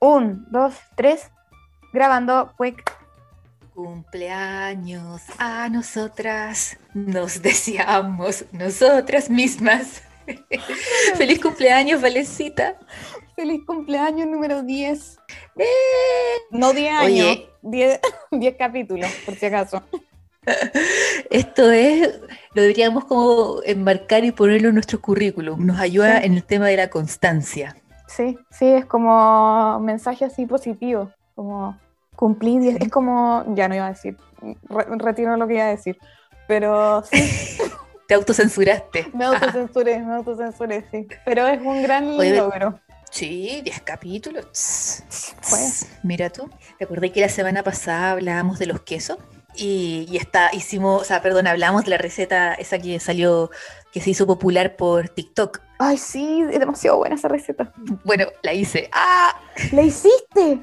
Un, 0.00 0.46
dos, 0.50 0.74
tres. 0.96 1.30
Grabando, 1.92 2.52
quick. 2.56 2.84
Cumpleaños 3.74 5.22
a 5.38 5.68
nosotras, 5.68 6.76
nos 6.94 7.42
deseamos 7.42 8.44
nosotras 8.52 9.28
mismas. 9.28 10.02
Feliz 11.16 11.40
cumpleaños, 11.40 12.00
Valecita. 12.00 12.76
Feliz 13.34 13.62
cumpleaños 13.66 14.28
número 14.28 14.62
10. 14.62 15.18
No 16.50 16.72
10 16.72 16.92
años, 16.92 17.38
10, 17.62 18.00
10 18.32 18.56
capítulos, 18.58 19.10
por 19.24 19.34
si 19.34 19.46
acaso. 19.46 19.82
Esto 21.30 21.70
es, 21.70 22.20
lo 22.54 22.62
deberíamos 22.62 23.04
como 23.04 23.60
enmarcar 23.64 24.24
y 24.24 24.32
ponerlo 24.32 24.68
en 24.68 24.74
nuestro 24.74 25.00
currículum. 25.00 25.64
Nos 25.66 25.78
ayuda 25.80 26.22
en 26.22 26.34
el 26.34 26.44
tema 26.44 26.68
de 26.68 26.76
la 26.76 26.88
constancia. 26.88 27.76
Sí, 28.08 28.36
sí, 28.50 28.66
es 28.66 28.86
como 28.86 29.78
mensaje 29.80 30.24
así 30.24 30.46
positivo, 30.46 31.12
como 31.36 31.78
cumplir, 32.16 32.60
diez- 32.60 32.82
es 32.82 32.90
como, 32.90 33.44
ya 33.54 33.68
no 33.68 33.76
iba 33.76 33.86
a 33.86 33.90
decir, 33.90 34.16
re- 34.68 34.86
retiro 34.98 35.36
lo 35.36 35.46
que 35.46 35.54
iba 35.54 35.64
a 35.64 35.68
decir, 35.68 35.96
pero 36.48 37.04
sí, 37.04 37.18
Te 38.08 38.14
autocensuraste. 38.14 39.10
me 39.14 39.26
autocensuré, 39.26 39.98
me 40.00 40.14
autocensuré, 40.14 40.84
sí, 40.90 41.06
pero 41.24 41.46
es 41.46 41.60
un 41.60 41.82
gran 41.82 42.08
Oye, 42.18 42.36
logro. 42.36 42.80
Sí, 43.10 43.60
10 43.62 43.82
capítulos. 43.82 44.50
Tss. 44.52 45.86
Mira 46.02 46.30
tú. 46.30 46.50
¿Te 46.78 46.84
acordé 46.84 47.12
que 47.12 47.20
la 47.20 47.28
semana 47.28 47.62
pasada 47.62 48.12
hablábamos 48.12 48.58
de 48.58 48.66
los 48.66 48.80
quesos? 48.80 49.18
Y, 49.54 50.06
y 50.10 50.18
está, 50.18 50.50
hicimos, 50.52 51.02
o 51.02 51.04
sea, 51.04 51.20
perdón, 51.22 51.46
hablamos 51.46 51.84
de 51.84 51.90
la 51.90 51.98
receta 51.98 52.54
esa 52.54 52.78
que 52.78 53.00
salió, 53.00 53.50
que 53.92 54.00
se 54.00 54.10
hizo 54.10 54.26
popular 54.26 54.76
por 54.76 55.08
TikTok. 55.08 55.60
Ay, 55.78 55.96
sí, 55.96 56.42
es 56.50 56.58
demasiado 56.58 56.98
buena 56.98 57.14
esa 57.14 57.28
receta. 57.28 57.72
Bueno, 58.04 58.26
la 58.42 58.52
hice. 58.52 58.90
¡Ah! 58.92 59.40
¿La 59.72 59.82
hiciste? 59.82 60.60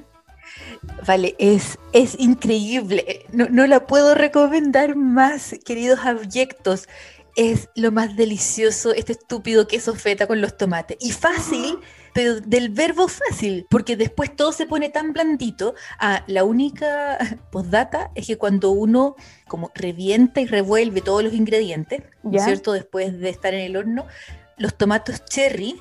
Vale, 1.07 1.35
es, 1.39 1.77
es 1.93 2.19
increíble. 2.19 3.25
No, 3.31 3.47
no 3.49 3.65
la 3.67 3.87
puedo 3.87 4.15
recomendar 4.15 4.95
más, 4.95 5.55
queridos 5.65 5.99
abyectos. 5.99 6.87
Es 7.35 7.69
lo 7.75 7.91
más 7.91 8.15
delicioso 8.15 8.93
este 8.93 9.13
estúpido 9.13 9.67
queso 9.67 9.95
feta 9.95 10.27
con 10.27 10.41
los 10.41 10.57
tomates. 10.57 10.97
Y 10.99 11.11
fácil, 11.11 11.79
pero 12.16 12.39
del 12.39 12.69
verbo 12.69 13.09
fácil, 13.09 13.67
porque 13.69 13.97
después 13.97 14.33
todo 14.33 14.53
se 14.53 14.66
pone 14.66 14.88
tan 14.89 15.11
blandito. 15.11 15.75
Ah, 15.99 16.23
la 16.27 16.45
única 16.45 17.17
postdata 17.52 18.09
es 18.16 18.25
que 18.25 18.38
cuando 18.38 18.72
uno 18.72 19.17
como 19.49 19.69
revienta 19.75 20.39
y 20.39 20.45
revuelve 20.45 21.02
todos 21.02 21.23
los 21.25 21.33
ingredientes, 21.33 22.03
¿no. 22.23 22.41
¿cierto? 22.41 22.72
Después 22.72 23.19
de 23.19 23.30
estar 23.30 23.53
en 23.53 23.59
el 23.66 23.75
horno, 23.75 24.05
los 24.57 24.75
tomatos 24.77 25.25
cherry, 25.25 25.75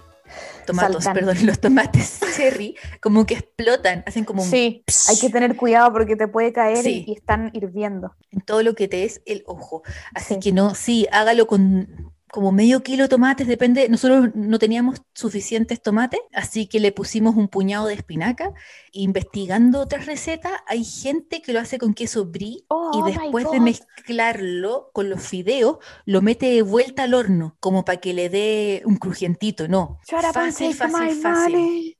tomatos, 0.67 1.05
Saltan. 1.05 1.25
perdón, 1.27 1.47
los 1.47 1.61
tomates 1.61 2.19
cherry, 2.37 2.75
como 3.01 3.25
que 3.27 3.35
explotan, 3.35 4.03
hacen 4.05 4.25
como 4.25 4.43
un 4.43 4.51
Sí, 4.51 4.83
hay 5.09 5.19
que 5.21 5.31
tener 5.31 5.55
cuidado 5.57 5.93
porque 5.93 6.17
te 6.17 6.27
puede 6.27 6.53
caer 6.53 6.79
Sí. 6.79 7.05
y, 7.07 7.13
y 7.13 7.15
están 7.15 7.51
hirviendo. 7.53 8.17
en 8.33 8.41
todo 8.41 8.65
lo 8.65 8.75
que 8.75 8.89
te 8.89 9.05
es 9.05 9.23
el 9.27 9.45
ojo. 9.47 9.83
Así 10.15 10.35
Sí. 10.35 10.41
que 10.41 10.53
no, 10.53 10.75
sí, 10.75 11.07
hágalo 11.13 11.47
con 11.47 12.04
como 12.35 12.51
medio 12.51 12.83
kilo 12.83 13.05
de 13.05 13.09
tomates, 13.09 13.47
depende. 13.47 13.89
Nosotros 13.89 14.31
no 14.35 14.59
teníamos 14.59 15.01
suficientes 15.15 15.81
tomates, 15.81 16.19
así 16.33 16.67
que 16.67 16.81
le 16.81 16.91
pusimos 16.91 17.37
un 17.37 17.47
puñado 17.47 17.87
de 17.87 17.95
espinaca. 17.95 18.53
Investigando 18.91 19.79
otras 19.79 20.07
recetas, 20.07 20.51
hay 20.67 20.83
gente 20.85 21.41
que 21.43 21.53
lo 21.53 21.61
hace 21.61 21.79
con 21.79 21.95
queso 21.95 22.27
brie 22.27 22.65
Oh, 22.67 22.91
y 22.93 23.03
my 23.05 23.13
después 23.13 23.49
de 23.53 23.61
mezclarlo 23.61 24.91
con 24.93 25.11
los 25.11 25.23
fideos, 25.23 25.79
lo 26.07 26.23
mete 26.23 26.47
de 26.47 26.63
vuelta 26.63 27.05
al 27.05 27.15
horno, 27.15 27.57
como 27.61 27.85
para 27.85 28.01
que 28.01 28.13
le 28.13 28.29
dé 28.29 28.83
un 28.85 28.97
crujientito. 28.97 29.69
No, 29.69 30.01
fácil, 30.05 30.75
fácil, 30.75 31.13
fácil. 31.23 31.97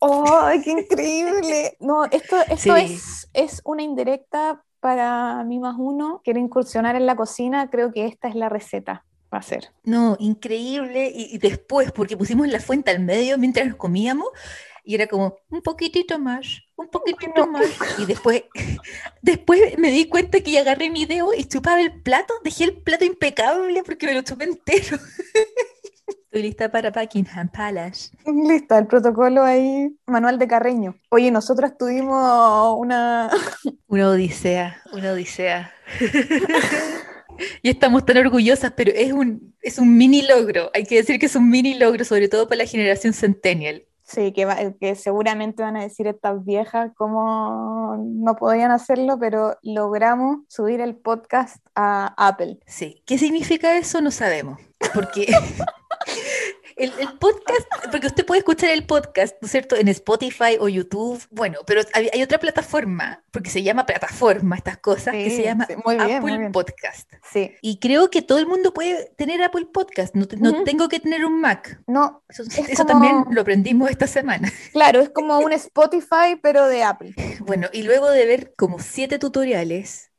¡Ay, 0.00 0.62
qué 0.62 0.70
increíble! 0.72 1.76
No, 1.78 2.06
esto, 2.06 2.38
esto 2.48 2.74
Sí. 2.74 2.94
es, 2.94 3.30
es 3.34 3.62
una 3.64 3.84
indirecta 3.84 4.64
para 4.80 5.44
mí 5.44 5.60
más 5.60 5.76
uno. 5.78 6.22
Quiero 6.24 6.40
incursionar 6.40 6.96
en 6.96 7.06
la 7.06 7.14
cocina, 7.14 7.70
creo 7.70 7.92
que 7.92 8.06
esta 8.06 8.26
es 8.26 8.34
la 8.34 8.48
receta. 8.48 9.04
Va 9.32 9.38
a 9.38 9.42
ser. 9.42 9.70
No, 9.84 10.16
increíble. 10.18 11.12
Y, 11.14 11.34
y 11.34 11.38
después, 11.38 11.92
porque 11.92 12.16
pusimos 12.16 12.48
la 12.48 12.60
fuente 12.60 12.90
al 12.90 13.00
medio 13.00 13.38
mientras 13.38 13.66
nos 13.66 13.76
comíamos, 13.76 14.28
y 14.84 14.94
era 14.94 15.06
como 15.06 15.36
un 15.50 15.62
poquitito 15.62 16.18
más, 16.18 16.62
un 16.76 16.88
poquitito 16.88 17.46
más. 17.46 17.66
Y 17.98 18.06
después, 18.06 18.44
después 19.22 19.78
me 19.78 19.90
di 19.90 20.08
cuenta 20.08 20.40
que 20.40 20.58
agarré 20.58 20.90
mi 20.90 21.06
dedo 21.06 21.32
y 21.34 21.44
chupaba 21.44 21.80
el 21.80 22.02
plato, 22.02 22.34
dejé 22.42 22.64
el 22.64 22.82
plato 22.82 23.04
impecable 23.04 23.82
porque 23.84 24.06
me 24.06 24.14
lo 24.14 24.22
chupé 24.22 24.44
entero. 24.44 24.98
Estoy 26.08 26.42
lista 26.42 26.70
para 26.70 26.90
Buckingham 26.90 27.48
Palace. 27.48 28.10
Lista, 28.24 28.78
el 28.78 28.86
protocolo 28.86 29.42
ahí, 29.42 29.96
manual 30.06 30.38
de 30.38 30.46
Carreño. 30.46 30.94
Oye, 31.08 31.30
nosotros 31.30 31.76
tuvimos 31.76 32.76
una... 32.78 33.30
Una 33.88 34.10
odisea, 34.10 34.80
una 34.92 35.10
odisea. 35.10 35.72
Y 37.62 37.70
estamos 37.70 38.04
tan 38.04 38.16
orgullosas, 38.18 38.72
pero 38.76 38.92
es 38.94 39.12
un, 39.12 39.54
es 39.62 39.78
un 39.78 39.96
mini 39.96 40.22
logro. 40.22 40.70
Hay 40.74 40.84
que 40.84 40.96
decir 40.96 41.18
que 41.18 41.26
es 41.26 41.36
un 41.36 41.48
mini 41.50 41.74
logro, 41.74 42.04
sobre 42.04 42.28
todo 42.28 42.46
para 42.48 42.58
la 42.64 42.66
generación 42.66 43.12
centennial. 43.12 43.84
Sí, 44.02 44.32
que, 44.32 44.44
va- 44.44 44.58
que 44.80 44.96
seguramente 44.96 45.62
van 45.62 45.76
a 45.76 45.82
decir 45.82 46.08
estas 46.08 46.44
viejas 46.44 46.90
cómo 46.96 47.96
no 48.00 48.34
podían 48.34 48.72
hacerlo, 48.72 49.18
pero 49.20 49.56
logramos 49.62 50.38
subir 50.48 50.80
el 50.80 50.96
podcast 50.96 51.64
a 51.76 52.12
Apple. 52.16 52.58
Sí, 52.66 53.02
¿qué 53.06 53.18
significa 53.18 53.76
eso? 53.76 54.00
No 54.00 54.10
sabemos. 54.10 54.58
Porque 54.94 55.26
el, 56.84 56.92
el 56.98 57.18
podcast, 57.18 57.66
porque 57.90 58.06
usted 58.06 58.24
puede 58.26 58.38
escuchar 58.40 58.70
el 58.70 58.84
podcast, 58.86 59.36
¿no 59.40 59.46
es 59.46 59.52
cierto? 59.52 59.76
En 59.76 59.88
Spotify 59.88 60.56
o 60.58 60.68
YouTube. 60.68 61.22
Bueno, 61.30 61.58
pero 61.66 61.82
hay, 61.92 62.08
hay 62.12 62.22
otra 62.22 62.38
plataforma, 62.38 63.22
porque 63.30 63.50
se 63.50 63.62
llama 63.62 63.86
plataforma 63.86 64.56
estas 64.56 64.78
cosas, 64.78 65.12
que 65.14 65.30
se 65.30 65.42
llama 65.44 65.66
sí, 65.66 65.74
muy 65.84 65.96
bien, 65.96 66.06
Apple 66.16 66.20
muy 66.20 66.38
bien. 66.38 66.52
Podcast. 66.52 67.12
Sí, 67.32 67.52
Y 67.62 67.78
creo 67.78 68.10
que 68.10 68.22
todo 68.22 68.38
el 68.38 68.46
mundo 68.46 68.72
puede 68.72 69.12
tener 69.16 69.42
Apple 69.42 69.66
Podcast. 69.72 70.14
No, 70.14 70.26
no 70.38 70.64
tengo 70.64 70.88
que 70.88 71.00
tener 71.00 71.24
un 71.24 71.40
Mac. 71.40 71.80
no, 71.86 72.22
Eso, 72.28 72.42
Es 72.42 72.58
eso 72.58 72.84
como- 72.84 72.88
también 72.88 73.24
lo 73.30 73.40
aprendimos 73.42 73.90
esta 73.90 74.06
semana. 74.06 74.50
claro, 74.72 75.00
es 75.00 75.10
como 75.10 75.38
un 75.38 75.52
Spotify, 75.52 76.36
pero 76.42 76.66
de 76.66 76.82
Apple. 76.82 77.14
Bueno, 77.40 77.68
y 77.72 77.82
luego 77.82 78.10
de 78.10 78.26
ver 78.26 78.54
como 78.56 78.78
siete 78.78 79.18
tutoriales 79.18 80.09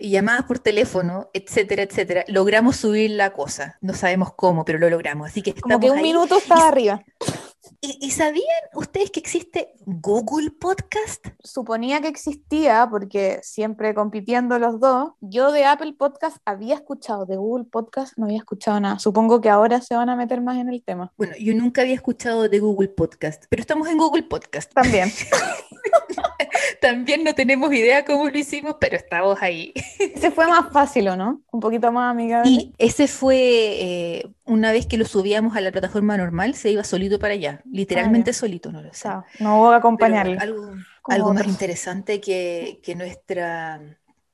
y 0.00 0.10
llamadas 0.10 0.44
por 0.44 0.58
teléfono, 0.58 1.30
etcétera, 1.34 1.82
etcétera, 1.82 2.24
logramos 2.28 2.76
subir 2.76 3.10
la 3.12 3.32
cosa. 3.32 3.76
No 3.80 3.92
sabemos 3.94 4.32
cómo, 4.34 4.64
pero 4.64 4.78
lo 4.78 4.88
logramos. 4.90 5.28
Así 5.30 5.42
que 5.42 5.54
Como 5.54 5.78
que 5.78 5.90
un 5.90 5.98
ahí. 5.98 6.02
minuto 6.02 6.38
estaba 6.38 6.68
arriba. 6.68 7.04
¿Y, 7.80 7.98
y 8.00 8.10
sabían 8.10 8.44
ustedes 8.74 9.10
que 9.10 9.20
existe 9.20 9.74
Google 9.84 10.50
Podcast? 10.50 11.26
Suponía 11.42 12.00
que 12.00 12.08
existía 12.08 12.86
porque 12.90 13.40
siempre 13.42 13.94
compitiendo 13.94 14.58
los 14.58 14.80
dos. 14.80 15.12
Yo 15.20 15.52
de 15.52 15.64
Apple 15.64 15.94
Podcast 15.98 16.38
había 16.44 16.74
escuchado, 16.74 17.26
de 17.26 17.36
Google 17.36 17.64
Podcast 17.64 18.16
no 18.16 18.26
había 18.26 18.38
escuchado 18.38 18.80
nada. 18.80 18.98
Supongo 18.98 19.40
que 19.40 19.50
ahora 19.50 19.80
se 19.80 19.94
van 19.94 20.08
a 20.08 20.16
meter 20.16 20.40
más 20.40 20.58
en 20.58 20.68
el 20.68 20.82
tema. 20.82 21.12
Bueno, 21.16 21.34
yo 21.38 21.54
nunca 21.54 21.82
había 21.82 21.94
escuchado 21.94 22.48
de 22.48 22.58
Google 22.58 22.88
Podcast, 22.88 23.44
pero 23.48 23.60
estamos 23.60 23.88
en 23.88 23.98
Google 23.98 24.24
Podcast. 24.24 24.72
También. 24.72 25.10
También 26.80 27.24
no 27.24 27.34
tenemos 27.34 27.72
idea 27.72 28.04
cómo 28.04 28.28
lo 28.28 28.38
hicimos, 28.38 28.76
pero 28.80 28.96
estamos 28.96 29.40
ahí. 29.42 29.72
Ese 29.98 30.30
fue 30.30 30.46
más 30.46 30.72
fácil, 30.72 31.08
¿o 31.08 31.16
no? 31.16 31.42
Un 31.52 31.60
poquito 31.60 31.92
más 31.92 32.10
amigable. 32.10 32.50
Y 32.50 32.74
ese 32.78 33.06
fue, 33.08 33.36
eh, 33.36 34.30
una 34.50 34.72
vez 34.72 34.86
que 34.86 34.98
lo 34.98 35.04
subíamos 35.06 35.56
a 35.56 35.60
la 35.60 35.72
plataforma 35.72 36.16
normal, 36.16 36.54
se 36.54 36.70
iba 36.70 36.84
solito 36.84 37.18
para 37.18 37.34
allá, 37.34 37.62
literalmente 37.70 38.32
solito, 38.32 38.70
no 38.72 38.82
lo 38.82 38.92
sé. 38.92 39.02
Chao. 39.04 39.24
No 39.38 39.58
voy 39.58 39.66
a 39.68 39.68
Pero 39.68 39.78
acompañarle. 39.78 40.36
algo, 40.38 41.32
más 41.34 41.46
interesante 41.46 42.20
que, 42.20 42.80
que 42.82 42.94
nuestra 42.94 43.80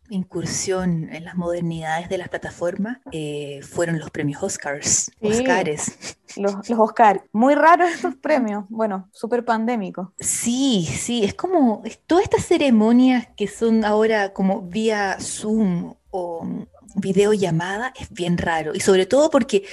incursión 0.08 1.08
en 1.12 1.24
las 1.24 1.34
modernidades 1.36 2.08
de 2.08 2.18
las 2.18 2.28
plataformas 2.28 2.98
eh, 3.12 3.60
fueron 3.62 3.98
los 3.98 4.10
premios 4.10 4.42
Oscars. 4.42 5.10
Sí. 5.20 5.26
Oscars. 5.26 6.16
Los, 6.36 6.68
los 6.68 6.78
Oscar. 6.78 7.24
Muy 7.32 7.54
raros 7.54 7.90
estos 7.90 8.14
premios. 8.16 8.64
Bueno, 8.68 9.08
súper 9.12 9.44
pandémicos. 9.44 10.08
Sí, 10.20 10.86
sí, 10.86 11.24
es 11.24 11.34
como 11.34 11.82
es- 11.84 11.98
todas 12.06 12.24
estas 12.24 12.44
ceremonias 12.46 13.28
que 13.36 13.48
son 13.48 13.84
ahora 13.84 14.32
como 14.32 14.62
vía 14.62 15.16
Zoom 15.20 15.94
o 16.10 16.46
videollamada, 16.94 17.92
es 17.98 18.10
bien 18.10 18.38
raro. 18.38 18.74
Y 18.74 18.80
sobre 18.80 19.06
todo 19.06 19.30
porque 19.30 19.64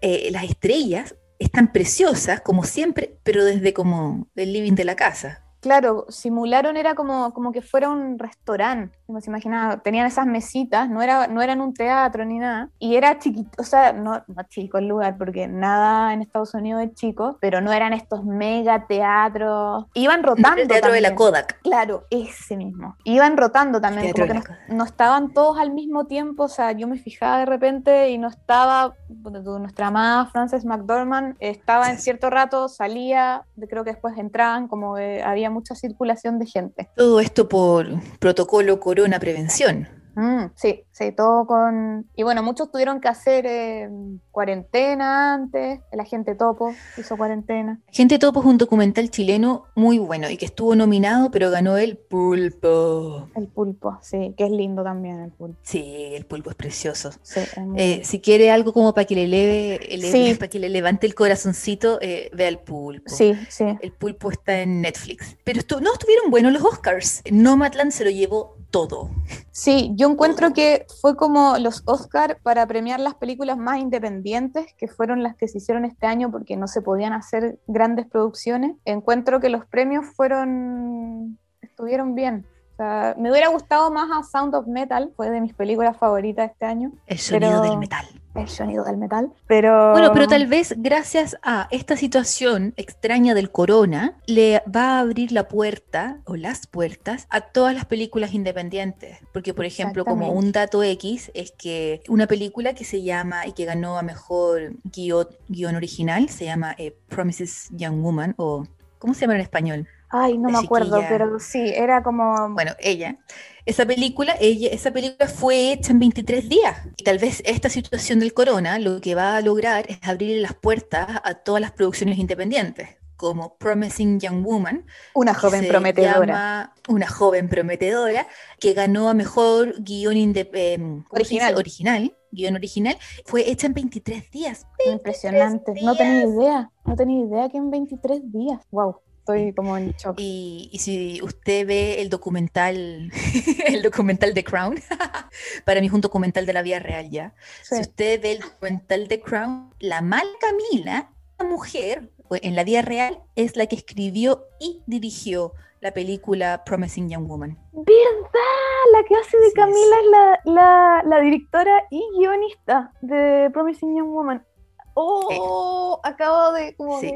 eh, 0.00 0.30
las 0.30 0.44
estrellas 0.44 1.16
están 1.38 1.72
preciosas, 1.72 2.40
como 2.40 2.64
siempre, 2.64 3.18
pero 3.22 3.44
desde 3.44 3.72
como 3.72 4.28
el 4.36 4.52
living 4.52 4.74
de 4.74 4.84
la 4.84 4.96
casa. 4.96 5.44
Claro, 5.60 6.06
simularon, 6.08 6.76
era 6.76 6.94
como, 6.94 7.34
como 7.34 7.52
que 7.52 7.60
fuera 7.60 7.90
un 7.90 8.18
restaurante, 8.18 8.96
como 9.06 9.20
se 9.20 9.30
imaginaba, 9.30 9.78
tenían 9.78 10.06
esas 10.06 10.26
mesitas, 10.26 10.88
no 10.88 11.02
era, 11.02 11.26
no 11.26 11.42
eran 11.42 11.60
un 11.60 11.74
teatro 11.74 12.24
ni 12.24 12.38
nada, 12.38 12.70
y 12.78 12.96
era 12.96 13.18
chiquito, 13.18 13.50
o 13.58 13.64
sea, 13.64 13.92
no, 13.92 14.22
no 14.26 14.42
chico 14.48 14.78
el 14.78 14.88
lugar, 14.88 15.18
porque 15.18 15.48
nada 15.48 16.14
en 16.14 16.22
Estados 16.22 16.54
Unidos 16.54 16.82
es 16.82 16.94
chico, 16.94 17.36
pero 17.40 17.60
no 17.60 17.72
eran 17.72 17.92
estos 17.92 18.24
mega 18.24 18.86
teatros, 18.86 19.86
iban 19.94 20.22
rotando. 20.22 20.62
El 20.62 20.68
teatro 20.68 20.92
de 20.92 21.00
la 21.02 21.08
también. 21.10 21.28
Kodak. 21.28 21.60
Claro, 21.62 22.04
ese 22.10 22.56
mismo. 22.56 22.96
Iban 23.04 23.36
rotando 23.36 23.80
también, 23.80 24.12
como 24.12 24.26
que 24.26 24.34
no, 24.34 24.42
no 24.68 24.84
estaban 24.84 25.32
todos 25.34 25.58
al 25.58 25.72
mismo 25.72 26.06
tiempo, 26.06 26.44
o 26.44 26.48
sea, 26.48 26.72
yo 26.72 26.88
me 26.88 26.98
fijaba 26.98 27.38
de 27.40 27.46
repente 27.46 28.10
y 28.10 28.16
no 28.16 28.28
estaba, 28.28 28.94
nuestra 29.08 29.88
amada 29.88 30.26
Frances 30.26 30.64
McDormand 30.64 31.36
estaba 31.38 31.90
en 31.90 31.98
cierto 31.98 32.30
rato, 32.30 32.68
salía, 32.68 33.44
creo 33.68 33.84
que 33.84 33.90
después 33.90 34.16
entraban, 34.16 34.66
como 34.66 34.94
que 34.94 35.22
había 35.22 35.49
mucha 35.50 35.74
circulación 35.74 36.38
de 36.38 36.46
gente. 36.46 36.88
Todo 36.96 37.20
esto 37.20 37.48
por 37.48 37.86
protocolo 38.18 38.80
Corona 38.80 39.18
Prevención. 39.20 39.99
Mm, 40.14 40.46
sí, 40.54 40.84
sí, 40.90 41.12
todo 41.12 41.46
con... 41.46 42.06
Y 42.16 42.22
bueno, 42.22 42.42
muchos 42.42 42.70
tuvieron 42.70 43.00
que 43.00 43.08
hacer 43.08 43.46
eh, 43.46 43.88
cuarentena 44.30 45.34
antes, 45.34 45.80
el 45.92 46.00
agente 46.00 46.34
Topo 46.34 46.74
hizo 46.96 47.16
cuarentena. 47.16 47.80
Agente 47.88 48.18
Topo 48.18 48.40
es 48.40 48.46
un 48.46 48.58
documental 48.58 49.10
chileno 49.10 49.64
muy 49.74 49.98
bueno 49.98 50.28
y 50.30 50.36
que 50.36 50.46
estuvo 50.46 50.74
nominado, 50.74 51.30
pero 51.30 51.50
ganó 51.50 51.76
el 51.76 51.96
Pulpo. 51.96 53.28
El 53.34 53.48
pulpo, 53.48 53.98
sí, 54.02 54.34
que 54.36 54.44
es 54.44 54.50
lindo 54.50 54.82
también 54.82 55.20
el 55.20 55.30
pulpo. 55.30 55.58
Sí, 55.62 56.10
el 56.14 56.24
pulpo 56.26 56.50
es 56.50 56.56
precioso. 56.56 57.10
Sí, 57.22 57.40
es 57.40 57.58
muy 57.58 57.80
Eh, 57.80 58.00
si 58.04 58.20
quiere 58.20 58.50
algo 58.50 58.72
como 58.72 58.94
para 58.94 59.04
que 59.04 59.14
le 59.14 59.24
eleve, 59.24 59.80
eleve- 59.94 60.10
Sí. 60.32 60.34
para 60.34 60.48
que 60.48 60.58
le 60.58 60.68
levante 60.68 61.06
el 61.06 61.14
corazoncito, 61.14 61.98
eh, 62.00 62.30
vea 62.34 62.48
el 62.48 62.58
pulpo. 62.58 63.10
sí, 63.10 63.34
sí. 63.48 63.64
El 63.80 63.92
pulpo 63.92 64.30
está 64.30 64.60
en 64.60 64.80
Netflix. 64.80 65.36
Pero 65.44 65.60
estu- 65.60 65.80
no 65.80 65.92
estuvieron 65.92 66.30
buenos 66.30 66.52
los 66.52 66.62
Oscars. 66.62 67.22
Nomadland 67.30 67.90
se 67.92 68.04
lo 68.04 68.10
llevó 68.10 68.56
todo. 68.70 69.10
Sí, 69.50 69.92
yo 69.96 70.08
encuentro 70.10 70.52
que 70.52 70.86
fue 71.00 71.16
como 71.16 71.58
los 71.58 71.82
Oscar 71.86 72.38
para 72.42 72.66
premiar 72.66 73.00
las 73.00 73.14
películas 73.14 73.58
más 73.58 73.78
independientes, 73.78 74.72
que 74.78 74.88
fueron 74.88 75.22
las 75.22 75.36
que 75.36 75.48
se 75.48 75.58
hicieron 75.58 75.84
este 75.84 76.06
año 76.06 76.30
porque 76.30 76.56
no 76.56 76.68
se 76.68 76.80
podían 76.82 77.12
hacer 77.12 77.58
grandes 77.66 78.06
producciones. 78.06 78.76
Encuentro 78.84 79.40
que 79.40 79.48
los 79.48 79.64
premios 79.66 80.06
fueron, 80.14 81.38
estuvieron 81.62 82.14
bien. 82.14 82.46
O 82.72 82.76
sea, 82.76 83.14
me 83.18 83.30
hubiera 83.30 83.48
gustado 83.48 83.90
más 83.90 84.08
a 84.10 84.22
Sound 84.22 84.54
of 84.54 84.66
Metal, 84.66 85.12
fue 85.16 85.30
de 85.30 85.40
mis 85.40 85.52
películas 85.54 85.96
favoritas 85.96 86.50
este 86.50 86.64
año, 86.64 86.92
El 87.06 87.18
sonido 87.18 87.60
Pero- 87.60 87.62
del 87.62 87.78
metal. 87.78 88.06
El 88.34 88.48
sonido 88.48 88.84
del 88.84 88.96
metal, 88.96 89.32
pero... 89.46 89.92
Bueno, 89.92 90.12
pero 90.12 90.26
tal 90.28 90.46
vez 90.46 90.74
gracias 90.76 91.36
a 91.42 91.68
esta 91.70 91.96
situación 91.96 92.74
extraña 92.76 93.34
del 93.34 93.50
corona, 93.50 94.16
le 94.26 94.62
va 94.74 94.96
a 94.96 95.00
abrir 95.00 95.32
la 95.32 95.48
puerta 95.48 96.20
o 96.24 96.36
las 96.36 96.66
puertas 96.66 97.26
a 97.30 97.40
todas 97.40 97.74
las 97.74 97.86
películas 97.86 98.32
independientes. 98.32 99.18
Porque, 99.32 99.54
por 99.54 99.64
ejemplo, 99.64 100.04
como 100.04 100.30
un 100.30 100.52
dato 100.52 100.82
X, 100.82 101.30
es 101.34 101.52
que 101.52 102.02
una 102.08 102.26
película 102.26 102.74
que 102.74 102.84
se 102.84 103.02
llama 103.02 103.46
y 103.46 103.52
que 103.52 103.64
ganó 103.64 103.98
a 103.98 104.02
mejor 104.02 104.74
guion, 104.84 105.26
guion 105.48 105.76
original, 105.76 106.28
se 106.28 106.44
llama 106.44 106.74
eh, 106.78 106.96
Promises 107.08 107.68
Young 107.70 108.02
Woman, 108.02 108.34
o 108.36 108.66
¿cómo 108.98 109.14
se 109.14 109.22
llama 109.22 109.34
en 109.34 109.40
español? 109.40 109.88
Ay, 110.10 110.38
no 110.38 110.48
me 110.50 110.58
acuerdo, 110.58 111.00
pero 111.08 111.38
sí, 111.38 111.72
era 111.74 112.02
como... 112.02 112.50
Bueno, 112.50 112.72
ella. 112.80 113.18
Esa 113.64 113.86
película, 113.86 114.34
ella, 114.40 114.68
esa 114.72 114.90
película 114.90 115.28
fue 115.28 115.72
hecha 115.72 115.92
en 115.92 116.00
23 116.00 116.48
días. 116.48 116.78
Y 116.96 117.04
tal 117.04 117.18
vez 117.18 117.42
esta 117.46 117.68
situación 117.68 118.18
del 118.18 118.34
corona 118.34 118.78
lo 118.78 119.00
que 119.00 119.14
va 119.14 119.36
a 119.36 119.40
lograr 119.40 119.84
es 119.88 119.98
abrir 120.02 120.40
las 120.42 120.54
puertas 120.54 121.20
a 121.22 121.34
todas 121.34 121.60
las 121.60 121.70
producciones 121.70 122.18
independientes, 122.18 122.88
como 123.16 123.56
Promising 123.58 124.18
Young 124.18 124.42
Woman, 124.44 124.86
Una 125.14 125.34
joven 125.34 125.68
prometedora. 125.68 126.72
una 126.88 127.06
joven 127.06 127.48
prometedora, 127.48 128.26
que 128.58 128.72
ganó 128.72 129.08
a 129.10 129.14
mejor 129.14 129.74
guion 129.80 130.14
inde- 130.16 130.48
em, 130.54 131.04
¿cómo 131.04 131.24
se 131.24 131.34
dice? 131.34 131.54
Original. 131.54 131.54
original, 131.56 132.16
guion 132.32 132.54
original, 132.56 132.96
fue 133.26 133.48
hecha 133.48 133.66
en 133.68 133.74
23 133.74 134.30
días. 134.32 134.66
Impresionante. 134.90 135.74
No 135.82 135.94
tenía 135.94 136.24
idea. 136.26 136.70
No 136.84 136.96
tenía 136.96 137.24
idea 137.26 137.48
que 137.50 137.58
en 137.58 137.70
23 137.70 138.22
días. 138.32 138.60
Wow, 138.70 138.96
estoy 139.32 139.54
como 139.54 139.76
en 139.76 139.92
shock. 139.92 140.14
Y, 140.18 140.68
y 140.72 140.78
si 140.78 141.20
usted 141.22 141.66
ve 141.66 142.00
el 142.00 142.10
documental, 142.10 143.10
el 143.66 143.82
documental 143.82 144.34
de 144.34 144.44
Crown, 144.44 144.80
para 145.64 145.80
mí 145.80 145.86
es 145.86 145.92
un 145.92 146.00
documental 146.00 146.46
de 146.46 146.52
la 146.52 146.62
vida 146.62 146.78
real 146.78 147.10
ya. 147.10 147.34
Sí. 147.62 147.76
Si 147.76 147.80
usted 147.82 148.20
ve 148.20 148.32
el 148.32 148.40
documental 148.40 149.08
de 149.08 149.20
Crown, 149.20 149.74
la 149.78 150.00
mal 150.02 150.26
Camila, 150.40 151.10
la 151.38 151.44
mujer, 151.44 152.10
en 152.30 152.54
la 152.54 152.64
vida 152.64 152.82
real, 152.82 153.22
es 153.34 153.56
la 153.56 153.66
que 153.66 153.76
escribió 153.76 154.44
y 154.60 154.82
dirigió 154.86 155.52
la 155.80 155.92
película 155.92 156.62
Promising 156.64 157.08
Young 157.08 157.26
Woman. 157.26 157.58
¿Verdad? 157.72 158.82
La 158.92 159.02
que 159.04 159.14
hace 159.16 159.36
de 159.38 159.52
Camila 159.52 159.96
es 159.96 160.06
la, 160.10 160.52
la, 160.52 161.02
la 161.06 161.20
directora 161.20 161.86
y 161.90 162.02
guionista 162.18 162.92
de 163.00 163.50
Promising 163.52 163.96
Young 163.96 164.10
Woman. 164.10 164.46
Oh, 164.94 166.00
acabo 166.02 166.52
de 166.52 166.74
como 166.76 167.00
Sí. 167.00 167.12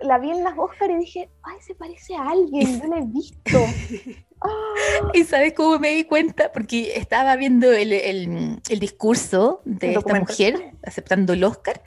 La 0.00 0.18
vi 0.18 0.30
en 0.30 0.44
las 0.44 0.54
Oscar 0.58 0.90
y 0.90 0.96
dije, 0.98 1.30
ay, 1.42 1.56
se 1.60 1.74
parece 1.74 2.14
a 2.16 2.28
alguien, 2.30 2.80
yo 2.82 2.88
la 2.88 2.98
he 2.98 3.04
visto. 3.06 3.58
¿Y 5.14 5.24
sabes 5.24 5.54
cómo 5.54 5.78
me 5.78 5.90
di 5.90 6.04
cuenta? 6.04 6.52
Porque 6.52 6.96
estaba 6.96 7.34
viendo 7.36 7.72
el, 7.72 7.92
el- 7.92 8.60
el 8.68 8.78
discurso 8.78 9.62
de 9.64 9.92
El 9.92 9.98
esta 9.98 10.14
mujer 10.20 10.72
aceptando 10.82 11.32
el 11.32 11.44
Oscar 11.44 11.82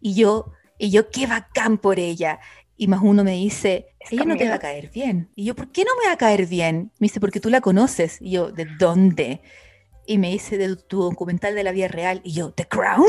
y 0.00 0.14
yo, 0.14 0.52
y 0.78 0.90
yo, 0.90 1.10
qué 1.10 1.26
bacán 1.26 1.78
por 1.78 1.98
ella. 1.98 2.40
Y 2.76 2.88
más 2.88 3.00
uno 3.02 3.22
me 3.22 3.32
dice, 3.32 3.88
ella 4.10 4.24
no 4.24 4.36
te 4.38 4.48
va 4.48 4.54
a 4.54 4.58
caer 4.58 4.90
bien. 4.90 5.30
Y 5.36 5.44
yo, 5.44 5.54
¿por 5.54 5.70
qué 5.70 5.84
no 5.84 5.90
me 6.00 6.06
va 6.06 6.14
a 6.14 6.16
caer 6.16 6.46
bien? 6.46 6.90
Me 6.98 7.04
dice, 7.04 7.20
porque 7.20 7.38
tú 7.38 7.50
la 7.50 7.60
conoces. 7.60 8.16
Y 8.22 8.30
yo, 8.32 8.50
¿de 8.50 8.64
dónde? 8.78 9.42
Y 10.06 10.16
me 10.16 10.30
dice, 10.30 10.56
de 10.56 10.74
tu 10.76 11.02
documental 11.02 11.54
de 11.54 11.62
la 11.62 11.72
vida 11.72 11.88
real. 11.88 12.22
Y 12.24 12.32
yo, 12.32 12.52
¿The 12.52 12.66
Crown? 12.66 13.04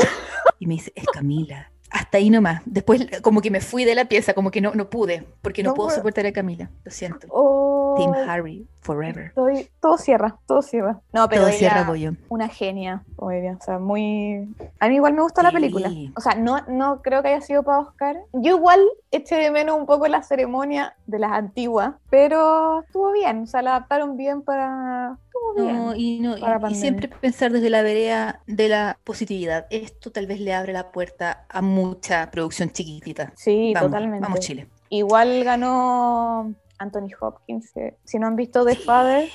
Y 0.58 0.66
me 0.66 0.74
dice, 0.74 0.92
es 0.94 1.06
Camila. 1.06 1.71
Hasta 1.92 2.18
ahí 2.18 2.30
nomás. 2.30 2.62
Después 2.64 3.06
como 3.20 3.40
que 3.42 3.50
me 3.50 3.60
fui 3.60 3.84
de 3.84 3.94
la 3.94 4.06
pieza, 4.06 4.32
como 4.34 4.50
que 4.50 4.60
no, 4.60 4.72
no 4.74 4.88
pude, 4.90 5.24
porque 5.42 5.62
no, 5.62 5.70
No 5.70 5.74
puedo 5.74 5.88
puedo. 5.88 5.98
soportar 5.98 6.24
a 6.26 6.32
Camila. 6.32 6.70
Lo 6.84 6.90
siento. 6.90 7.26
oh, 7.30 7.81
Team 7.96 8.12
Harry, 8.28 8.66
forever. 8.80 9.26
estoy- 9.26 9.68
todo 9.80 9.96
cierra, 9.98 10.36
todo 10.46 10.62
cierra. 10.62 11.00
No, 11.12 11.28
pero 11.28 11.42
Todo 11.42 11.50
ella, 11.50 11.58
cierra 11.58 11.86
pollo. 11.86 12.12
una 12.28 12.48
genia, 12.48 13.04
como 13.16 13.30
diría, 13.30 13.56
o 13.60 13.64
sea, 13.64 13.78
muy... 13.78 14.54
A 14.80 14.88
mí 14.88 14.96
igual 14.96 15.14
me 15.14 15.22
gustó 15.22 15.42
la 15.42 15.50
Sí. 15.50 15.54
película. 15.56 15.90
O 16.16 16.20
sea, 16.20 16.34
no, 16.34 16.60
no 16.68 17.00
creo 17.02 17.22
que 17.22 17.28
haya 17.28 17.40
sido 17.40 17.62
para 17.62 17.78
Oscar. 17.80 18.16
Yo 18.32 18.56
igual 18.56 18.80
eché 19.10 19.36
de 19.36 19.50
menos 19.50 19.78
un 19.78 19.86
poco 19.86 20.06
la 20.08 20.22
ceremonia 20.22 20.96
de 21.06 21.18
las 21.18 21.32
antiguas, 21.32 21.94
pero 22.10 22.80
estuvo 22.82 23.12
bien, 23.12 23.42
o 23.42 23.46
sea, 23.46 23.62
la 23.62 23.76
adaptaron 23.76 24.16
bien 24.16 24.42
para... 24.42 25.18
Estuvo 25.26 25.54
bien. 25.64 25.76
No, 25.76 25.94
y, 25.94 26.20
no, 26.20 26.36
y- 26.36 26.42
y 26.70 26.74
siempre 26.74 27.08
pensar 27.08 27.52
desde 27.52 27.70
la 27.70 27.82
vereda 27.82 28.40
de 28.46 28.68
la 28.68 28.98
positividad. 29.04 29.66
Esto 29.70 30.10
tal 30.12 30.26
vez 30.26 30.40
le 30.40 30.52
abre 30.54 30.72
la 30.72 30.90
puerta 30.92 31.46
a 31.48 31.62
mucha 31.62 32.30
producción 32.30 32.70
chiquitita. 32.70 33.32
sí, 33.36 33.72
vamos, 33.74 33.90
totalmente. 33.90 34.22
vamos 34.22 34.40
Chile. 34.40 34.68
Igual 34.90 35.42
ganó 35.44 36.52
Anthony 36.82 37.08
Hopkins, 37.20 37.70
que 37.72 37.96
si 38.04 38.18
no 38.18 38.26
han 38.26 38.36
visto 38.36 38.64
The 38.64 38.76
Father, 38.76 39.28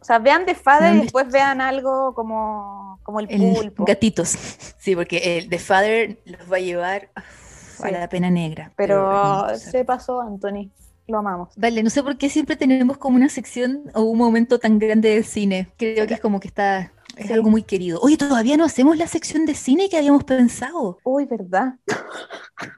o 0.00 0.04
sea, 0.04 0.18
vean 0.18 0.44
The 0.46 0.54
Father 0.54 0.94
y 0.94 1.00
después 1.00 1.28
vean 1.30 1.60
algo 1.60 2.14
como, 2.14 3.00
como 3.02 3.20
el 3.20 3.26
El 3.30 3.54
pulpo. 3.54 3.84
gatitos. 3.84 4.36
Sí, 4.78 4.94
porque 4.94 5.38
el 5.38 5.48
The 5.48 5.58
Father 5.58 6.18
los 6.24 6.50
va 6.50 6.56
a 6.56 6.60
llevar 6.60 7.10
uf, 7.16 7.84
a 7.84 7.90
la 7.90 8.08
pena 8.08 8.30
negra. 8.30 8.72
Pero 8.76 9.10
hermosa. 9.48 9.70
se 9.70 9.84
pasó 9.84 10.20
Anthony, 10.20 10.70
lo 11.06 11.18
amamos. 11.18 11.50
Vale, 11.56 11.82
no 11.82 11.90
sé 11.90 12.02
por 12.02 12.16
qué 12.16 12.28
siempre 12.30 12.56
tenemos 12.56 12.96
como 12.98 13.16
una 13.16 13.28
sección 13.28 13.90
o 13.94 14.02
un 14.02 14.18
momento 14.18 14.58
tan 14.58 14.78
grande 14.78 15.10
del 15.10 15.24
cine. 15.24 15.68
Creo 15.76 16.06
que 16.06 16.14
es 16.14 16.20
como 16.20 16.38
que 16.40 16.48
está, 16.48 16.92
es 17.18 17.26
Sí. 17.26 17.32
algo 17.32 17.50
muy 17.50 17.62
querido. 17.62 18.00
Oye, 18.00 18.16
todavía 18.16 18.56
no 18.56 18.64
hacemos 18.64 18.96
la 18.96 19.06
sección 19.06 19.44
de 19.46 19.54
cine 19.54 19.88
que 19.88 19.96
habíamos 19.98 20.24
pensado. 20.24 20.98
Uy, 21.04 21.26
¿verdad? 21.26 21.74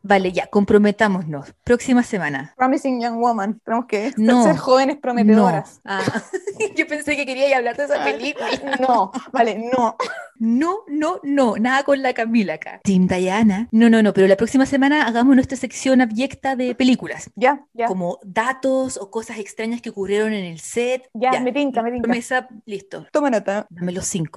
Vale, 0.03 0.33
ya, 0.33 0.47
comprometámonos. 0.47 1.55
Próxima 1.65 2.03
semana. 2.03 2.53
Promising 2.57 3.01
Young 3.01 3.19
Woman. 3.21 3.61
Tenemos 3.65 3.87
que 3.87 4.13
No. 4.17 4.45
ser 4.45 4.57
jóvenes 4.57 4.99
prometedoras. 4.99 5.81
No. 5.85 5.93
Ah, 5.93 6.03
yo 6.77 6.87
pensé 6.87 7.17
que 7.17 7.25
quería 7.25 7.57
hablar 7.57 7.77
de 7.77 7.85
esa 7.85 8.03
película. 8.05 8.47
No, 8.81 9.11
vale, 9.33 9.71
no. 9.75 9.97
No, 10.43 10.79
no, 10.89 11.21
no, 11.23 11.57
nada 11.57 11.83
con 11.85 12.01
la 12.03 12.15
Camila 12.15 12.55
acá. 12.55 12.81
Team 12.83 13.07
Diana. 13.07 13.69
No, 13.73 13.91
no, 13.91 14.03
no, 14.03 14.13
pero 14.15 14.27
la 14.27 14.37
próxima 14.37 14.65
semana 14.65 15.07
hagamos 15.07 15.35
nuestra 15.35 15.57
sección 15.57 16.01
abyecta 16.01 16.57
de 16.57 16.75
películas. 16.75 17.31
Ya, 17.37 17.65
ya. 17.75 17.87
Como 17.87 18.19
datos 18.23 18.97
o 18.97 19.11
cosas 19.11 19.39
extrañas 19.39 19.83
que 19.83 19.91
ocurrieron 19.91 20.33
en 20.33 20.45
el 20.47 20.61
set. 20.61 21.09
Ya, 21.15 21.39
me 21.41 21.53
tinca, 21.53 21.83
me 21.83 21.91
tinca. 21.91 22.05
Promesa, 22.05 22.49
listo. 22.65 23.07
Toma 23.13 23.29
nota. 23.31 23.67
Dame 23.71 23.93
los 23.93 24.07
cinco. 24.07 24.30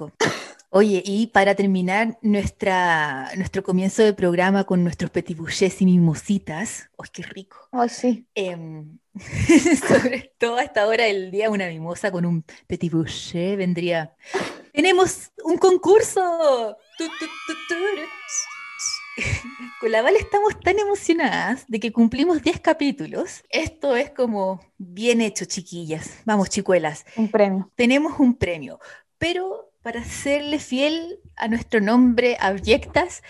Oye, 0.76 1.04
y 1.06 1.28
para 1.28 1.54
terminar 1.54 2.18
nuestra, 2.20 3.30
nuestro 3.36 3.62
comienzo 3.62 4.02
de 4.02 4.12
programa 4.12 4.64
con 4.64 4.82
nuestros 4.82 5.08
petibouchés 5.12 5.80
y 5.80 5.86
mimositas, 5.86 6.90
¡ay, 6.98 7.10
qué 7.12 7.22
rico! 7.22 7.68
Ay, 7.70 7.88
sí. 7.88 8.26
Em, 8.34 8.98
sobre 9.88 10.34
todo 10.36 10.56
a 10.56 10.64
esta 10.64 10.88
hora 10.88 11.04
del 11.04 11.30
día, 11.30 11.48
una 11.48 11.68
mimosa 11.68 12.10
con 12.10 12.26
un 12.26 12.44
petit 12.66 12.90
boucher 12.90 13.56
vendría. 13.56 14.16
¡Tenemos 14.72 15.30
un 15.44 15.58
concurso! 15.58 16.76
Tu. 16.98 17.04
Con 19.80 19.92
la 19.92 20.02
Val 20.02 20.16
estamos 20.16 20.58
tan 20.58 20.76
emocionadas 20.80 21.66
de 21.68 21.78
que 21.78 21.92
cumplimos 21.92 22.42
10 22.42 22.58
capítulos. 22.58 23.44
Esto 23.48 23.94
es 23.94 24.10
como 24.10 24.60
bien 24.76 25.20
hecho, 25.20 25.44
chiquillas. 25.44 26.22
Vamos, 26.24 26.50
chicuelas. 26.50 27.06
Un 27.14 27.28
premio. 27.28 27.70
Tenemos 27.76 28.18
un 28.18 28.34
premio, 28.34 28.80
pero 29.18 29.70
para 29.84 30.02
serle 30.02 30.58
fiel 30.58 31.20
a 31.36 31.46
nuestro 31.46 31.78
nombre, 31.78 32.38
abyectas, 32.40 33.22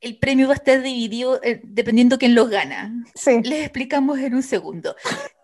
el 0.00 0.18
premio 0.18 0.48
va 0.48 0.54
a 0.54 0.56
estar 0.56 0.82
dividido 0.82 1.40
eh, 1.44 1.60
dependiendo 1.62 2.18
quién 2.18 2.34
lo 2.34 2.48
gana. 2.48 2.92
Sí. 3.14 3.40
Les 3.44 3.62
explicamos 3.62 4.18
en 4.18 4.34
un 4.34 4.42
segundo. 4.42 4.96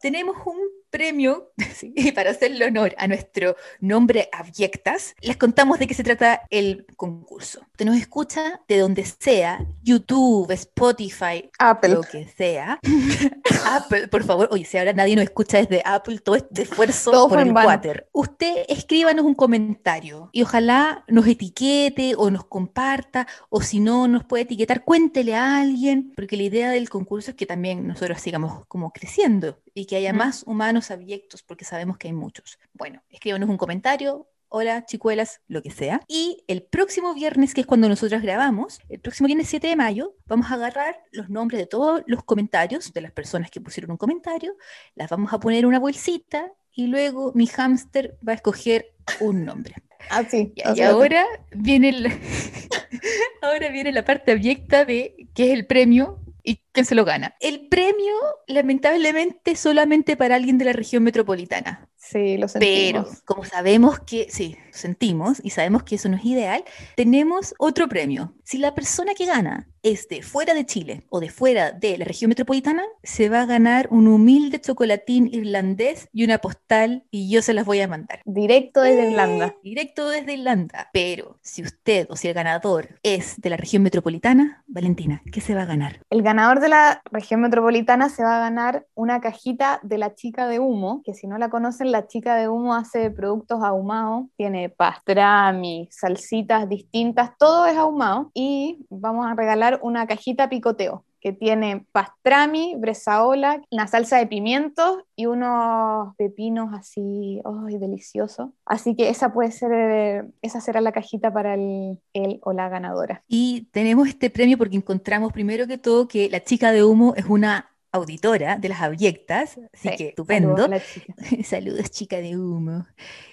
Tenemos 0.02 0.36
un 0.44 0.58
premio, 0.96 1.52
y 1.82 2.12
para 2.12 2.30
hacerle 2.30 2.64
honor 2.64 2.94
a 2.96 3.06
nuestro 3.06 3.54
nombre 3.80 4.30
abyectas, 4.32 5.14
les 5.20 5.36
contamos 5.36 5.78
de 5.78 5.86
qué 5.86 5.92
se 5.92 6.02
trata 6.02 6.40
el 6.48 6.86
concurso. 6.96 7.60
Usted 7.72 7.84
nos 7.84 7.98
escucha 7.98 8.62
de 8.66 8.78
donde 8.78 9.04
sea, 9.04 9.62
YouTube, 9.82 10.50
Spotify, 10.52 11.50
Apple. 11.58 11.90
lo 11.90 12.00
que 12.00 12.26
sea. 12.26 12.80
Apple, 13.66 14.08
por 14.08 14.24
favor, 14.24 14.48
oye, 14.50 14.64
si 14.64 14.78
ahora 14.78 14.94
nadie 14.94 15.16
nos 15.16 15.24
escucha 15.24 15.58
desde 15.58 15.82
Apple, 15.84 16.18
todo 16.20 16.36
este 16.36 16.62
esfuerzo 16.62 17.10
Todo 17.10 17.28
por 17.28 17.40
el 17.40 17.52
water. 17.52 18.08
Usted 18.12 18.64
escríbanos 18.66 19.26
un 19.26 19.34
comentario 19.34 20.30
y 20.32 20.44
ojalá 20.44 21.04
nos 21.08 21.26
etiquete 21.26 22.14
o 22.16 22.30
nos 22.30 22.46
comparta, 22.46 23.26
o 23.50 23.60
si 23.60 23.80
no 23.80 24.08
nos 24.08 24.24
puede 24.24 24.44
etiquetar, 24.44 24.82
cuéntele 24.82 25.34
a 25.34 25.58
alguien, 25.58 26.14
porque 26.16 26.38
la 26.38 26.44
idea 26.44 26.70
del 26.70 26.88
concurso 26.88 27.32
es 27.32 27.36
que 27.36 27.44
también 27.44 27.86
nosotros 27.86 28.18
sigamos 28.18 28.64
como 28.66 28.92
creciendo 28.92 29.58
y 29.76 29.84
que 29.84 29.96
haya 29.96 30.12
Mm. 30.14 30.16
más 30.16 30.42
humanos 30.46 30.90
abyectos, 30.90 31.42
porque 31.42 31.66
sabemos 31.66 31.98
que 31.98 32.08
hay 32.08 32.14
muchos. 32.14 32.58
Bueno, 32.72 33.02
escríbanos 33.10 33.48
un 33.50 33.58
comentario. 33.58 34.26
Hola, 34.48 34.86
chicuelas, 34.86 35.42
lo 35.48 35.60
que 35.60 35.70
sea. 35.70 36.00
Y 36.08 36.42
el 36.46 36.62
próximo 36.62 37.12
viernes, 37.14 37.52
que 37.52 37.60
es 37.60 37.66
cuando 37.66 37.86
nosotros 37.88 38.22
grabamos, 38.22 38.78
el 38.88 39.00
próximo 39.00 39.26
viernes 39.26 39.48
7 39.48 39.66
de 39.66 39.76
mayo, 39.76 40.14
vamos 40.24 40.50
a 40.50 40.54
agarrar 40.54 41.02
los 41.12 41.28
nombres 41.28 41.58
de 41.60 41.66
todos 41.66 42.02
los 42.06 42.24
comentarios 42.24 42.92
de 42.94 43.00
las 43.02 43.12
personas 43.12 43.50
que 43.50 43.60
pusieron 43.60 43.90
un 43.90 43.96
comentario, 43.98 44.56
las 44.94 45.10
vamos 45.10 45.30
a 45.32 45.40
poner 45.40 45.58
en 45.58 45.66
una 45.66 45.78
bolsita 45.80 46.52
y 46.72 46.86
luego 46.86 47.32
mi 47.34 47.46
hámster 47.46 48.16
va 48.26 48.32
a 48.32 48.36
escoger 48.36 48.94
un 49.20 49.44
nombre. 49.44 49.74
Ah, 50.08 50.24
sí. 50.24 50.52
Y, 50.56 50.66
o 50.66 50.72
y 50.72 50.76
sea, 50.76 50.90
ahora 50.90 51.26
viene 51.50 51.90
ahora 53.42 53.68
viene 53.70 53.92
la 53.92 54.04
parte 54.04 54.32
abyecta 54.32 54.84
de 54.86 55.28
qué 55.34 55.48
es 55.48 55.58
el 55.58 55.66
premio 55.66 56.20
y 56.46 56.62
quién 56.72 56.86
se 56.86 56.94
lo 56.94 57.04
gana. 57.04 57.34
El 57.40 57.68
premio, 57.68 58.14
lamentablemente, 58.46 59.56
solamente 59.56 60.16
para 60.16 60.36
alguien 60.36 60.58
de 60.58 60.64
la 60.64 60.72
región 60.72 61.02
metropolitana. 61.02 61.90
Sí, 62.08 62.36
lo 62.38 62.46
Pero 62.58 63.04
sentimos. 63.04 63.22
como 63.24 63.44
sabemos 63.44 63.98
que, 64.00 64.28
sí, 64.30 64.56
sentimos 64.70 65.40
y 65.42 65.50
sabemos 65.50 65.82
que 65.82 65.96
eso 65.96 66.08
no 66.08 66.16
es 66.16 66.24
ideal, 66.24 66.64
tenemos 66.94 67.54
otro 67.58 67.88
premio. 67.88 68.32
Si 68.44 68.58
la 68.58 68.74
persona 68.74 69.14
que 69.14 69.26
gana 69.26 69.68
es 69.82 70.08
de 70.08 70.22
fuera 70.22 70.54
de 70.54 70.66
Chile 70.66 71.04
o 71.10 71.20
de 71.20 71.30
fuera 71.30 71.72
de 71.72 71.98
la 71.98 72.04
región 72.04 72.28
metropolitana, 72.28 72.84
se 73.02 73.28
va 73.28 73.42
a 73.42 73.46
ganar 73.46 73.88
un 73.90 74.06
humilde 74.06 74.60
chocolatín 74.60 75.28
irlandés 75.32 76.08
y 76.12 76.24
una 76.24 76.38
postal 76.38 77.04
y 77.10 77.30
yo 77.30 77.42
se 77.42 77.54
las 77.54 77.64
voy 77.64 77.80
a 77.80 77.88
mandar. 77.88 78.20
Directo 78.24 78.82
desde 78.82 79.10
Irlanda. 79.10 79.46
Eh, 79.46 79.56
Directo 79.62 80.08
desde 80.08 80.34
Irlanda. 80.34 80.90
Pero 80.92 81.38
si 81.42 81.62
usted 81.62 82.06
o 82.10 82.16
si 82.16 82.28
el 82.28 82.34
ganador 82.34 83.00
es 83.02 83.40
de 83.40 83.50
la 83.50 83.56
región 83.56 83.82
metropolitana, 83.82 84.64
Valentina, 84.66 85.22
¿qué 85.32 85.40
se 85.40 85.54
va 85.54 85.62
a 85.62 85.66
ganar? 85.66 86.00
El 86.10 86.22
ganador 86.22 86.60
de 86.60 86.68
la 86.68 87.00
región 87.10 87.40
metropolitana 87.40 88.08
se 88.08 88.22
va 88.22 88.36
a 88.36 88.40
ganar 88.40 88.86
una 88.94 89.20
cajita 89.20 89.80
de 89.82 89.98
la 89.98 90.14
chica 90.14 90.46
de 90.48 90.58
humo, 90.58 91.02
que 91.04 91.14
si 91.14 91.26
no 91.26 91.38
la 91.38 91.48
conocen, 91.48 91.92
la 91.96 92.06
chica 92.06 92.36
de 92.36 92.48
humo 92.48 92.74
hace 92.74 93.10
productos 93.10 93.62
ahumados, 93.62 94.26
tiene 94.36 94.68
pastrami, 94.68 95.88
salsitas 95.90 96.68
distintas, 96.68 97.30
todo 97.38 97.64
es 97.64 97.76
ahumado 97.76 98.30
y 98.34 98.84
vamos 98.90 99.26
a 99.26 99.34
regalar 99.34 99.80
una 99.82 100.06
cajita 100.06 100.50
picoteo 100.50 101.04
que 101.22 101.32
tiene 101.32 101.86
pastrami, 101.90 102.74
bresaola, 102.76 103.62
una 103.70 103.86
salsa 103.86 104.18
de 104.18 104.26
pimientos 104.26 104.98
y 105.16 105.24
unos 105.24 106.14
pepinos 106.16 106.68
así, 106.74 107.40
¡ay, 107.44 107.78
delicioso! 107.78 108.52
Así 108.66 108.94
que 108.94 109.08
esa 109.08 109.32
puede 109.32 109.50
ser, 109.50 110.28
esa 110.42 110.60
será 110.60 110.82
la 110.82 110.92
cajita 110.92 111.32
para 111.32 111.54
el, 111.54 111.98
el 112.12 112.38
o 112.42 112.52
la 112.52 112.68
ganadora. 112.68 113.24
Y 113.26 113.68
tenemos 113.72 114.06
este 114.06 114.28
premio 114.28 114.58
porque 114.58 114.76
encontramos 114.76 115.32
primero 115.32 115.66
que 115.66 115.78
todo 115.78 116.06
que 116.06 116.28
la 116.28 116.44
chica 116.44 116.70
de 116.70 116.84
humo 116.84 117.14
es 117.16 117.24
una 117.24 117.75
auditora 117.92 118.56
de 118.58 118.68
las 118.68 118.82
abyectas, 118.82 119.58
así 119.72 119.88
Sí, 119.90 119.96
que 119.96 120.08
estupendo. 120.08 120.56
saludos 120.56 120.82
chica. 120.92 121.14
Saludos, 121.44 121.90
chica 121.90 122.16
de 122.18 122.36
humo. 122.36 122.86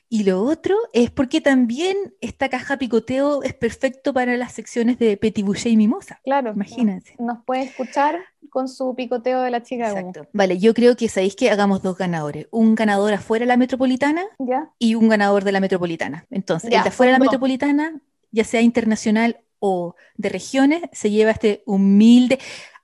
Y 0.10 0.24
lo 0.26 0.44
otro 0.44 0.76
es 0.94 1.10
porque 1.10 1.42
también 1.42 1.98
esta 2.22 2.48
caja 2.48 2.78
picoteo 2.78 3.42
es 3.42 3.54
perfecto 3.56 4.14
para 4.14 4.38
las 4.38 4.52
secciones 4.54 5.00
de 5.00 5.18
Petit 5.18 5.44
Boucher 5.44 5.72
y 5.72 5.78
Mimosa. 5.78 6.22
Claro, 6.24 6.52
Imagínate. 6.54 7.16
nos 7.18 7.44
puede 7.46 7.64
escuchar 7.64 8.20
con 8.52 8.68
su 8.68 8.94
picoteo 8.96 9.42
de 9.42 9.50
la 9.50 9.64
chica 9.64 9.92
de 9.92 10.04
humo. 10.04 10.14
Vale, 10.32 10.60
yo 10.60 10.76
creo 10.76 10.96
que 10.96 11.10
sabéis 11.10 11.36
que 11.36 11.50
hagamos 11.50 11.82
dos 11.82 11.98
ganadores. 11.98 12.48
Un 12.52 12.76
ganador 12.76 13.12
afuera 13.14 13.44
de 13.44 13.48
la 13.48 13.58
metropolitana 13.58 14.24
¿Ya? 14.38 14.70
y 14.78 14.94
un 14.94 15.10
ganador 15.10 15.44
de 15.44 15.52
la 15.52 15.60
metropolitana. 15.60 16.28
Entonces, 16.30 16.70
Ya, 16.70 16.78
el 16.80 16.84
de 16.84 16.90
afuera 16.90 17.14
de 17.14 17.18
la 17.18 17.24
metropolitana, 17.26 18.00
ya 18.32 18.44
sea 18.44 18.62
internacional 18.62 19.40
o 19.58 19.96
de 20.18 20.30
regiones, 20.30 20.84
se 20.92 21.10
lleva 21.10 21.32
este 21.32 21.64
humilde, 21.66 22.38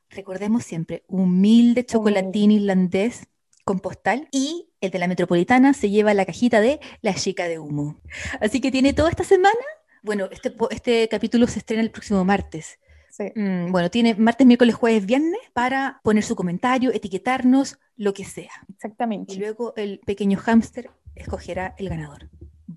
recordemos 0.10 0.64
siempre, 0.64 1.04
humilde 1.08 1.86
chocolatín 1.86 2.52
irlandés 2.52 3.28
con 3.66 3.80
postal 3.80 4.28
y 4.32 4.70
el 4.82 4.92
de 4.92 5.00
la 5.00 5.08
metropolitana 5.08 5.74
se 5.74 5.90
lleva 5.90 6.14
la 6.14 6.26
cajita 6.26 6.62
de 6.62 6.80
la 7.02 7.14
chica 7.14 7.48
de 7.48 7.60
humo. 7.60 7.98
Así 8.42 8.62
que 8.62 8.72
tiene 8.72 8.94
toda 8.94 9.10
esta 9.10 9.24
semana. 9.24 9.54
Bueno, 10.02 10.28
este, 10.32 10.54
este 10.72 11.08
capítulo 11.08 11.46
se 11.48 11.60
estrena 11.60 11.84
el 11.84 11.92
próximo 11.92 12.24
martes. 12.26 12.80
Sí. 13.12 13.32
Mm, 13.36 13.72
bueno, 13.72 13.90
tiene 13.90 14.16
martes, 14.16 14.48
miércoles, 14.48 14.76
jueves, 14.76 15.06
viernes 15.06 15.40
para 15.54 16.00
poner 16.04 16.24
su 16.24 16.36
comentario, 16.36 16.92
etiquetarnos, 16.92 17.78
lo 17.98 18.14
que 18.14 18.24
sea. 18.24 18.52
Exactamente. 18.74 19.34
Y 19.34 19.38
luego 19.38 19.74
el 19.76 20.00
pequeño 20.06 20.38
hámster 20.38 20.90
escogerá 21.16 21.76
el 21.78 21.90
ganador. 21.90 22.30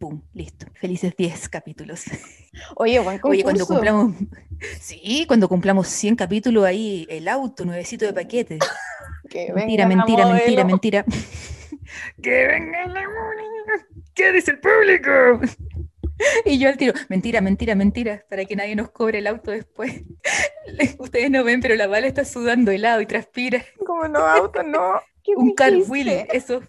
Boom, 0.02 0.21
listo. 0.35 0.66
Felices 0.75 1.14
10 1.16 1.49
capítulos. 1.49 2.02
Oye, 2.75 2.99
buen 2.99 3.21
concurso. 3.21 3.28
Oye, 3.30 3.44
cuando 3.44 3.66
cumplamos, 3.68 4.14
sí, 4.80 5.25
cuando 5.28 5.49
cumplamos 5.49 5.87
100 5.87 6.16
capítulos 6.16 6.64
ahí, 6.64 7.06
el 7.09 7.28
auto, 7.28 7.64
nuevecito 7.64 8.04
de 8.04 8.12
paquete. 8.12 8.59
Que 9.30 9.52
Mentira, 9.54 9.87
mentira, 9.87 10.26
mentira, 10.26 10.64
modelo. 10.64 10.66
mentira. 10.66 11.04
¡Que 12.23 12.47
venga 12.49 12.87
la 12.87 13.00
moneda! 13.00 13.87
¿Qué 14.12 14.32
dice 14.32 14.50
el 14.50 14.59
público? 14.59 15.40
Y 16.45 16.59
yo 16.59 16.69
al 16.69 16.76
tiro, 16.76 16.92
mentira, 17.09 17.40
mentira, 17.40 17.75
mentira, 17.75 18.25
para 18.28 18.45
que 18.45 18.57
nadie 18.57 18.76
nos 18.76 18.90
cobre 18.90 19.19
el 19.19 19.26
auto 19.26 19.50
después. 19.50 20.02
Ustedes 20.99 21.31
no 21.31 21.45
ven, 21.45 21.61
pero 21.61 21.75
la 21.75 21.87
bala 21.87 22.07
está 22.07 22.25
sudando 22.25 22.71
helado 22.71 23.00
y 23.00 23.07
transpira. 23.07 23.64
Como 23.85 24.09
no, 24.09 24.21
auto, 24.21 24.62
no. 24.62 25.00
¿Qué 25.25 25.33
Un 25.37 25.52
car 25.54 25.73
dijiste? 25.73 25.90
wheel, 25.92 26.09
eso. 26.33 26.62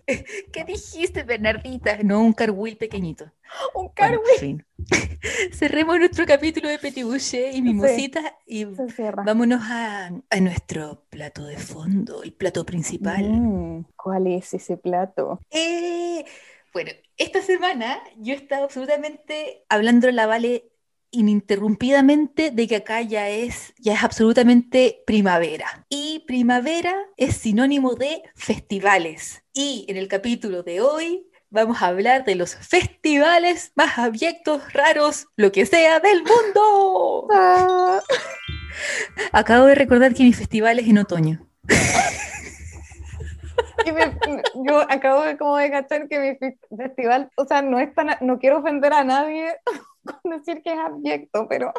¿Qué 0.52 0.64
dijiste, 0.66 1.24
Bernardita? 1.24 1.98
No, 2.04 2.22
un 2.22 2.34
car 2.34 2.52
wheel 2.52 2.78
pequeñito. 2.78 3.32
Un 3.76 3.90
car 3.90 4.20
Bueno, 4.20 4.24
en 4.28 4.40
fin. 4.40 4.66
Cerremos 5.52 5.98
nuestro 6.00 6.26
capítulo 6.26 6.70
de 6.70 6.78
Petit 6.80 7.04
Boucher 7.04 7.54
y 7.56 7.62
Mimosita 7.62 8.38
y. 8.46 8.66
Se 8.76 8.90
cierra. 8.90 9.24
vámonos 9.24 9.62
a, 9.64 10.08
a 10.30 10.40
nuestro 10.40 11.04
plato 11.10 11.46
de 11.46 11.58
fondo, 11.58 12.24
el 12.24 12.34
plato 12.34 12.66
principal. 12.66 13.24
Mm, 13.24 13.86
¿Cuál 13.96 14.28
es 14.28 14.54
ese 14.54 14.78
plato? 14.78 15.40
Eh, 15.52 16.26
bueno, 16.74 16.92
esta 17.18 17.42
semana 17.42 18.00
yo 18.18 18.34
he 18.34 18.38
estado 18.38 18.66
absolutamente 18.66 19.64
hablando 19.70 20.10
la 20.12 20.26
Vale 20.26 20.72
ininterrumpidamente 21.12 22.50
de 22.50 22.68
que 22.68 22.78
acá 22.78 23.02
ya 23.02 23.30
es, 23.30 23.74
ya 23.78 23.94
es 23.94 24.04
absolutamente 24.04 25.04
primavera. 25.06 25.86
Y 25.88 26.24
primavera 26.26 26.96
es 27.16 27.38
sinónimo 27.38 27.94
de 27.94 28.24
festivales. 28.36 29.44
Y 29.54 29.86
en 29.88 29.98
el 29.98 30.08
capítulo 30.08 30.64
de 30.64 30.82
hoy 30.82 31.28
vamos 31.52 31.84
a 31.84 31.88
hablar 31.88 32.26
de 32.26 32.34
los 32.34 32.56
festivales 32.56 33.72
más 33.76 34.00
abyectos, 34.00 34.74
raros, 34.74 35.28
lo 35.36 35.52
que 35.52 35.68
sea 35.68 36.00
del 36.00 36.24
mundo. 36.24 37.28
Ah, 37.32 38.02
Acabo 39.32 39.68
de 39.68 39.76
recordar 39.76 40.16
que 40.16 40.24
mi 40.24 40.34
festival 40.34 40.80
es 40.80 40.88
en 40.88 40.98
otoño. 40.98 41.48
me- 43.92 44.18
yo 44.66 44.80
acabo 44.90 45.22
de 45.24 45.38
como 45.38 45.58
de 45.58 45.72
cachar 45.72 46.08
que 46.08 46.20
mi 46.20 46.36
fe- 46.38 46.58
festival, 46.76 47.30
o 47.36 47.46
sea, 47.46 47.62
no 47.62 47.80
es 47.80 47.94
tan, 47.94 48.10
no 48.22 48.40
quiero 48.40 48.60
ofender 48.60 48.94
a 48.94 49.04
nadie 49.04 49.56
con 50.24 50.32
decir 50.32 50.62
que 50.64 50.72
es 50.74 50.80
abyecto, 50.80 51.48
pero 51.50 51.74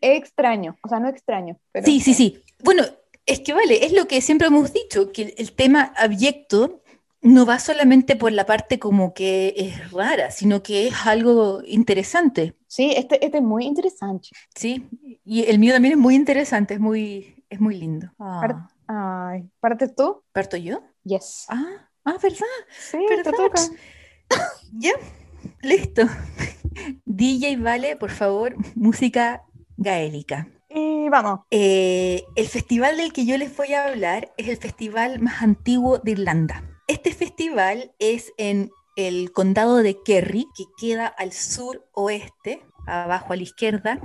es 0.00 0.18
extraño, 0.18 0.76
o 0.82 0.88
sea, 0.88 1.00
no 1.00 1.08
extraño. 1.08 1.56
Pero 1.72 1.86
Sí, 1.86 2.00
sí, 2.00 2.14
sí. 2.14 2.42
Bueno, 2.62 2.82
es 3.26 3.40
que 3.40 3.52
vale, 3.52 3.84
es 3.84 3.92
lo 3.92 4.06
que 4.08 4.20
siempre 4.20 4.48
hemos 4.48 4.72
dicho, 4.72 5.12
que 5.12 5.22
el, 5.22 5.34
el 5.38 5.52
tema 5.52 5.92
abyecto 5.96 6.82
no 7.20 7.44
va 7.46 7.58
solamente 7.58 8.14
por 8.16 8.30
la 8.32 8.46
parte 8.46 8.78
como 8.78 9.12
que 9.12 9.52
es 9.56 9.90
rara, 9.90 10.30
sino 10.30 10.62
que 10.62 10.86
es 10.88 10.94
algo 11.06 11.62
interesante, 11.66 12.54
Sí, 12.70 12.92
este, 12.94 13.24
este 13.24 13.38
es 13.38 13.42
muy 13.42 13.64
interesante. 13.64 14.28
¿sí? 14.54 14.86
Y 15.24 15.44
el 15.44 15.58
mío 15.58 15.72
también 15.72 15.92
es 15.94 15.98
muy 15.98 16.14
interesante, 16.14 16.74
es 16.74 16.80
muy, 16.80 17.42
es 17.48 17.60
muy 17.60 17.76
lindo. 17.76 18.12
Ah, 18.18 18.68
Ay, 18.86 19.48
¿partes 19.58 19.94
tú? 19.96 20.22
¿Parto 20.32 20.56
yo? 20.58 20.80
Yes. 21.04 21.46
Ah, 21.48 21.88
ah, 22.04 22.16
¿verdad? 22.22 22.38
Sí, 22.78 22.98
te 23.08 23.16
¿verdad? 23.16 23.32
toca. 23.32 23.62
Ya, 24.72 24.92
listo. 25.62 26.02
DJ 27.06 27.56
Vale, 27.56 27.96
por 27.96 28.10
favor, 28.10 28.54
música 28.74 29.42
gaélica. 29.76 30.48
Y 30.68 31.08
vamos. 31.08 31.40
Eh, 31.50 32.24
el 32.36 32.46
festival 32.46 32.98
del 32.98 33.12
que 33.12 33.24
yo 33.24 33.38
les 33.38 33.56
voy 33.56 33.72
a 33.72 33.86
hablar 33.86 34.32
es 34.36 34.48
el 34.48 34.58
festival 34.58 35.18
más 35.20 35.42
antiguo 35.42 35.98
de 35.98 36.12
Irlanda. 36.12 36.62
Este 36.86 37.12
festival 37.14 37.94
es 37.98 38.32
en 38.36 38.70
el 38.96 39.32
condado 39.32 39.76
de 39.76 40.02
Kerry, 40.02 40.46
que 40.56 40.64
queda 40.78 41.06
al 41.06 41.32
sur 41.32 41.88
oeste, 41.92 42.62
abajo 42.86 43.32
a 43.32 43.36
la 43.36 43.42
izquierda, 43.42 44.00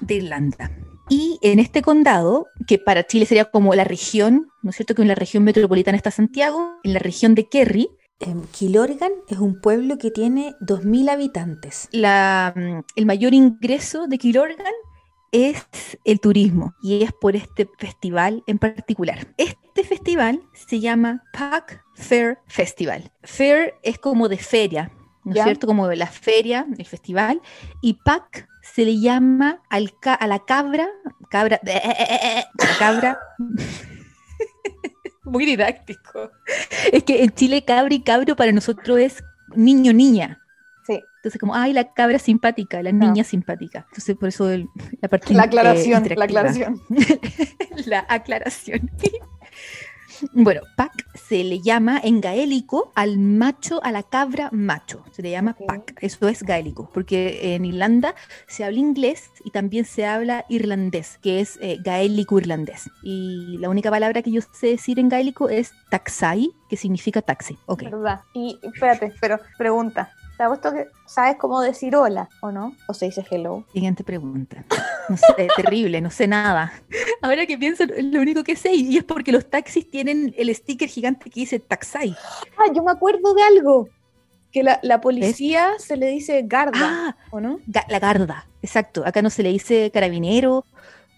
de 0.00 0.14
Irlanda. 0.16 0.70
Y 1.14 1.38
en 1.42 1.58
este 1.58 1.82
condado, 1.82 2.46
que 2.66 2.78
para 2.78 3.06
Chile 3.06 3.26
sería 3.26 3.44
como 3.44 3.74
la 3.74 3.84
región, 3.84 4.48
¿no 4.62 4.70
es 4.70 4.76
cierto? 4.76 4.94
Que 4.94 5.02
en 5.02 5.08
la 5.08 5.14
región 5.14 5.44
metropolitana 5.44 5.98
está 5.98 6.10
Santiago, 6.10 6.78
en 6.84 6.94
la 6.94 7.00
región 7.00 7.34
de 7.34 7.50
Kerry 7.50 7.90
em, 8.18 8.42
Kilorgan 8.50 9.12
es 9.28 9.36
un 9.36 9.60
pueblo 9.60 9.98
que 9.98 10.10
tiene 10.10 10.54
2.000 10.62 11.10
habitantes. 11.10 11.90
La, 11.92 12.54
mm, 12.56 12.84
el 12.96 13.04
mayor 13.04 13.34
ingreso 13.34 14.06
de 14.06 14.16
Kilorgan 14.16 14.72
es 15.32 15.66
el 16.04 16.18
turismo 16.18 16.72
y 16.82 17.02
es 17.02 17.12
por 17.12 17.36
este 17.36 17.68
festival 17.76 18.42
en 18.46 18.56
particular. 18.56 19.34
Este 19.36 19.84
festival 19.84 20.40
se 20.54 20.80
llama 20.80 21.24
Pack 21.34 21.84
Fair 21.94 22.38
Festival. 22.46 23.12
Fair 23.22 23.74
es 23.82 23.98
como 23.98 24.30
de 24.30 24.38
feria, 24.38 24.90
¿no 25.24 25.34
es 25.34 25.42
cierto? 25.42 25.66
Como 25.66 25.92
la 25.92 26.06
feria, 26.06 26.66
el 26.78 26.86
festival, 26.86 27.42
y 27.82 27.98
Pack 28.02 28.48
se 28.62 28.84
le 28.84 28.98
llama 29.00 29.60
al 29.68 29.92
ca- 30.00 30.14
a 30.14 30.26
la 30.26 30.44
cabra, 30.44 30.88
cabra, 31.30 31.60
la 31.62 32.78
cabra. 32.78 33.18
Muy 35.24 35.46
didáctico. 35.46 36.30
Es 36.92 37.04
que 37.04 37.22
en 37.22 37.30
Chile 37.30 37.64
cabra 37.64 37.94
y 37.94 38.02
cabro 38.02 38.34
para 38.36 38.52
nosotros 38.52 38.98
es 38.98 39.22
niño 39.54 39.92
niña. 39.92 40.40
Sí. 40.86 41.00
Entonces 41.16 41.38
como, 41.40 41.54
ay, 41.54 41.72
la 41.72 41.92
cabra 41.92 42.18
simpática, 42.18 42.82
la 42.82 42.90
niña 42.92 43.22
simpática. 43.22 43.84
Entonces 43.90 44.16
por 44.16 44.28
eso 44.30 44.50
el- 44.50 44.66
la 45.00 45.08
parte 45.08 45.32
La 45.34 45.44
eh, 45.44 45.46
aclaración, 45.46 46.08
la 46.16 46.24
aclaración. 46.24 46.80
la 47.86 48.06
aclaración. 48.08 48.90
Bueno, 50.34 50.60
Pac 50.76 50.92
se 51.32 51.44
le 51.44 51.60
llama 51.60 51.98
en 52.04 52.20
gaélico 52.20 52.92
al 52.94 53.16
macho, 53.16 53.82
a 53.82 53.90
la 53.90 54.02
cabra 54.02 54.50
macho. 54.52 55.02
Se 55.12 55.22
le 55.22 55.30
llama 55.30 55.56
Ok. 55.58 55.66
Pac. 55.66 55.94
Eso 56.02 56.28
es 56.28 56.42
gaélico, 56.42 56.90
porque 56.92 57.54
en 57.54 57.64
Irlanda 57.64 58.14
se 58.46 58.64
habla 58.64 58.78
inglés 58.78 59.30
y 59.42 59.50
también 59.50 59.86
se 59.86 60.04
habla 60.04 60.44
irlandés, 60.50 61.18
que 61.22 61.40
es 61.40 61.58
eh, 61.62 61.78
gaélico 61.82 62.38
irlandés. 62.38 62.90
Y 63.02 63.56
la 63.60 63.70
única 63.70 63.90
palabra 63.90 64.20
que 64.20 64.30
yo 64.30 64.42
sé 64.52 64.66
decir 64.66 64.98
en 64.98 65.08
gaélico 65.08 65.48
es 65.48 65.72
taxai, 65.88 66.50
que 66.68 66.76
significa 66.76 67.22
taxi. 67.22 67.56
Ok. 67.64 67.84
¿Verdad? 67.84 68.20
Y 68.34 68.58
espérate, 68.62 69.14
pero 69.18 69.38
pregunta. 69.56 70.12
¿Te 70.42 70.46
ha 70.46 70.48
puesto 70.48 70.72
que 70.72 70.88
sabes 71.06 71.36
cómo 71.38 71.60
decir 71.60 71.94
hola 71.94 72.28
o 72.40 72.50
no? 72.50 72.74
¿O 72.88 72.94
se 72.94 73.06
dice 73.06 73.24
hello? 73.30 73.64
Siguiente 73.72 74.02
pregunta. 74.02 74.64
No 75.08 75.16
sé, 75.16 75.46
terrible, 75.56 76.00
no 76.00 76.10
sé 76.10 76.26
nada. 76.26 76.72
Ahora 77.20 77.46
que 77.46 77.56
pienso, 77.56 77.84
lo 77.86 78.20
único 78.20 78.42
que 78.42 78.56
sé, 78.56 78.74
y 78.74 78.96
es 78.96 79.04
porque 79.04 79.30
los 79.30 79.48
taxis 79.48 79.88
tienen 79.88 80.34
el 80.36 80.52
sticker 80.52 80.88
gigante 80.88 81.30
que 81.30 81.38
dice 81.38 81.60
taxai. 81.60 82.16
Ah, 82.58 82.72
yo 82.74 82.82
me 82.82 82.90
acuerdo 82.90 83.34
de 83.34 83.42
algo. 83.44 83.88
Que 84.50 84.64
la, 84.64 84.80
la 84.82 85.00
policía 85.00 85.68
se 85.78 85.96
le 85.96 86.08
dice 86.08 86.42
garda, 86.44 86.74
Ah, 86.82 87.16
¿o 87.30 87.40
no? 87.40 87.60
Ga- 87.68 87.86
la 87.88 88.00
garda, 88.00 88.48
exacto. 88.62 89.04
Acá 89.06 89.22
no 89.22 89.30
se 89.30 89.44
le 89.44 89.50
dice 89.50 89.92
carabinero 89.94 90.64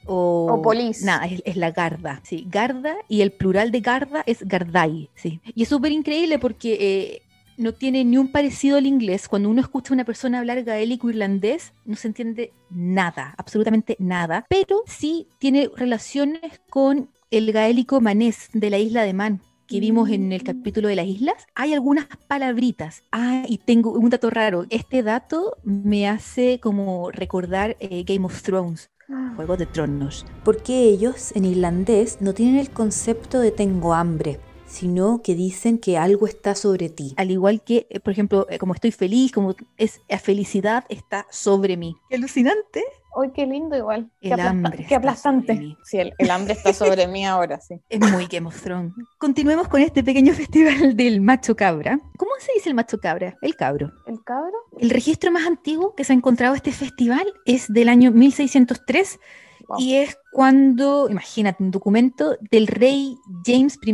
o, 0.04 0.48
O 0.52 0.60
polis. 0.60 1.02
Nada, 1.02 1.24
es, 1.24 1.40
es 1.46 1.56
la 1.56 1.70
garda. 1.70 2.20
Sí, 2.24 2.44
garda 2.46 2.94
y 3.08 3.22
el 3.22 3.32
plural 3.32 3.70
de 3.72 3.80
garda 3.80 4.22
es 4.26 4.46
gardai. 4.46 5.08
Sí. 5.14 5.40
Y 5.54 5.62
es 5.62 5.68
súper 5.70 5.92
increíble 5.92 6.38
porque 6.38 6.76
eh, 6.78 7.22
no 7.56 7.72
tiene 7.72 8.04
ni 8.04 8.18
un 8.18 8.28
parecido 8.28 8.76
al 8.78 8.86
inglés. 8.86 9.28
Cuando 9.28 9.48
uno 9.48 9.60
escucha 9.60 9.92
a 9.92 9.94
una 9.94 10.04
persona 10.04 10.38
hablar 10.38 10.62
gaélico 10.64 11.10
irlandés, 11.10 11.72
no 11.84 11.96
se 11.96 12.08
entiende 12.08 12.52
nada, 12.70 13.34
absolutamente 13.38 13.96
nada. 13.98 14.44
Pero 14.48 14.82
sí 14.86 15.28
tiene 15.38 15.70
relaciones 15.76 16.60
con 16.70 17.10
el 17.30 17.52
gaélico 17.52 18.00
manés 18.00 18.48
de 18.52 18.70
la 18.70 18.78
isla 18.78 19.02
de 19.02 19.12
Man 19.12 19.40
que 19.66 19.80
vimos 19.80 20.10
en 20.10 20.30
el 20.32 20.42
Mm. 20.42 20.44
capítulo 20.44 20.88
de 20.88 20.96
las 20.96 21.06
islas, 21.06 21.46
hay 21.54 21.72
algunas 21.72 22.06
palabritas. 22.28 23.02
Ah, 23.12 23.44
y 23.48 23.58
tengo 23.58 23.92
un 23.92 24.10
dato 24.10 24.28
raro. 24.28 24.66
Este 24.68 25.02
dato 25.02 25.56
me 25.64 26.06
hace 26.06 26.60
como 26.60 27.10
recordar 27.10 27.76
eh, 27.80 28.04
Game 28.06 28.26
of 28.26 28.42
Thrones, 28.42 28.90
Juego 29.36 29.56
de 29.56 29.64
Tronos. 29.66 30.26
Porque 30.44 30.82
ellos 30.84 31.32
en 31.34 31.46
irlandés 31.46 32.18
no 32.20 32.34
tienen 32.34 32.56
el 32.56 32.70
concepto 32.70 33.40
de 33.40 33.50
tengo 33.52 33.94
hambre, 33.94 34.38
sino 34.74 35.22
que 35.22 35.34
dicen 35.36 35.78
que 35.78 35.96
algo 35.96 36.26
está 36.26 36.54
sobre 36.56 36.88
ti. 36.88 37.14
Al 37.16 37.30
igual 37.30 37.62
que, 37.62 37.86
eh, 37.90 38.00
por 38.00 38.12
ejemplo, 38.12 38.46
eh, 38.50 38.58
como 38.58 38.74
estoy 38.74 38.90
feliz, 38.90 39.30
como 39.30 39.54
es 39.76 40.00
la 40.08 40.18
felicidad 40.18 40.84
está 40.88 41.26
sobre 41.30 41.76
mí. 41.76 41.96
Qué 42.08 42.16
alucinante. 42.16 42.82
Uy, 43.16 43.30
qué 43.32 43.46
lindo 43.46 43.76
igual. 43.76 44.10
El 44.20 44.34
qué, 44.34 44.42
hambre 44.42 44.76
qué 44.78 44.82
está 44.82 44.96
aplastante. 44.96 45.54
sobre 45.54 45.66
mí. 45.68 45.76
Sí, 45.84 45.98
el, 45.98 46.12
el 46.18 46.30
hambre 46.32 46.54
está 46.54 46.72
sobre 46.72 47.06
mí 47.06 47.24
ahora, 47.24 47.60
sí. 47.60 47.80
Es 47.88 48.00
muy 48.00 48.26
Game 48.26 48.48
of 48.48 48.60
Thrones. 48.60 48.92
Continuemos 49.18 49.68
con 49.68 49.80
este 49.80 50.02
pequeño 50.02 50.34
festival 50.42 50.96
del 50.96 51.20
macho 51.20 51.54
cabra. 51.54 52.00
¿Cómo 52.18 52.32
se 52.40 52.52
dice 52.54 52.70
el 52.70 52.74
macho 52.74 52.98
cabra? 52.98 53.36
El 53.40 53.54
cabro. 53.54 53.92
¿El 54.06 54.24
cabro? 54.24 54.56
El 54.80 54.90
registro 54.90 55.30
más 55.30 55.46
antiguo 55.46 55.94
que 55.94 56.02
se 56.02 56.12
ha 56.12 56.16
encontrado 56.16 56.56
este 56.56 56.72
festival 56.72 57.32
es 57.44 57.72
del 57.72 57.88
año 57.88 58.10
1603 58.10 59.20
Wow. 59.66 59.78
y 59.80 59.94
es 59.96 60.18
cuando, 60.30 61.08
imagínate, 61.08 61.62
un 61.62 61.70
documento 61.70 62.36
del 62.50 62.66
rey 62.66 63.16
James 63.46 63.78
I 63.82 63.92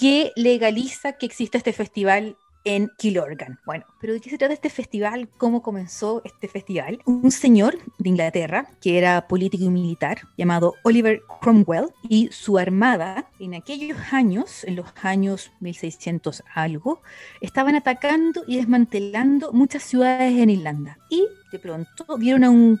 que 0.00 0.32
legaliza 0.34 1.12
que 1.12 1.26
exista 1.26 1.58
este 1.58 1.74
festival 1.74 2.38
en 2.64 2.90
Kilorgan. 2.96 3.58
Bueno, 3.66 3.84
pero 4.00 4.14
¿de 4.14 4.20
qué 4.20 4.30
se 4.30 4.38
trata 4.38 4.54
este 4.54 4.70
festival? 4.70 5.28
¿Cómo 5.36 5.60
comenzó 5.60 6.22
este 6.24 6.48
festival? 6.48 7.02
Un 7.04 7.30
señor 7.30 7.76
de 7.98 8.08
Inglaterra, 8.08 8.70
que 8.80 8.96
era 8.96 9.28
político 9.28 9.64
y 9.64 9.68
militar, 9.68 10.22
llamado 10.38 10.74
Oliver 10.84 11.20
Cromwell, 11.42 11.88
y 12.02 12.30
su 12.32 12.56
armada, 12.56 13.30
en 13.38 13.52
aquellos 13.52 13.98
años, 14.10 14.64
en 14.64 14.76
los 14.76 14.86
años 15.02 15.52
1600 15.60 16.44
algo, 16.54 17.02
estaban 17.42 17.76
atacando 17.76 18.42
y 18.46 18.56
desmantelando 18.56 19.52
muchas 19.52 19.82
ciudades 19.82 20.32
en 20.38 20.48
Irlanda. 20.48 20.96
Y 21.10 21.26
de 21.50 21.58
pronto 21.58 22.16
vieron 22.18 22.44
a 22.44 22.50
un, 22.50 22.78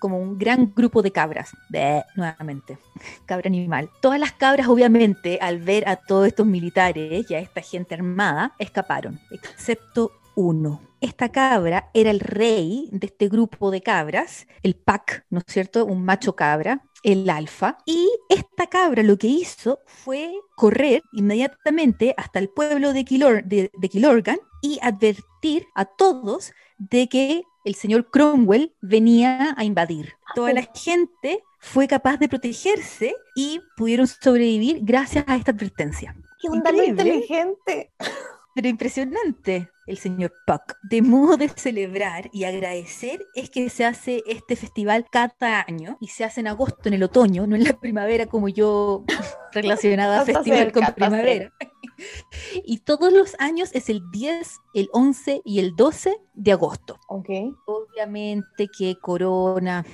como 0.00 0.18
un 0.18 0.38
gran 0.38 0.72
grupo 0.74 1.02
de 1.02 1.12
cabras. 1.12 1.50
Bleh, 1.68 2.04
nuevamente, 2.16 2.78
cabra 3.26 3.48
animal. 3.48 3.90
Todas 4.00 4.18
las 4.20 4.32
cabras, 4.32 4.68
obviamente, 4.68 5.38
al 5.40 5.58
ver 5.58 5.88
a 5.88 5.96
todos 5.96 6.26
estos 6.26 6.46
militares 6.46 7.30
y 7.30 7.34
a 7.34 7.38
esta 7.40 7.60
gente 7.60 7.94
armada, 7.94 8.54
escaparon, 8.58 9.20
excepto 9.30 10.12
uno. 10.34 10.80
Esta 11.00 11.28
cabra 11.28 11.90
era 11.94 12.10
el 12.10 12.18
rey 12.20 12.88
de 12.90 13.06
este 13.06 13.28
grupo 13.28 13.70
de 13.70 13.80
cabras, 13.82 14.46
el 14.64 14.74
pack, 14.74 15.24
¿no 15.30 15.38
es 15.38 15.44
cierto? 15.46 15.84
Un 15.84 16.04
macho 16.04 16.34
cabra, 16.34 16.82
el 17.04 17.30
alfa. 17.30 17.78
Y 17.86 18.08
esta 18.28 18.66
cabra 18.66 19.04
lo 19.04 19.16
que 19.16 19.28
hizo 19.28 19.78
fue 19.86 20.32
correr 20.56 21.02
inmediatamente 21.12 22.14
hasta 22.16 22.40
el 22.40 22.48
pueblo 22.48 22.92
de, 22.92 23.04
Kilor- 23.04 23.44
de- 23.44 23.70
de 23.78 23.88
Kilorgan 23.88 24.38
y 24.60 24.80
advertir 24.82 25.66
a 25.76 25.84
todos 25.84 26.52
de 26.78 27.08
que 27.08 27.42
el 27.68 27.74
señor 27.74 28.10
Cromwell 28.10 28.74
venía 28.80 29.54
a 29.56 29.62
invadir. 29.62 30.14
Toda 30.34 30.54
la 30.54 30.62
gente 30.74 31.44
fue 31.58 31.86
capaz 31.86 32.16
de 32.16 32.26
protegerse 32.26 33.14
y 33.36 33.60
pudieron 33.76 34.06
sobrevivir 34.06 34.78
gracias 34.82 35.24
a 35.28 35.36
esta 35.36 35.52
advertencia. 35.52 36.16
¡Qué 36.40 36.48
onda 36.48 36.72
lo 36.72 36.82
Increíble. 36.82 37.14
inteligente! 37.16 37.92
Pero 38.54 38.68
impresionante 38.68 39.70
el 39.86 39.98
señor 39.98 40.32
Puck. 40.46 40.76
De 40.82 41.00
modo 41.00 41.36
de 41.36 41.48
celebrar 41.48 42.28
y 42.32 42.44
agradecer 42.44 43.24
es 43.34 43.50
que 43.50 43.70
se 43.70 43.84
hace 43.84 44.22
este 44.26 44.56
festival 44.56 45.06
cada 45.10 45.64
año 45.66 45.96
y 46.00 46.08
se 46.08 46.24
hace 46.24 46.40
en 46.40 46.48
agosto, 46.48 46.88
en 46.88 46.94
el 46.94 47.02
otoño, 47.04 47.46
no 47.46 47.56
en 47.56 47.64
la 47.64 47.72
primavera 47.78 48.26
como 48.26 48.48
yo 48.48 49.04
relacionada 49.52 50.20
a 50.20 50.24
festival 50.24 50.58
cerca, 50.58 50.84
con 50.86 50.94
primavera. 50.94 51.52
Y 52.64 52.78
todos 52.78 53.12
los 53.12 53.34
años 53.40 53.70
es 53.72 53.88
el 53.88 54.08
10, 54.12 54.60
el 54.74 54.88
11 54.92 55.42
y 55.44 55.58
el 55.58 55.74
12 55.74 56.16
de 56.32 56.52
agosto. 56.52 56.96
Ok. 57.08 57.28
Obviamente 57.66 58.68
que 58.68 58.96
Corona 59.00 59.84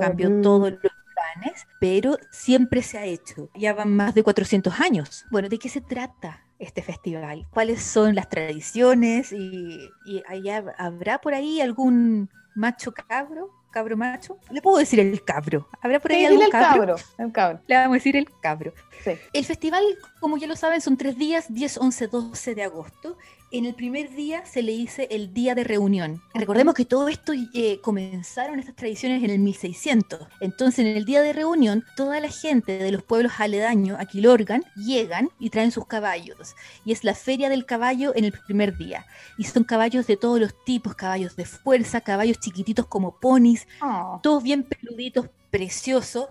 cambió 0.00 0.28
Mm. 0.28 0.42
todos 0.42 0.72
los 0.72 0.80
planes, 0.80 1.66
pero 1.80 2.18
siempre 2.30 2.82
se 2.82 2.98
ha 2.98 3.06
hecho. 3.06 3.48
Ya 3.54 3.72
van 3.72 3.96
más 3.96 4.14
de 4.14 4.22
400 4.22 4.78
años. 4.80 5.24
Bueno, 5.30 5.48
¿de 5.48 5.58
qué 5.58 5.70
se 5.70 5.80
trata 5.80 6.45
este 6.58 6.82
festival? 6.82 7.46
¿Cuáles 7.50 7.82
son 7.82 8.14
las 8.14 8.28
tradiciones? 8.28 9.32
¿Y, 9.32 9.90
y 10.04 10.22
allá 10.28 10.64
habrá 10.78 11.20
por 11.20 11.34
ahí 11.34 11.60
algún 11.60 12.30
macho 12.54 12.92
cabro? 12.92 13.50
¿Cabro 13.70 13.94
macho? 13.96 14.38
Le 14.50 14.62
puedo 14.62 14.78
decir 14.78 14.98
el 15.00 15.22
cabro. 15.22 15.68
¿Habrá 15.82 16.00
por 16.00 16.10
ahí 16.12 16.20
Sí, 16.20 16.24
algún 16.26 16.42
el 16.44 16.50
cabro? 16.50 16.96
cabro. 16.96 16.96
El 17.18 17.32
cabro. 17.32 17.60
Le 17.66 17.74
vamos 17.74 17.90
a 17.90 17.94
decir 17.98 18.16
el 18.16 18.26
cabro. 18.40 18.72
Sí. 19.04 19.10
El 19.34 19.44
festival, 19.44 19.82
como 20.18 20.38
ya 20.38 20.46
lo 20.46 20.56
saben, 20.56 20.80
son 20.80 20.96
tres 20.96 21.18
días, 21.18 21.52
10, 21.52 21.76
11, 21.78 22.06
12 22.08 22.54
de 22.54 22.62
agosto. 22.62 23.18
En 23.52 23.64
el 23.64 23.74
primer 23.76 24.10
día 24.10 24.44
se 24.44 24.60
le 24.60 24.72
dice 24.72 25.06
el 25.08 25.32
día 25.32 25.54
de 25.54 25.62
reunión. 25.62 26.20
Recordemos 26.34 26.74
que 26.74 26.84
todo 26.84 27.08
esto 27.08 27.32
eh, 27.54 27.80
comenzaron 27.80 28.58
estas 28.58 28.74
tradiciones 28.74 29.22
en 29.22 29.30
el 29.30 29.38
1600. 29.38 30.18
Entonces, 30.40 30.80
en 30.80 30.96
el 30.96 31.04
día 31.04 31.22
de 31.22 31.32
reunión, 31.32 31.84
toda 31.96 32.18
la 32.18 32.28
gente 32.28 32.76
de 32.76 32.90
los 32.90 33.04
pueblos 33.04 33.34
aledaños 33.38 34.00
a 34.00 34.06
Kilorgan 34.06 34.64
llegan 34.74 35.30
y 35.38 35.50
traen 35.50 35.70
sus 35.70 35.86
caballos. 35.86 36.56
Y 36.84 36.90
es 36.90 37.04
la 37.04 37.14
feria 37.14 37.48
del 37.48 37.66
caballo 37.66 38.12
en 38.16 38.24
el 38.24 38.32
primer 38.32 38.76
día. 38.76 39.06
Y 39.38 39.44
son 39.44 39.62
caballos 39.62 40.08
de 40.08 40.16
todos 40.16 40.40
los 40.40 40.52
tipos, 40.64 40.96
caballos 40.96 41.36
de 41.36 41.44
fuerza, 41.44 42.00
caballos 42.00 42.40
chiquititos 42.40 42.86
como 42.86 43.20
ponis, 43.20 43.68
Oh, 43.80 44.18
todos 44.24 44.42
bien 44.42 44.64
peluditos, 44.64 45.26
preciosos. 45.50 46.28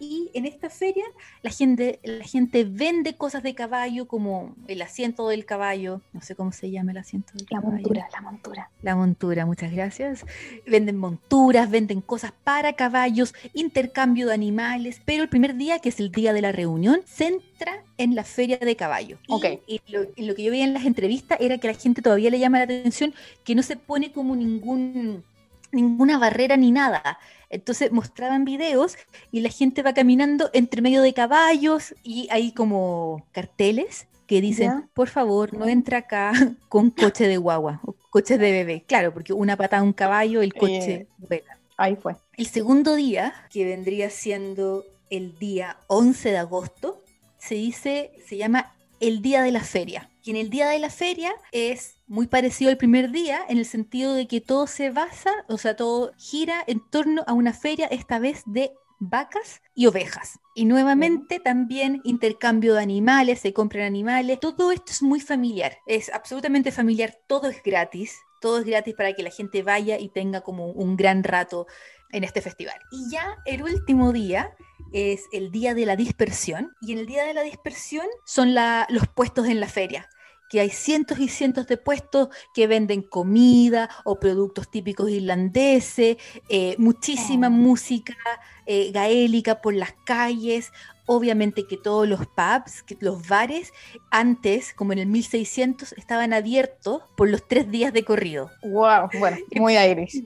Y 0.00 0.30
en 0.34 0.46
esta 0.46 0.70
feria 0.70 1.04
la 1.42 1.50
gente, 1.50 1.98
la 2.04 2.24
gente 2.24 2.64
vende 2.64 3.16
cosas 3.16 3.42
de 3.42 3.54
caballo 3.54 4.06
como 4.06 4.54
el 4.68 4.80
asiento 4.82 5.28
del 5.28 5.44
caballo, 5.44 6.00
no 6.12 6.20
sé 6.20 6.34
cómo 6.36 6.52
se 6.52 6.70
llama 6.70 6.92
el 6.92 6.98
asiento 6.98 7.32
del 7.34 7.46
La 7.50 7.60
caballo. 7.60 7.72
montura, 7.82 8.08
la 8.12 8.20
montura. 8.20 8.70
La 8.82 8.94
montura, 8.96 9.46
muchas 9.46 9.72
gracias. 9.72 10.24
Venden 10.66 10.96
monturas, 10.98 11.70
venden 11.70 12.00
cosas 12.00 12.32
para 12.44 12.74
caballos, 12.74 13.34
intercambio 13.54 14.28
de 14.28 14.34
animales, 14.34 15.00
pero 15.04 15.22
el 15.24 15.28
primer 15.28 15.56
día, 15.56 15.78
que 15.80 15.88
es 15.88 15.98
el 16.00 16.12
día 16.12 16.32
de 16.32 16.42
la 16.42 16.52
reunión, 16.52 17.00
centra 17.06 17.82
en 17.96 18.14
la 18.14 18.22
feria 18.24 18.58
de 18.58 18.76
caballo. 18.76 19.18
Y- 19.26 19.32
Ok. 19.32 19.44
Y, 19.66 19.80
lo, 19.88 20.02
y 20.14 20.26
lo 20.26 20.34
que 20.34 20.44
yo 20.44 20.50
veía 20.52 20.64
en 20.64 20.74
las 20.74 20.84
entrevistas 20.86 21.38
era 21.40 21.58
que 21.58 21.66
la 21.68 21.74
gente 21.74 22.02
todavía 22.02 22.30
le 22.30 22.38
llama 22.38 22.58
la 22.58 22.64
atención 22.64 23.12
que 23.44 23.54
no 23.54 23.62
se 23.62 23.76
pone 23.76 24.12
como 24.12 24.36
ningún 24.36 25.24
ninguna 25.70 26.16
barrera 26.18 26.56
ni 26.56 26.70
nada. 26.72 27.18
Entonces 27.50 27.90
mostraban 27.92 28.44
videos 28.44 28.96
y 29.32 29.40
la 29.40 29.48
gente 29.48 29.82
va 29.82 29.94
caminando 29.94 30.50
entre 30.52 30.82
medio 30.82 31.02
de 31.02 31.14
caballos 31.14 31.94
y 32.02 32.28
hay 32.30 32.52
como 32.52 33.24
carteles 33.32 34.06
que 34.26 34.40
dicen, 34.42 34.66
Ya. 34.66 34.88
por 34.92 35.08
favor, 35.08 35.54
no 35.54 35.66
entra 35.66 35.98
acá 35.98 36.32
con 36.68 36.90
coche 36.90 37.26
de 37.26 37.38
guagua 37.38 37.80
o 37.84 37.94
coches 38.10 38.38
de 38.38 38.52
bebé. 38.52 38.84
Claro, 38.86 39.12
porque 39.14 39.32
una 39.32 39.56
patada 39.56 39.80
a 39.80 39.84
un 39.84 39.94
caballo, 39.94 40.42
el 40.42 40.52
coche 40.52 41.06
Eh. 41.30 41.44
Ahí 41.78 41.96
fue. 41.96 42.16
El 42.36 42.46
segundo 42.46 42.96
día, 42.96 43.32
que 43.50 43.64
vendría 43.64 44.10
siendo 44.10 44.84
el 45.10 45.38
día 45.38 45.76
11 45.86 46.32
de 46.32 46.38
agosto, 46.38 47.00
se 47.38 47.54
dice, 47.54 48.10
se 48.26 48.36
llama 48.36 48.74
el 49.00 49.22
día 49.22 49.42
de 49.42 49.52
la 49.52 49.62
feria. 49.62 50.10
Y 50.22 50.30
en 50.30 50.36
el 50.36 50.50
día 50.50 50.68
de 50.68 50.78
la 50.78 50.90
feria 50.90 51.32
es 51.52 51.96
muy 52.06 52.26
parecido 52.26 52.70
al 52.70 52.76
primer 52.76 53.10
día 53.10 53.40
en 53.48 53.58
el 53.58 53.64
sentido 53.64 54.14
de 54.14 54.26
que 54.26 54.40
todo 54.40 54.66
se 54.66 54.90
basa, 54.90 55.32
o 55.48 55.58
sea, 55.58 55.76
todo 55.76 56.12
gira 56.18 56.62
en 56.66 56.80
torno 56.90 57.24
a 57.26 57.32
una 57.32 57.52
feria, 57.52 57.86
esta 57.86 58.18
vez 58.18 58.42
de 58.46 58.72
vacas 58.98 59.62
y 59.74 59.86
ovejas. 59.86 60.38
Y 60.54 60.64
nuevamente 60.64 61.40
también 61.40 62.00
intercambio 62.04 62.74
de 62.74 62.82
animales, 62.82 63.40
se 63.40 63.52
compran 63.52 63.84
animales. 63.84 64.40
Todo 64.40 64.72
esto 64.72 64.92
es 64.92 65.02
muy 65.02 65.20
familiar, 65.20 65.78
es 65.86 66.10
absolutamente 66.12 66.72
familiar, 66.72 67.16
todo 67.26 67.48
es 67.48 67.62
gratis. 67.62 68.18
Todo 68.40 68.58
es 68.58 68.64
gratis 68.64 68.94
para 68.94 69.14
que 69.14 69.24
la 69.24 69.30
gente 69.30 69.64
vaya 69.64 69.98
y 69.98 70.10
tenga 70.10 70.42
como 70.42 70.66
un 70.66 70.96
gran 70.96 71.24
rato 71.24 71.66
en 72.12 72.24
este 72.24 72.40
festival. 72.40 72.78
Y 72.90 73.10
ya 73.10 73.36
el 73.46 73.62
último 73.62 74.12
día 74.12 74.54
es 74.92 75.24
el 75.32 75.50
día 75.50 75.74
de 75.74 75.86
la 75.86 75.96
dispersión. 75.96 76.72
Y 76.80 76.92
en 76.92 76.98
el 76.98 77.06
día 77.06 77.24
de 77.24 77.34
la 77.34 77.42
dispersión 77.42 78.06
son 78.24 78.54
la- 78.54 78.86
los 78.90 79.06
puestos 79.08 79.46
en 79.48 79.60
la 79.60 79.68
feria 79.68 80.08
que 80.50 80.60
hay 80.60 80.70
cientos 80.70 81.18
y 81.18 81.28
cientos 81.28 81.66
de 81.66 81.76
puestos 81.76 82.28
que 82.54 82.66
venden 82.66 83.02
comida 83.02 83.90
o 84.04 84.18
productos 84.18 84.70
típicos 84.70 85.10
irlandeses, 85.10 86.16
eh, 86.48 86.74
muchísima 86.78 87.48
Oh. 87.48 87.50
música 87.50 88.16
eh, 88.64 88.90
gaélica 88.90 89.60
por 89.60 89.74
las 89.74 89.92
calles, 90.06 90.72
obviamente 91.06 91.66
que 91.66 91.76
todos 91.76 92.08
los 92.08 92.26
pubs, 92.26 92.82
que 92.82 92.96
los 93.00 93.28
bares, 93.28 93.72
antes, 94.10 94.72
como 94.72 94.94
en 94.94 95.00
el 95.00 95.06
1600, 95.06 95.92
estaban 95.94 96.32
abiertos 96.32 97.02
por 97.16 97.28
los 97.28 97.46
tres 97.46 97.70
días 97.70 97.92
de 97.92 98.04
corrido. 98.04 98.50
Wow, 98.62 99.10
bueno, 99.18 99.36
muy 99.56 99.76
Irish. 99.76 100.22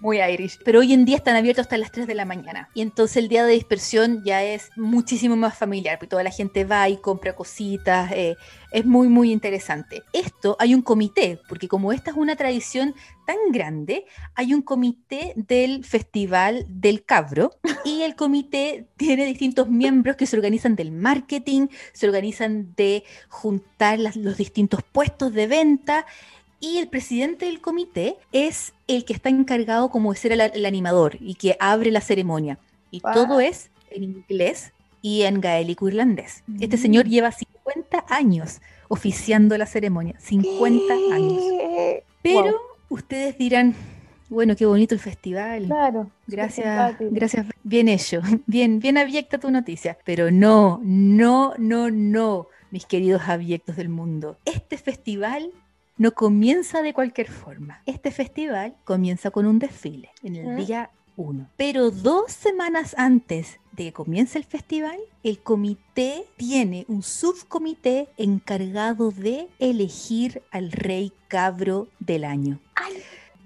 Muy 0.00 0.20
Irish. 0.20 0.58
Pero 0.64 0.80
hoy 0.80 0.92
en 0.92 1.04
día 1.04 1.16
están 1.16 1.36
abiertos 1.36 1.62
hasta 1.62 1.78
las 1.78 1.92
3 1.92 2.06
de 2.06 2.14
la 2.14 2.24
mañana. 2.24 2.68
Y 2.74 2.82
entonces 2.82 3.16
el 3.18 3.28
día 3.28 3.44
de 3.44 3.52
dispersión 3.52 4.22
ya 4.24 4.42
es 4.42 4.70
muchísimo 4.76 5.36
más 5.36 5.56
familiar, 5.56 5.98
porque 5.98 6.10
toda 6.10 6.22
la 6.22 6.30
gente 6.30 6.64
va 6.64 6.88
y 6.88 6.96
compra 6.96 7.34
cositas. 7.34 8.10
eh, 8.12 8.36
es 8.70 8.84
muy, 8.84 9.08
muy 9.08 9.32
interesante. 9.32 10.02
Esto 10.12 10.56
hay 10.58 10.74
un 10.74 10.82
comité, 10.82 11.40
porque 11.48 11.68
como 11.68 11.92
esta 11.92 12.10
es 12.10 12.16
una 12.16 12.36
tradición 12.36 12.94
tan 13.26 13.36
grande, 13.50 14.04
hay 14.34 14.54
un 14.54 14.62
comité 14.62 15.32
del 15.36 15.84
Festival 15.84 16.66
del 16.68 17.04
Cabro 17.04 17.58
y 17.84 18.02
el 18.02 18.14
comité 18.14 18.86
tiene 18.96 19.24
distintos 19.24 19.68
miembros 19.68 20.16
que 20.16 20.26
se 20.26 20.36
organizan 20.36 20.76
del 20.76 20.92
marketing, 20.92 21.68
se 21.92 22.06
organizan 22.06 22.74
de 22.74 23.04
juntar 23.28 23.98
los 23.98 24.36
distintos 24.36 24.80
puestos 24.82 25.32
de 25.32 25.46
venta 25.46 26.06
y 26.60 26.78
el 26.78 26.88
presidente 26.88 27.46
del 27.46 27.60
comité 27.60 28.16
es 28.32 28.72
el 28.86 29.04
que 29.04 29.12
está 29.12 29.28
encargado 29.28 29.90
como 29.90 30.12
de 30.12 30.18
ser 30.18 30.32
el, 30.32 30.40
el 30.40 30.66
animador 30.66 31.16
y 31.20 31.34
que 31.34 31.56
abre 31.60 31.90
la 31.90 32.00
ceremonia. 32.00 32.58
Y 32.90 33.00
Wow. 33.00 33.12
todo 33.14 33.40
es 33.40 33.70
en 33.90 34.02
inglés 34.04 34.72
y 35.02 35.22
en 35.22 35.40
gaélico 35.40 35.88
irlandés. 35.88 36.42
Este 36.60 36.76
Mm. 36.76 36.80
señor 36.80 37.06
lleva 37.06 37.30
50 37.32 38.04
años 38.08 38.60
oficiando 38.88 39.56
la 39.58 39.66
ceremonia. 39.66 40.14
50 40.18 40.94
años. 41.12 41.42
Pero 42.22 42.42
Wow. 42.42 42.54
ustedes 42.90 43.38
dirán, 43.38 43.74
bueno, 44.28 44.56
qué 44.56 44.66
bonito 44.66 44.94
el 44.94 45.00
festival. 45.00 45.66
Claro. 45.66 46.10
Gracias, 46.26 46.96
gracias. 46.98 47.46
Bien 47.62 47.88
hecho, 47.88 48.20
bien, 48.46 48.80
bien 48.80 48.98
abyecta 48.98 49.38
tu 49.38 49.50
noticia. 49.50 49.96
Pero 50.04 50.30
no, 50.30 50.80
no, 50.82 51.54
no, 51.58 51.90
no, 51.90 52.46
mis 52.70 52.84
queridos 52.84 53.22
abyectos 53.28 53.76
del 53.76 53.88
mundo. 53.88 54.36
Este 54.44 54.76
festival 54.76 55.50
no 55.98 56.12
comienza 56.12 56.82
de 56.82 56.94
cualquier 56.94 57.28
forma. 57.28 57.82
Este 57.84 58.10
festival 58.10 58.76
comienza 58.84 59.30
con 59.30 59.46
un 59.46 59.58
desfile 59.58 60.10
en 60.22 60.36
el 60.36 60.46
¿Mm? 60.46 60.56
día 60.56 60.90
1. 61.16 61.50
Pero 61.56 61.90
dos 61.90 62.32
semanas 62.32 62.94
antes 62.96 63.58
de 63.72 63.84
que 63.84 63.92
comience 63.92 64.38
el 64.38 64.44
festival, 64.44 64.98
el 65.22 65.40
comité 65.40 66.24
tiene 66.36 66.84
un 66.88 67.02
subcomité 67.02 68.08
encargado 68.16 69.10
de 69.10 69.48
elegir 69.58 70.42
al 70.50 70.72
rey 70.72 71.12
cabro 71.28 71.88
del 71.98 72.24
año. 72.24 72.60
Ay. 72.76 73.02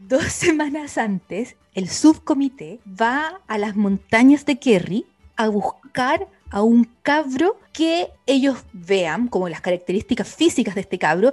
Dos 0.07 0.25
semanas 0.33 0.99
antes, 0.99 1.57
el 1.75 1.89
subcomité 1.89 2.81
va 2.87 3.41
a 3.47 3.59
las 3.59 3.77
montañas 3.77 4.45
de 4.45 4.59
Kerry 4.59 5.07
a 5.37 5.49
buscar 5.49 6.29
a 6.51 6.63
un 6.63 6.87
cabro 7.03 7.59
que 7.73 8.11
ellos 8.27 8.59
vean 8.75 9.29
como 9.29 9.49
las 9.49 9.63
características 9.63 10.35
físicas 10.35 10.75
de 10.75 10.83
este 10.83 10.99
cabro. 10.99 11.33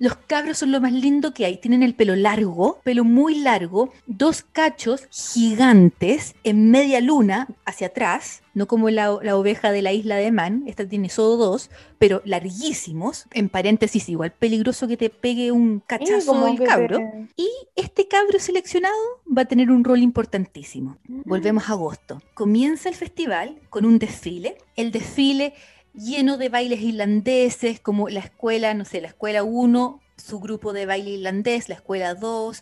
Los 0.00 0.16
cabros 0.16 0.58
son 0.58 0.72
lo 0.72 0.80
más 0.80 0.92
lindo 0.92 1.32
que 1.34 1.44
hay. 1.44 1.58
Tienen 1.58 1.82
el 1.84 1.94
pelo 1.94 2.16
largo, 2.16 2.80
pelo 2.82 3.04
muy 3.04 3.38
largo, 3.38 3.92
dos 4.06 4.42
cachos 4.42 5.06
gigantes 5.10 6.34
en 6.42 6.70
media 6.70 7.00
luna 7.00 7.46
hacia 7.66 7.88
atrás, 7.88 8.42
no 8.54 8.66
como 8.66 8.88
la, 8.90 9.16
la 9.22 9.36
oveja 9.36 9.70
de 9.72 9.82
la 9.82 9.92
isla 9.92 10.16
de 10.16 10.32
Man, 10.32 10.64
esta 10.66 10.88
tiene 10.88 11.08
solo 11.10 11.36
dos, 11.36 11.70
pero 11.98 12.22
larguísimos. 12.24 13.26
En 13.32 13.48
paréntesis, 13.48 14.08
igual 14.08 14.32
peligroso 14.32 14.88
que 14.88 14.96
te 14.96 15.10
pegue 15.10 15.52
un 15.52 15.80
cachazo 15.80 16.32
el 16.48 16.58
cabro. 16.66 16.96
te- 16.98 17.28
Y 17.36 17.48
este 17.76 18.08
cabro 18.08 18.38
seleccionado 18.40 18.94
va 19.36 19.42
a 19.42 19.44
tener 19.44 19.70
un 19.70 19.84
rol 19.84 20.00
importantísimo. 20.00 20.96
Volvemos 21.06 21.68
a 21.68 21.72
agosto. 21.72 22.22
Comienza 22.34 22.88
el 22.88 22.94
festival 22.94 23.58
con 23.68 23.84
un 23.84 23.98
desfile. 23.98 24.56
El 24.76 24.92
desfile 24.92 25.52
lleno 26.00 26.38
de 26.38 26.48
bailes 26.48 26.80
irlandeses, 26.80 27.80
como 27.80 28.08
la 28.08 28.20
escuela, 28.20 28.74
no 28.74 28.84
sé, 28.84 29.00
la 29.00 29.08
escuela 29.08 29.42
1, 29.44 30.00
su 30.16 30.40
grupo 30.40 30.72
de 30.72 30.86
baile 30.86 31.10
irlandés, 31.10 31.68
la 31.68 31.76
escuela 31.76 32.14
2. 32.14 32.60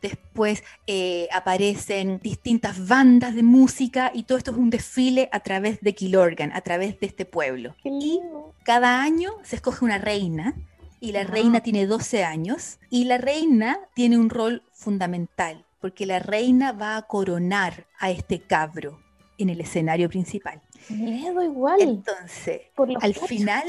Después 0.00 0.62
eh, 0.86 1.28
aparecen 1.32 2.20
distintas 2.22 2.86
bandas 2.86 3.34
de 3.34 3.42
música 3.42 4.12
y 4.14 4.22
todo 4.22 4.38
esto 4.38 4.52
es 4.52 4.56
un 4.56 4.70
desfile 4.70 5.28
a 5.32 5.40
través 5.40 5.80
de 5.80 5.94
Kilorgan, 5.94 6.52
a 6.52 6.60
través 6.60 6.98
de 7.00 7.06
este 7.06 7.24
pueblo. 7.24 7.74
Y 7.84 8.20
cada 8.62 9.02
año 9.02 9.32
se 9.42 9.56
escoge 9.56 9.84
una 9.84 9.98
reina 9.98 10.54
y 11.00 11.12
la 11.12 11.24
reina 11.24 11.60
tiene 11.60 11.86
12 11.86 12.24
años 12.24 12.78
y 12.90 13.04
la 13.04 13.18
reina 13.18 13.78
tiene 13.94 14.18
un 14.18 14.30
rol 14.30 14.62
fundamental 14.72 15.64
porque 15.80 16.06
la 16.06 16.18
reina 16.18 16.72
va 16.72 16.96
a 16.96 17.02
coronar 17.02 17.86
a 17.98 18.10
este 18.10 18.40
cabro 18.40 19.00
en 19.38 19.48
el 19.48 19.60
escenario 19.60 20.08
principal. 20.08 20.60
Miedo 20.88 21.42
igual. 21.42 21.80
Entonces, 21.80 22.62
por 22.74 22.88
al 23.00 23.14
final, 23.14 23.64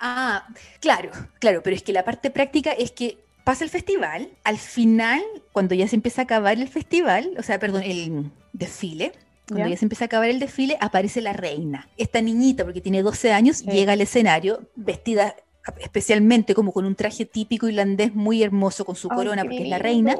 ah, 0.00 0.46
claro, 0.80 1.10
claro, 1.38 1.62
pero 1.62 1.76
es 1.76 1.82
que 1.82 1.92
la 1.92 2.04
parte 2.04 2.30
práctica 2.30 2.72
es 2.72 2.92
que 2.92 3.18
pasa 3.44 3.64
el 3.64 3.70
festival, 3.70 4.28
al 4.44 4.58
final, 4.58 5.22
cuando 5.52 5.74
ya 5.74 5.88
se 5.88 5.96
empieza 5.96 6.22
a 6.22 6.24
acabar 6.24 6.58
el 6.58 6.68
festival, 6.68 7.34
o 7.38 7.42
sea, 7.42 7.58
perdón, 7.58 7.82
el 7.82 8.30
desfile, 8.52 9.12
cuando 9.48 9.66
¿Ya? 9.66 9.70
ya 9.74 9.76
se 9.78 9.84
empieza 9.84 10.04
a 10.04 10.06
acabar 10.06 10.28
el 10.28 10.38
desfile, 10.38 10.78
aparece 10.80 11.20
la 11.20 11.32
reina. 11.32 11.88
Esta 11.96 12.20
niñita, 12.20 12.64
porque 12.64 12.80
tiene 12.80 13.02
12 13.02 13.32
años, 13.32 13.58
Sí. 13.58 13.66
llega 13.70 13.92
al 13.94 14.00
escenario 14.00 14.68
vestida 14.76 15.34
especialmente 15.80 16.54
como 16.54 16.72
con 16.72 16.84
un 16.86 16.96
traje 16.96 17.24
típico 17.24 17.68
irlandés 17.68 18.14
muy 18.14 18.42
hermoso 18.42 18.84
con 18.84 18.96
su 18.96 19.08
corona 19.08 19.42
porque 19.42 19.62
es 19.62 19.68
la 19.68 19.78
reina. 19.78 20.16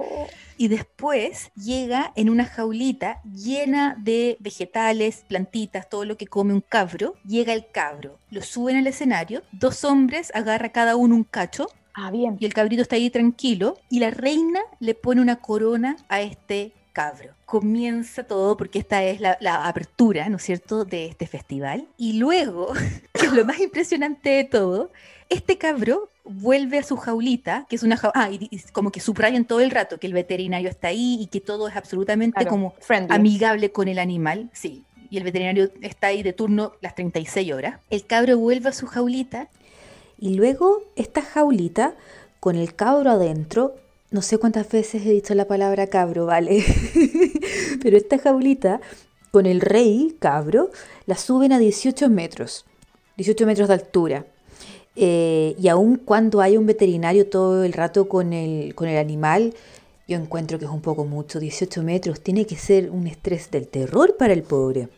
Y 0.56 0.68
después 0.68 1.50
llega 1.54 2.12
en 2.16 2.30
una 2.30 2.44
jaulita 2.44 3.20
llena 3.24 3.96
de 3.98 4.36
vegetales, 4.40 5.24
plantitas, 5.28 5.88
todo 5.88 6.04
lo 6.04 6.16
que 6.16 6.26
come 6.26 6.54
un 6.54 6.60
cabro. 6.60 7.14
Llega 7.26 7.52
el 7.52 7.66
cabro, 7.70 8.18
lo 8.30 8.42
suben 8.42 8.76
al 8.76 8.86
escenario, 8.86 9.42
dos 9.52 9.84
hombres 9.84 10.30
agarra 10.34 10.70
cada 10.70 10.96
uno 10.96 11.14
un 11.14 11.24
cacho 11.24 11.68
Ah, 11.94 12.10
bien. 12.10 12.38
y 12.40 12.46
el 12.46 12.54
cabrito 12.54 12.80
está 12.82 12.96
ahí 12.96 13.10
tranquilo 13.10 13.76
y 13.90 13.98
la 13.98 14.10
reina 14.10 14.60
le 14.80 14.94
pone 14.94 15.20
una 15.20 15.36
corona 15.36 15.96
a 16.08 16.22
este 16.22 16.72
cabro. 16.94 17.34
Comienza 17.44 18.24
todo 18.24 18.56
porque 18.56 18.78
esta 18.78 19.02
es 19.04 19.20
la, 19.20 19.36
la 19.40 19.66
apertura, 19.68 20.28
¿no 20.30 20.36
es 20.36 20.42
cierto?, 20.42 20.84
de 20.86 21.06
este 21.06 21.26
festival. 21.26 21.86
Y 21.98 22.14
luego, 22.14 22.72
que 23.12 23.26
es 23.26 23.32
lo 23.32 23.44
más 23.44 23.60
impresionante 23.60 24.30
de 24.30 24.44
todo, 24.44 24.90
este 25.28 25.58
cabro 25.58 26.08
vuelve 26.24 26.78
a 26.78 26.82
su 26.82 26.96
jaulita, 26.96 27.66
que 27.68 27.76
es 27.76 27.82
una 27.82 27.96
jaulita, 27.96 28.20
ah, 28.24 28.30
y, 28.30 28.48
y 28.50 28.60
como 28.72 28.90
que 28.92 29.00
subrayan 29.00 29.44
todo 29.44 29.60
el 29.60 29.70
rato 29.70 29.98
que 29.98 30.06
el 30.06 30.12
veterinario 30.12 30.68
está 30.70 30.88
ahí 30.88 31.18
y 31.20 31.26
que 31.26 31.40
todo 31.40 31.68
es 31.68 31.76
absolutamente 31.76 32.36
Claro, 32.36 32.50
como 32.50 32.74
friendly. 32.80 33.14
amigable 33.14 33.72
con 33.72 33.88
el 33.88 33.98
animal, 33.98 34.48
sí. 34.52 34.84
y 35.10 35.18
el 35.18 35.24
veterinario 35.24 35.70
está 35.80 36.08
ahí 36.08 36.22
de 36.22 36.32
turno 36.32 36.72
las 36.80 36.94
36 36.94 37.52
horas. 37.52 37.80
El 37.90 38.06
cabro 38.06 38.38
vuelve 38.38 38.68
a 38.68 38.72
su 38.72 38.86
jaulita. 38.86 39.48
Y 40.18 40.34
luego 40.34 40.82
esta 40.94 41.20
jaulita 41.22 41.94
con 42.38 42.54
el 42.56 42.74
cabro 42.76 43.10
adentro, 43.10 43.74
no 44.12 44.22
sé 44.22 44.38
cuántas 44.38 44.68
veces 44.70 45.04
he 45.04 45.10
dicho 45.10 45.34
la 45.34 45.46
palabra 45.48 45.88
cabro, 45.88 46.26
¿vale? 46.26 46.64
Pero 47.82 47.96
esta 47.96 48.18
jaulita 48.18 48.80
con 49.32 49.46
el 49.46 49.60
rey 49.60 50.16
cabro 50.20 50.70
la 51.06 51.16
suben 51.16 51.52
a 51.52 51.58
18 51.58 52.08
metros, 52.08 52.64
18 53.16 53.46
metros 53.46 53.68
de 53.68 53.74
altura. 53.74 54.26
Eh, 54.94 55.54
y 55.58 55.68
aun 55.68 55.96
cuando 55.96 56.40
hay 56.40 56.56
un 56.56 56.66
veterinario 56.66 57.28
todo 57.28 57.64
el 57.64 57.72
rato 57.72 58.08
con 58.08 58.32
el, 58.32 58.74
con 58.74 58.88
el 58.88 58.98
animal, 58.98 59.54
yo 60.08 60.18
encuentro 60.18 60.58
que 60.58 60.64
es 60.66 60.70
un 60.70 60.82
poco 60.82 61.04
mucho. 61.04 61.40
18 61.40 61.82
metros 61.82 62.20
tiene 62.20 62.46
que 62.46 62.56
ser 62.56 62.90
un 62.90 63.06
estrés 63.06 63.50
del 63.50 63.68
terror 63.68 64.16
para 64.16 64.32
el 64.32 64.42
pobre. 64.42 64.88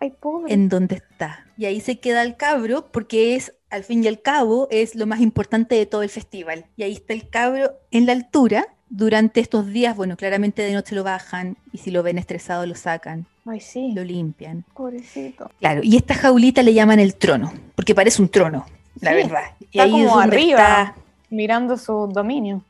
Ay, 0.00 0.10
pobre. 0.10 0.52
en 0.52 0.68
donde 0.68 0.96
está. 0.96 1.46
Y 1.56 1.66
ahí 1.66 1.80
se 1.80 2.00
queda 2.00 2.22
el 2.22 2.36
cabro 2.36 2.88
porque 2.90 3.36
es, 3.36 3.54
al 3.70 3.84
fin 3.84 4.02
y 4.02 4.08
al 4.08 4.20
cabo, 4.20 4.66
es 4.70 4.94
lo 4.94 5.06
más 5.06 5.20
importante 5.20 5.74
de 5.76 5.86
todo 5.86 6.02
el 6.02 6.08
festival. 6.08 6.64
Y 6.76 6.82
ahí 6.82 6.92
está 6.92 7.12
el 7.12 7.28
cabro 7.28 7.72
en 7.90 8.06
la 8.06 8.12
altura. 8.12 8.66
Durante 8.88 9.40
estos 9.40 9.68
días, 9.68 9.96
bueno, 9.96 10.16
claramente 10.18 10.60
de 10.62 10.72
noche 10.74 10.94
lo 10.94 11.02
bajan 11.04 11.56
y 11.72 11.78
si 11.78 11.90
lo 11.90 12.02
ven 12.02 12.18
estresado 12.18 12.66
lo 12.66 12.74
sacan, 12.74 13.26
Ay, 13.46 13.60
sí. 13.60 13.92
lo 13.94 14.04
limpian. 14.04 14.66
Pobrecito. 14.74 15.50
Claro, 15.60 15.80
y 15.82 15.96
esta 15.96 16.14
jaulita 16.14 16.62
le 16.62 16.74
llaman 16.74 17.00
el 17.00 17.14
trono, 17.14 17.54
porque 17.74 17.94
parece 17.94 18.20
un 18.20 18.28
trono, 18.28 18.66
la 19.00 19.10
Sí, 19.10 19.16
verdad. 19.16 19.42
Y 19.60 19.64
está 19.64 19.82
ahí 19.84 19.90
como 19.90 20.18
arriba. 20.18 20.58
está- 20.60 20.94
Mirando 21.30 21.78
su 21.78 22.08
dominio. 22.08 22.62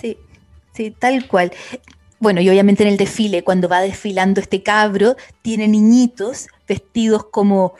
Sí, 0.00 0.16
sí, 0.74 0.90
tal 0.90 1.26
cual. 1.28 1.52
Bueno, 2.18 2.40
y 2.40 2.48
obviamente 2.50 2.82
en 2.82 2.88
el 2.90 2.96
desfile, 2.96 3.44
cuando 3.44 3.68
va 3.68 3.80
desfilando 3.80 4.40
este 4.40 4.62
cabro, 4.62 5.16
tiene 5.42 5.68
niñitos 5.68 6.48
vestidos 6.68 7.24
como, 7.26 7.74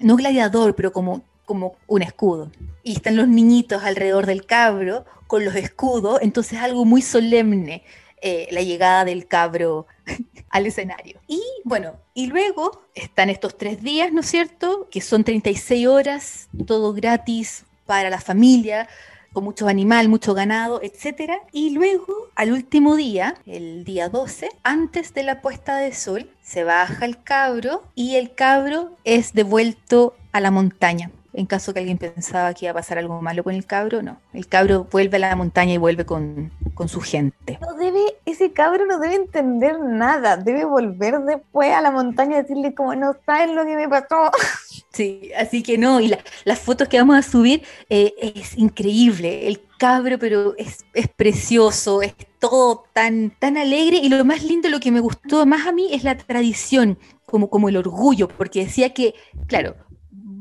no 0.00 0.16
gladiador, 0.16 0.74
pero 0.74 0.92
como, 0.92 1.22
como 1.44 1.76
un 1.86 2.02
escudo. 2.02 2.50
Y 2.82 2.92
están 2.94 3.16
los 3.16 3.28
niñitos 3.28 3.82
alrededor 3.84 4.26
del 4.26 4.44
cabro 4.46 5.04
con 5.28 5.44
los 5.44 5.54
escudos, 5.54 6.18
entonces 6.22 6.58
algo 6.58 6.84
muy 6.84 7.02
solemne, 7.02 7.82
eh, 8.20 8.48
la 8.50 8.62
llegada 8.62 9.04
del 9.04 9.26
cabro 9.26 9.86
al 10.50 10.66
escenario. 10.66 11.20
Y 11.26 11.42
bueno, 11.64 11.94
y 12.14 12.26
luego 12.26 12.82
están 12.94 13.30
estos 13.30 13.56
tres 13.56 13.82
días, 13.82 14.12
¿no 14.12 14.20
es 14.20 14.26
cierto? 14.26 14.88
Que 14.90 15.00
son 15.00 15.24
36 15.24 15.86
horas, 15.86 16.48
todo 16.66 16.92
gratis 16.92 17.64
para 17.84 18.10
la 18.10 18.20
familia, 18.20 18.88
con 19.32 19.44
mucho 19.44 19.68
animal, 19.68 20.08
mucho 20.08 20.32
ganado, 20.32 20.80
etcétera. 20.82 21.40
Y 21.52 21.70
luego, 21.70 22.30
al 22.34 22.52
último 22.52 22.96
día, 22.96 23.36
el 23.44 23.84
día 23.84 24.08
12, 24.08 24.48
antes 24.62 25.12
de 25.12 25.22
la 25.24 25.42
puesta 25.42 25.76
de 25.76 25.92
sol, 25.92 26.30
se 26.42 26.64
baja 26.64 27.04
el 27.04 27.22
cabro 27.22 27.82
y 27.94 28.16
el 28.16 28.34
cabro 28.34 28.96
es 29.04 29.34
devuelto 29.34 30.16
a 30.32 30.40
la 30.40 30.50
montaña. 30.50 31.10
En 31.34 31.44
caso 31.44 31.74
que 31.74 31.80
alguien 31.80 31.98
pensaba 31.98 32.54
que 32.54 32.64
iba 32.64 32.70
a 32.70 32.76
pasar 32.76 32.96
algo 32.96 33.20
malo 33.20 33.44
con 33.44 33.54
el 33.54 33.66
cabro, 33.66 34.00
no. 34.02 34.16
El 34.32 34.48
cabro 34.48 34.88
vuelve 34.90 35.18
a 35.18 35.20
la 35.20 35.36
montaña 35.36 35.74
y 35.74 35.76
vuelve 35.76 36.06
con, 36.06 36.50
con 36.76 36.88
su 36.88 37.00
gente. 37.00 37.58
No 37.60 37.74
debe, 37.74 38.00
ese 38.26 38.52
cabro 38.52 38.86
no 38.86 38.98
debe 39.00 39.14
entender 39.16 39.80
nada. 39.80 40.36
Debe 40.36 40.64
volver 40.66 41.18
después 41.20 41.72
a 41.72 41.80
la 41.80 41.90
montaña 41.90 42.38
y 42.38 42.42
decirle 42.42 42.74
como 42.74 42.94
no 42.94 43.16
sabes 43.26 43.50
lo 43.52 43.64
que 43.64 43.74
me 43.74 43.88
pasó. 43.88 44.30
Sí, 44.96 45.30
así 45.38 45.62
que 45.62 45.76
no, 45.76 46.00
y 46.00 46.08
la- 46.08 46.20
las 46.44 46.58
fotos 46.58 46.88
que 46.88 46.96
vamos 46.96 47.16
a 47.18 47.22
subir 47.22 47.62
eh, 47.90 48.14
es 48.18 48.56
increíble. 48.56 49.46
El 49.46 49.60
cabro, 49.78 50.18
pero 50.18 50.54
es, 50.56 50.86
es 50.94 51.06
precioso, 51.08 52.00
es 52.00 52.14
todo 52.38 52.84
tan, 52.94 53.30
tan 53.38 53.58
alegre. 53.58 53.98
Y 53.98 54.08
lo 54.08 54.24
más 54.24 54.42
lindo, 54.42 54.70
lo 54.70 54.80
que 54.80 54.90
me 54.90 55.00
gustó 55.00 55.44
más 55.44 55.66
a 55.66 55.72
mí 55.72 55.88
es 55.92 56.02
la 56.02 56.16
tradición, 56.16 56.98
como, 57.26 57.50
como 57.50 57.68
el 57.68 57.76
orgullo, 57.76 58.26
porque 58.28 58.64
decía 58.64 58.94
que, 58.94 59.14
claro, 59.46 59.76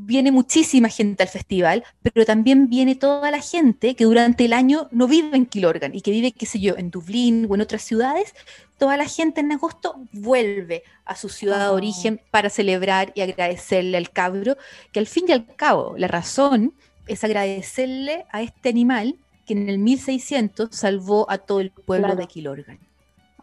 viene 0.06 0.32
muchísima 0.32 0.90
gente 0.90 1.24
al 1.24 1.30
festival, 1.30 1.84
pero 2.02 2.26
también 2.26 2.70
viene 2.70 2.96
toda 2.96 3.32
la 3.32 3.42
gente 3.42 3.96
que 3.96 4.04
durante 4.06 4.46
el 4.46 4.54
año 4.54 4.88
no 4.92 5.08
vive 5.08 5.36
en 5.36 5.46
Kilorgan 5.46 5.96
y 5.96 6.02
que 6.02 6.12
vive, 6.12 6.32
qué 6.32 6.46
sé 6.46 6.60
yo, 6.60 6.76
en 6.78 6.92
Dublín 6.92 7.48
o 7.50 7.56
en 7.56 7.62
otras 7.62 7.82
ciudades. 7.82 8.34
Toda 8.78 8.98
la 8.98 9.06
gente 9.06 9.40
en 9.42 9.52
agosto 9.52 9.96
vuelve 10.12 10.84
a 11.06 11.16
su 11.16 11.30
ciudad 11.30 11.60
de 11.60 11.68
Oh. 11.70 11.74
origen 11.76 12.22
para 12.32 12.50
celebrar 12.50 13.12
y 13.16 13.22
agradecerle 13.22 13.98
al 13.98 14.10
cabro, 14.12 14.58
que 14.92 15.00
al 15.00 15.08
fin 15.08 15.26
y 15.28 15.32
al 15.32 15.46
cabo 15.56 15.96
la 15.98 16.08
razón 16.08 16.74
es 17.08 17.24
agradecerle 17.24 18.26
a 18.32 18.42
este 18.42 18.70
animal 18.70 19.16
que 19.46 19.54
en 19.54 19.70
el 19.70 19.78
1600 19.78 20.70
salvó 20.72 21.30
a 21.30 21.38
todo 21.38 21.60
el 21.62 21.72
pueblo 21.72 22.08
Claro. 22.08 22.20
de 22.22 22.28
Kilorgan. 22.28 22.80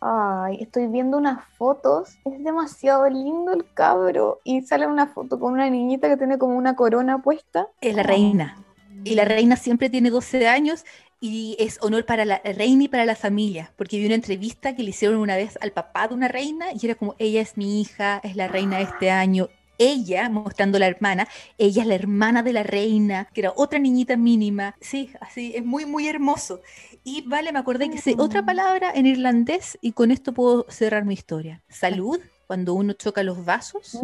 Ay, 0.04 0.58
estoy 0.60 0.88
viendo 0.88 1.16
unas 1.16 1.44
fotos. 1.56 2.18
Es 2.24 2.42
demasiado 2.42 3.08
lindo 3.08 3.52
el 3.52 3.64
cabro. 3.72 4.40
Y 4.42 4.62
sale 4.62 4.88
una 4.88 5.06
foto 5.06 5.38
con 5.38 5.52
una 5.52 5.70
niñita 5.70 6.08
que 6.08 6.16
tiene 6.16 6.38
como 6.38 6.56
una 6.56 6.74
corona 6.74 7.22
puesta. 7.22 7.68
Es 7.80 7.94
la 7.94 8.02
reina. 8.02 8.56
Y 9.04 9.14
la 9.14 9.24
reina 9.24 9.54
siempre 9.54 9.90
tiene 9.90 10.10
12 10.10 10.48
años 10.48 10.84
y 11.20 11.54
es 11.60 11.78
honor 11.82 12.04
para 12.04 12.24
la 12.24 12.40
reina 12.44 12.82
y 12.82 12.88
para 12.88 13.04
la 13.04 13.14
familia, 13.14 13.72
porque 13.76 13.96
vi 13.96 14.06
una 14.06 14.16
entrevista 14.16 14.74
que 14.74 14.82
le 14.82 14.90
hicieron 14.90 15.18
una 15.18 15.36
vez 15.36 15.56
al 15.60 15.70
papá 15.70 16.08
de 16.08 16.14
una 16.14 16.26
reina 16.26 16.66
y 16.72 16.84
era 16.84 16.96
como, 16.96 17.14
ella 17.18 17.40
es 17.40 17.56
mi 17.56 17.80
hija, 17.80 18.20
es 18.24 18.34
la 18.34 18.48
reina 18.48 18.78
de 18.78 18.84
este 18.84 19.10
año. 19.12 19.48
Ella, 19.82 20.28
mostrando 20.28 20.78
la 20.78 20.86
hermana, 20.86 21.26
ella 21.58 21.82
es 21.82 21.88
la 21.88 21.96
hermana 21.96 22.44
de 22.44 22.52
la 22.52 22.62
reina, 22.62 23.28
que 23.34 23.40
era 23.40 23.52
otra 23.56 23.80
niñita 23.80 24.16
mínima. 24.16 24.76
Sí, 24.80 25.10
así, 25.20 25.52
es 25.56 25.64
muy, 25.64 25.86
muy 25.86 26.06
hermoso. 26.06 26.60
Y 27.02 27.22
vale, 27.22 27.50
me 27.50 27.58
acordé 27.58 27.90
que 27.90 27.98
sé 27.98 28.14
otra 28.16 28.44
palabra 28.44 28.92
en 28.94 29.06
irlandés 29.06 29.76
y 29.80 29.90
con 29.90 30.12
esto 30.12 30.32
puedo 30.32 30.66
cerrar 30.68 31.04
mi 31.04 31.14
historia. 31.14 31.62
Salud, 31.68 32.20
cuando 32.46 32.74
uno 32.74 32.92
choca 32.92 33.24
los 33.24 33.44
vasos, 33.44 33.98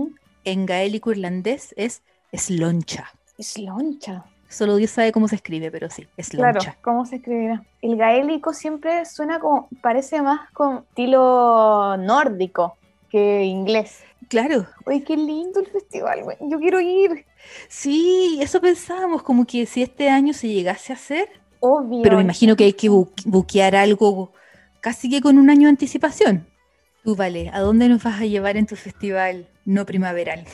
en 0.44 0.66
gaélico 0.66 1.12
irlandés 1.12 1.74
es 1.76 2.02
sloncha. 2.32 3.12
Es 3.38 3.56
loncha. 3.56 4.24
Solo 4.48 4.74
Dios 4.76 4.90
sabe 4.90 5.12
cómo 5.12 5.28
se 5.28 5.36
escribe, 5.36 5.70
pero 5.70 5.90
sí, 5.90 6.08
es 6.16 6.30
Claro. 6.30 6.58
¿cómo 6.80 7.06
se 7.06 7.16
escribirá? 7.16 7.62
El 7.82 7.96
gaélico 7.96 8.52
siempre 8.52 9.04
suena 9.04 9.38
como, 9.38 9.68
parece 9.80 10.22
más 10.22 10.50
con 10.50 10.78
estilo 10.88 11.96
nórdico 11.98 12.78
que 13.10 13.44
inglés. 13.44 14.02
Claro, 14.28 14.66
Oye, 14.84 15.02
qué 15.04 15.16
lindo 15.16 15.60
el 15.60 15.66
festival, 15.66 16.22
güey. 16.24 16.36
Yo 16.40 16.58
quiero 16.58 16.80
ir. 16.80 17.24
sí, 17.68 18.38
eso 18.42 18.60
pensábamos, 18.60 19.22
como 19.22 19.46
que 19.46 19.64
si 19.66 19.82
este 19.82 20.10
año 20.10 20.32
se 20.34 20.48
llegase 20.48 20.92
a 20.92 20.96
hacer, 20.96 21.28
Obvio. 21.60 22.02
pero 22.02 22.16
me 22.16 22.22
imagino 22.22 22.56
que 22.56 22.64
hay 22.64 22.72
que 22.72 22.90
bu- 22.90 23.10
buquear 23.24 23.74
algo 23.74 24.32
casi 24.80 25.08
que 25.10 25.20
con 25.20 25.38
un 25.38 25.50
año 25.50 25.62
de 25.62 25.70
anticipación. 25.70 26.46
Tú, 27.04 27.16
Vale, 27.16 27.50
¿a 27.54 27.60
dónde 27.60 27.88
nos 27.88 28.02
vas 28.02 28.20
a 28.20 28.26
llevar 28.26 28.56
en 28.56 28.66
tu 28.66 28.76
festival 28.76 29.48
no 29.64 29.86
primaveral? 29.86 30.44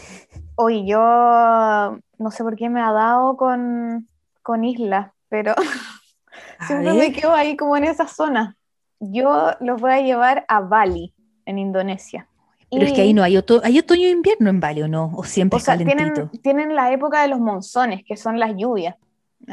Oye, 0.57 0.85
yo 0.87 0.99
no 0.99 2.31
sé 2.31 2.45
por 2.45 2.55
qué 2.57 2.69
me 2.69 2.81
ha 2.81 2.93
dado 2.93 3.37
con, 3.37 4.09
con 4.43 4.62
islas, 4.64 5.11
pero 5.29 5.55
siempre 6.67 6.93
me 6.93 6.99
ver. 7.01 7.12
quedo 7.12 7.35
ahí 7.35 7.57
como 7.57 7.77
en 7.77 7.85
esa 7.85 8.07
zona. 8.07 8.57
Yo 9.01 9.51
los 9.61 9.81
voy 9.81 9.93
a 9.93 10.01
llevar 10.01 10.45
a 10.49 10.61
Bali, 10.61 11.12
en 11.47 11.59
Indonesia. 11.59 12.29
Pero 12.74 12.87
es 12.87 12.92
que 12.92 13.02
ahí 13.02 13.14
no 13.14 13.22
hay, 13.22 13.37
oto- 13.37 13.60
hay 13.64 13.78
otoño 13.78 14.06
e 14.06 14.10
invierno 14.10 14.50
en 14.50 14.60
Bali, 14.60 14.82
¿o 14.82 14.88
no? 14.88 15.12
O 15.16 15.24
siempre 15.24 15.56
O 15.56 15.60
sea, 15.60 15.74
calentito. 15.74 15.96
tienen, 15.96 16.30
tienen 16.42 16.74
la 16.74 16.92
época 16.92 17.22
de 17.22 17.28
los 17.28 17.38
monzones, 17.40 18.02
que 18.06 18.16
son 18.16 18.38
las 18.40 18.54
lluvias, 18.56 18.96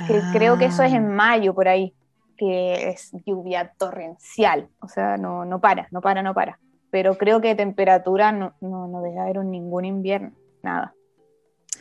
que 0.08 0.22
creo 0.32 0.58
que 0.58 0.66
eso 0.66 0.84
es 0.84 0.94
en 0.94 1.06
Ah, 1.08 1.10
mayo 1.16 1.54
por 1.54 1.68
ahí, 1.68 1.94
que 2.38 2.90
es 2.90 3.12
lluvia 3.26 3.74
torrencial, 3.78 4.70
o 4.80 4.88
sea, 4.88 5.18
no, 5.18 5.46
no 5.46 5.60
para, 5.62 5.88
no 5.92 6.02
para, 6.02 6.22
no 6.24 6.34
para. 6.34 6.58
Pero 6.90 7.18
creo 7.18 7.40
que 7.42 7.56
temperatura 7.56 8.32
no, 8.32 8.54
no, 8.62 8.88
no 8.88 9.02
debe 9.02 9.20
haber 9.20 9.38
ningún 9.46 9.86
invierno, 9.86 10.32
nada. 10.64 10.94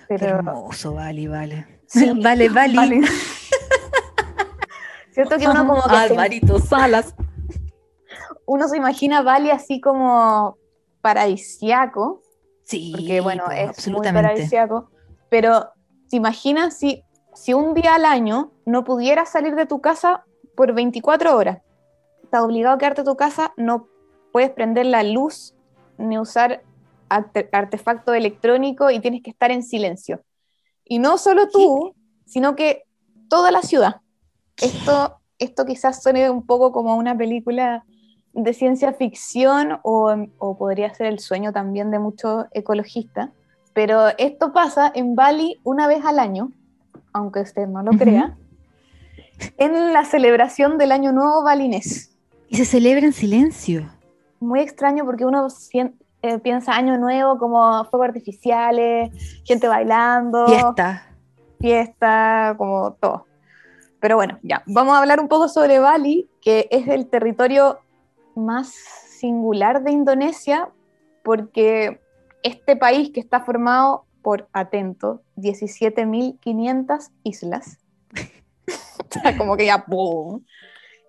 Qué 0.09 0.15
hermoso, 0.25 0.95
Bali, 0.95 1.27
vale. 1.27 1.67
Sí, 1.87 2.11
vale, 2.23 2.49
Bali. 2.49 2.77
Bali. 2.77 3.01
Cierto 5.13 5.37
que 5.39 5.49
uno 5.49 5.67
como 5.67 5.83
que 5.83 5.89
se, 5.91 5.97
Alvarito 5.97 6.59
Salas. 6.61 7.15
uno 8.47 8.69
se 8.69 8.77
imagina 8.77 9.23
Bali 9.23 9.51
así 9.51 9.81
como 9.81 10.57
paradisiaco, 11.01 12.23
Sí, 12.63 12.93
porque 12.95 13.21
bueno, 13.21 13.45
pues, 13.47 13.79
es 13.79 13.89
muy 13.89 14.07
paradisiaco, 14.13 14.91
pero 15.29 15.71
te 16.09 16.17
imaginas 16.17 16.77
si, 16.77 17.03
si 17.35 17.53
un 17.53 17.75
día 17.75 17.97
al 17.97 18.05
año 18.05 18.53
no 18.65 18.85
pudieras 18.85 19.31
salir 19.31 19.55
de 19.57 19.67
tu 19.67 19.81
casa 19.81 20.25
por 20.55 20.73
24 20.73 21.37
horas, 21.37 21.63
estás 22.23 22.43
obligado 22.43 22.77
a 22.77 22.79
quedarte 22.79 23.01
en 23.01 23.07
tu 23.07 23.17
casa, 23.17 23.53
no 23.57 23.89
puedes 24.33 24.51
prender 24.51 24.87
la 24.87 25.03
luz 25.03 25.55
ni 25.99 26.17
usar 26.19 26.63
arte- 27.09 27.49
artefacto 27.53 28.15
electrónico 28.15 28.91
y 28.91 29.01
tienes 29.01 29.23
que 29.23 29.31
estar 29.31 29.51
en 29.51 29.63
silencio. 29.65 30.23
Y 30.85 30.99
no 31.01 31.19
solo 31.19 31.49
tú, 31.49 31.95
sino 32.27 32.55
que 32.55 32.85
toda 33.29 33.51
la 33.51 33.63
ciudad. 33.63 34.01
Esto, 34.57 35.19
esto 35.39 35.65
quizás 35.65 36.03
suene 36.03 36.31
un 36.31 36.47
poco 36.47 36.71
como 36.71 36.97
una 36.97 37.17
película 37.17 37.85
de 38.33 38.55
ciencia 38.55 38.93
ficción 38.93 39.79
o, 39.83 40.15
o 40.39 40.57
podría 40.57 40.93
ser 40.95 41.07
el 41.07 41.19
sueño 41.19 41.53
también 41.53 41.91
de 41.91 41.99
muchos 41.99 42.47
ecologistas, 42.53 43.31
pero 43.73 44.09
esto 44.19 44.53
pasa 44.53 44.91
en 44.95 45.15
Bali 45.15 45.61
una 45.65 45.87
vez 45.87 46.05
al 46.05 46.19
año, 46.19 46.51
aunque 47.13 47.41
usted 47.41 47.67
no 47.67 47.83
lo 47.83 47.93
crea, 47.93 48.37
en 49.57 49.93
la 49.93 50.05
celebración 50.05 50.79
del 50.79 50.93
Año 50.93 51.13
Nuevo 51.13 51.43
balinés. 51.43 52.17
Y 52.49 52.57
se 52.57 52.65
celebra 52.65 53.07
en 53.07 53.13
silencio. 53.13 53.89
Muy 54.41 54.61
extraño 54.61 55.05
porque 55.05 55.25
uno 55.25 55.47
eh, 56.23 56.39
piensa 56.39 56.75
año 56.75 56.99
nuevo 56.99 57.39
como 57.39 57.85
fuegos 57.85 58.09
artificiales, 58.09 59.11
gente 59.45 59.69
bailando, 59.69 60.47
Fiesta. 60.47 61.07
fiesta, 61.61 62.55
como 62.59 62.93
todo. 62.95 63.27
Pero 64.01 64.17
bueno, 64.17 64.39
ya, 64.43 64.63
vamos 64.67 64.95
a 64.95 64.99
hablar 64.99 65.21
un 65.21 65.29
poco 65.29 65.49
sobre 65.49 65.79
Bali, 65.79 66.29
que 66.41 66.69
es 66.71 66.89
el 66.89 67.07
territorio 67.09 67.79
más 68.35 68.69
singular 68.69 69.83
de 69.83 69.93
Indonesia, 69.93 70.71
porque 71.23 72.01
este 72.43 72.77
país 72.77 73.11
que 73.11 73.21
está 73.21 73.41
formado 73.41 74.05
por, 74.23 74.49
atento, 74.53 75.23
17.500 75.37 77.11
islas, 77.25 77.79
como 79.39 79.57
que 79.57 79.67
ya, 79.67 79.85
¡pum! 79.85 80.43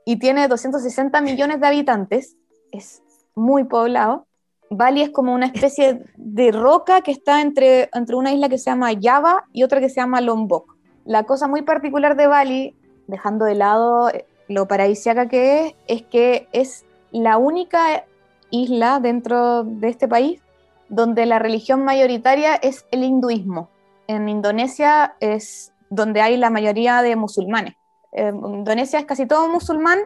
y 0.05 0.17
tiene 0.17 0.47
260 0.47 1.21
millones 1.21 1.59
de 1.59 1.67
habitantes, 1.67 2.35
es 2.71 3.01
muy 3.35 3.63
poblado. 3.65 4.27
Bali 4.69 5.01
es 5.01 5.09
como 5.09 5.33
una 5.33 5.47
especie 5.47 6.03
de 6.15 6.51
roca 6.51 7.01
que 7.01 7.11
está 7.11 7.41
entre, 7.41 7.89
entre 7.93 8.15
una 8.15 8.31
isla 8.31 8.49
que 8.49 8.57
se 8.57 8.69
llama 8.69 8.91
Java 8.99 9.45
y 9.51 9.63
otra 9.63 9.79
que 9.79 9.89
se 9.89 9.95
llama 9.95 10.21
Lombok. 10.21 10.77
La 11.03 11.23
cosa 11.23 11.47
muy 11.47 11.61
particular 11.61 12.15
de 12.15 12.27
Bali, 12.27 12.75
dejando 13.07 13.45
de 13.45 13.55
lado 13.55 14.11
lo 14.47 14.67
paradisíaca 14.67 15.27
que 15.27 15.65
es, 15.65 15.75
es 15.87 16.03
que 16.03 16.47
es 16.51 16.85
la 17.11 17.37
única 17.37 18.05
isla 18.49 18.99
dentro 18.99 19.63
de 19.63 19.89
este 19.89 20.07
país 20.07 20.41
donde 20.89 21.25
la 21.25 21.39
religión 21.39 21.83
mayoritaria 21.85 22.55
es 22.55 22.85
el 22.91 23.03
hinduismo. 23.03 23.69
En 24.07 24.27
Indonesia 24.27 25.15
es 25.19 25.71
donde 25.89 26.21
hay 26.21 26.35
la 26.37 26.49
mayoría 26.49 27.01
de 27.01 27.15
musulmanes. 27.15 27.75
En 28.11 28.35
Indonesia 28.45 28.99
es 28.99 29.05
casi 29.05 29.25
todo 29.25 29.47
musulmán, 29.47 29.99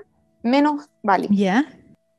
menos 0.44 0.88
Bali. 1.02 1.28
¿Ya? 1.32 1.66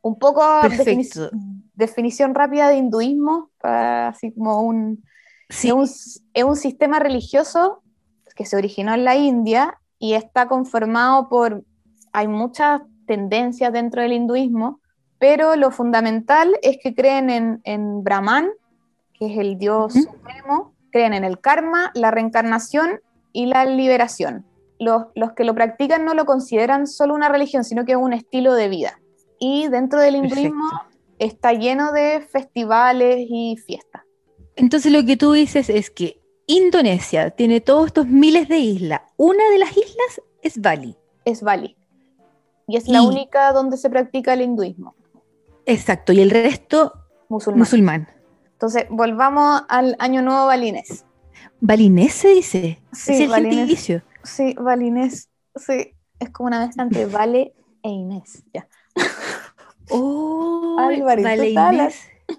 Un 0.02 0.18
poco 0.18 0.42
defini- 0.62 1.30
definición 1.74 2.34
rápida 2.34 2.68
de 2.68 2.76
hinduismo, 2.76 3.50
para- 3.60 4.08
así 4.08 4.32
como 4.32 4.62
un, 4.62 5.04
Sí. 5.48 5.68
es, 5.68 5.74
un, 5.74 5.84
es 6.34 6.44
un 6.44 6.56
sistema 6.56 6.98
religioso 6.98 7.82
que 8.34 8.44
se 8.46 8.56
originó 8.56 8.94
en 8.94 9.04
la 9.04 9.14
India 9.14 9.78
y 10.00 10.14
está 10.14 10.48
conformado 10.48 11.28
por, 11.28 11.62
hay 12.12 12.26
muchas 12.26 12.82
tendencias 13.06 13.72
dentro 13.72 14.02
del 14.02 14.12
hinduismo, 14.12 14.80
pero 15.18 15.56
lo 15.56 15.70
fundamental 15.70 16.56
es 16.62 16.78
que 16.82 16.94
creen 16.94 17.30
en, 17.30 17.60
en 17.64 18.04
Brahman, 18.04 18.50
que 19.14 19.32
es 19.32 19.38
el 19.38 19.58
dios 19.58 19.94
supremo, 19.94 20.74
creen 20.90 21.14
en 21.14 21.24
el 21.24 21.40
karma, 21.40 21.90
la 21.94 22.10
reencarnación 22.10 23.00
y 23.32 23.46
la 23.46 23.64
liberación. 23.64 24.44
Los, 24.78 25.04
los 25.14 25.32
que 25.32 25.44
lo 25.44 25.54
practican 25.54 26.04
no 26.04 26.14
lo 26.14 26.26
consideran 26.26 26.86
solo 26.86 27.14
una 27.14 27.28
religión, 27.28 27.64
sino 27.64 27.84
que 27.84 27.92
es 27.92 27.98
un 27.98 28.12
estilo 28.12 28.54
de 28.54 28.68
vida. 28.68 29.00
Y 29.38 29.68
dentro 29.68 30.00
del 30.00 30.16
hinduismo 30.16 30.68
Perfecto. 30.70 30.98
está 31.18 31.52
lleno 31.52 31.92
de 31.92 32.20
festivales 32.20 33.26
y 33.28 33.56
fiestas. 33.56 34.02
Entonces 34.54 34.92
lo 34.92 35.04
que 35.04 35.16
tú 35.16 35.32
dices 35.32 35.68
es 35.68 35.90
que 35.90 36.20
Indonesia 36.46 37.30
tiene 37.30 37.60
todos 37.60 37.86
estos 37.86 38.06
miles 38.06 38.48
de 38.48 38.58
islas. 38.58 39.02
Una 39.16 39.48
de 39.50 39.58
las 39.58 39.70
islas 39.70 40.22
es 40.42 40.60
Bali. 40.60 40.96
Es 41.24 41.42
Bali. 41.42 41.75
Y 42.66 42.76
es 42.76 42.88
la 42.88 43.00
Y- 43.02 43.06
única 43.06 43.52
donde 43.52 43.76
se 43.76 43.88
practica 43.90 44.32
el 44.32 44.42
hinduismo 44.42 44.94
Exacto. 45.66 46.12
Y 46.12 46.20
el 46.20 46.30
resto 46.30 46.92
musulmán. 47.28 47.58
musulmán. 47.60 48.08
Entonces, 48.52 48.86
volvamos 48.88 49.62
al 49.68 49.96
Año 49.98 50.22
Nuevo 50.22 50.46
balinés. 50.46 51.04
¿Balinés 51.60 52.12
se 52.14 52.28
dice? 52.28 52.80
Sí, 52.92 53.14
es 53.14 53.20
el 53.20 53.28
balinés. 53.30 53.56
gentilicio. 53.56 54.02
Sí, 54.22 54.54
balinés. 54.58 55.28
Sí, 55.56 55.94
es 56.20 56.30
como 56.30 56.46
una 56.48 56.60
mezcla 56.64 56.84
entre 56.84 57.06
Vale 57.06 57.54
e 57.82 57.88
Inés. 57.88 58.44
Ya. 58.54 58.68
Oh, 59.90 60.76
Alvarito 60.78 61.28
vale, 61.28 61.54
Salas. 61.54 61.94
Inés. 62.28 62.38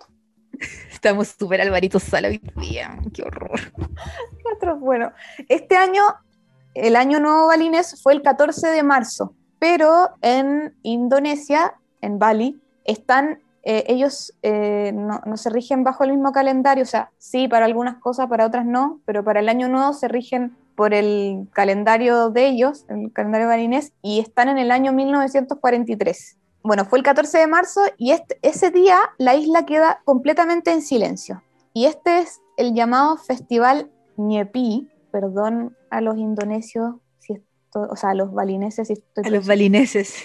Estamos 0.92 1.28
súper 1.40 1.62
Alvarito 1.62 2.00
Sala 2.00 2.28
hoy 2.30 2.42
día. 2.58 2.98
Qué 3.13 3.24
horror. 3.24 3.60
Bueno, 4.80 5.12
este 5.50 5.76
año, 5.78 6.02
el 6.74 6.96
Año 6.96 7.20
Nuevo 7.20 7.48
balinés 7.48 8.02
fue 8.02 8.13
el 8.13 8.22
14 8.22 8.68
de 8.70 8.84
marzo, 8.84 9.36
pero 9.60 10.10
en 10.22 10.76
Indonesia, 10.84 11.76
en 12.02 12.20
Bali, 12.20 12.60
están, 12.86 13.39
eh, 13.63 13.84
ellos 13.88 14.34
eh, 14.43 14.91
no, 14.93 15.22
no 15.26 15.38
se 15.38 15.50
rigen 15.50 15.84
bajo 15.84 16.04
el 16.04 16.12
mismo 16.12 16.32
calendario, 16.32 16.84
o 16.84 16.88
sea, 16.88 17.12
sí, 17.17 17.48
para 17.48 17.65
algunas 17.65 17.98
cosas, 17.98 18.28
para 18.28 18.46
otras 18.46 18.65
no, 18.65 19.00
pero 19.06 19.24
para 19.24 19.39
el 19.39 19.50
Año 19.50 19.67
Nuevo 19.67 19.93
se 19.93 20.08
rigen 20.08 20.56
por 20.78 20.93
el 20.93 21.48
calendario 21.54 22.30
de 22.30 22.48
ellos, 22.48 22.86
el 22.88 23.12
calendario 23.12 23.48
balinés, 23.48 23.93
y 24.04 24.20
están 24.20 24.48
en 24.48 24.60
el 24.60 24.70
año 24.70 24.93
1943. 24.93 26.38
Bueno, 26.62 26.86
fue 26.86 27.00
el 27.00 27.04
14 27.04 27.39
de 27.39 27.48
marzo 27.48 27.82
y 27.98 28.12
este, 28.12 28.38
ese 28.43 28.70
día 28.70 29.00
la 29.17 29.34
isla 29.34 29.65
queda 29.65 30.02
completamente 30.06 30.72
en 30.72 30.84
silencio. 30.84 31.41
Y 31.74 31.86
este 31.86 32.20
es 32.20 32.41
el 32.58 32.76
llamado 32.76 33.17
Festival 33.17 33.89
Ñepi, 34.17 34.88
perdón 35.12 35.76
a 35.89 36.02
los 36.02 36.17
indonesios, 36.17 36.96
o 37.82 37.96
sea, 37.96 38.12
a 38.12 38.13
los 38.13 38.34
balineses 38.34 38.88
si 38.88 38.94
estoy 38.94 39.24
A 39.26 39.30
los 39.30 39.46
balineses. 39.48 40.16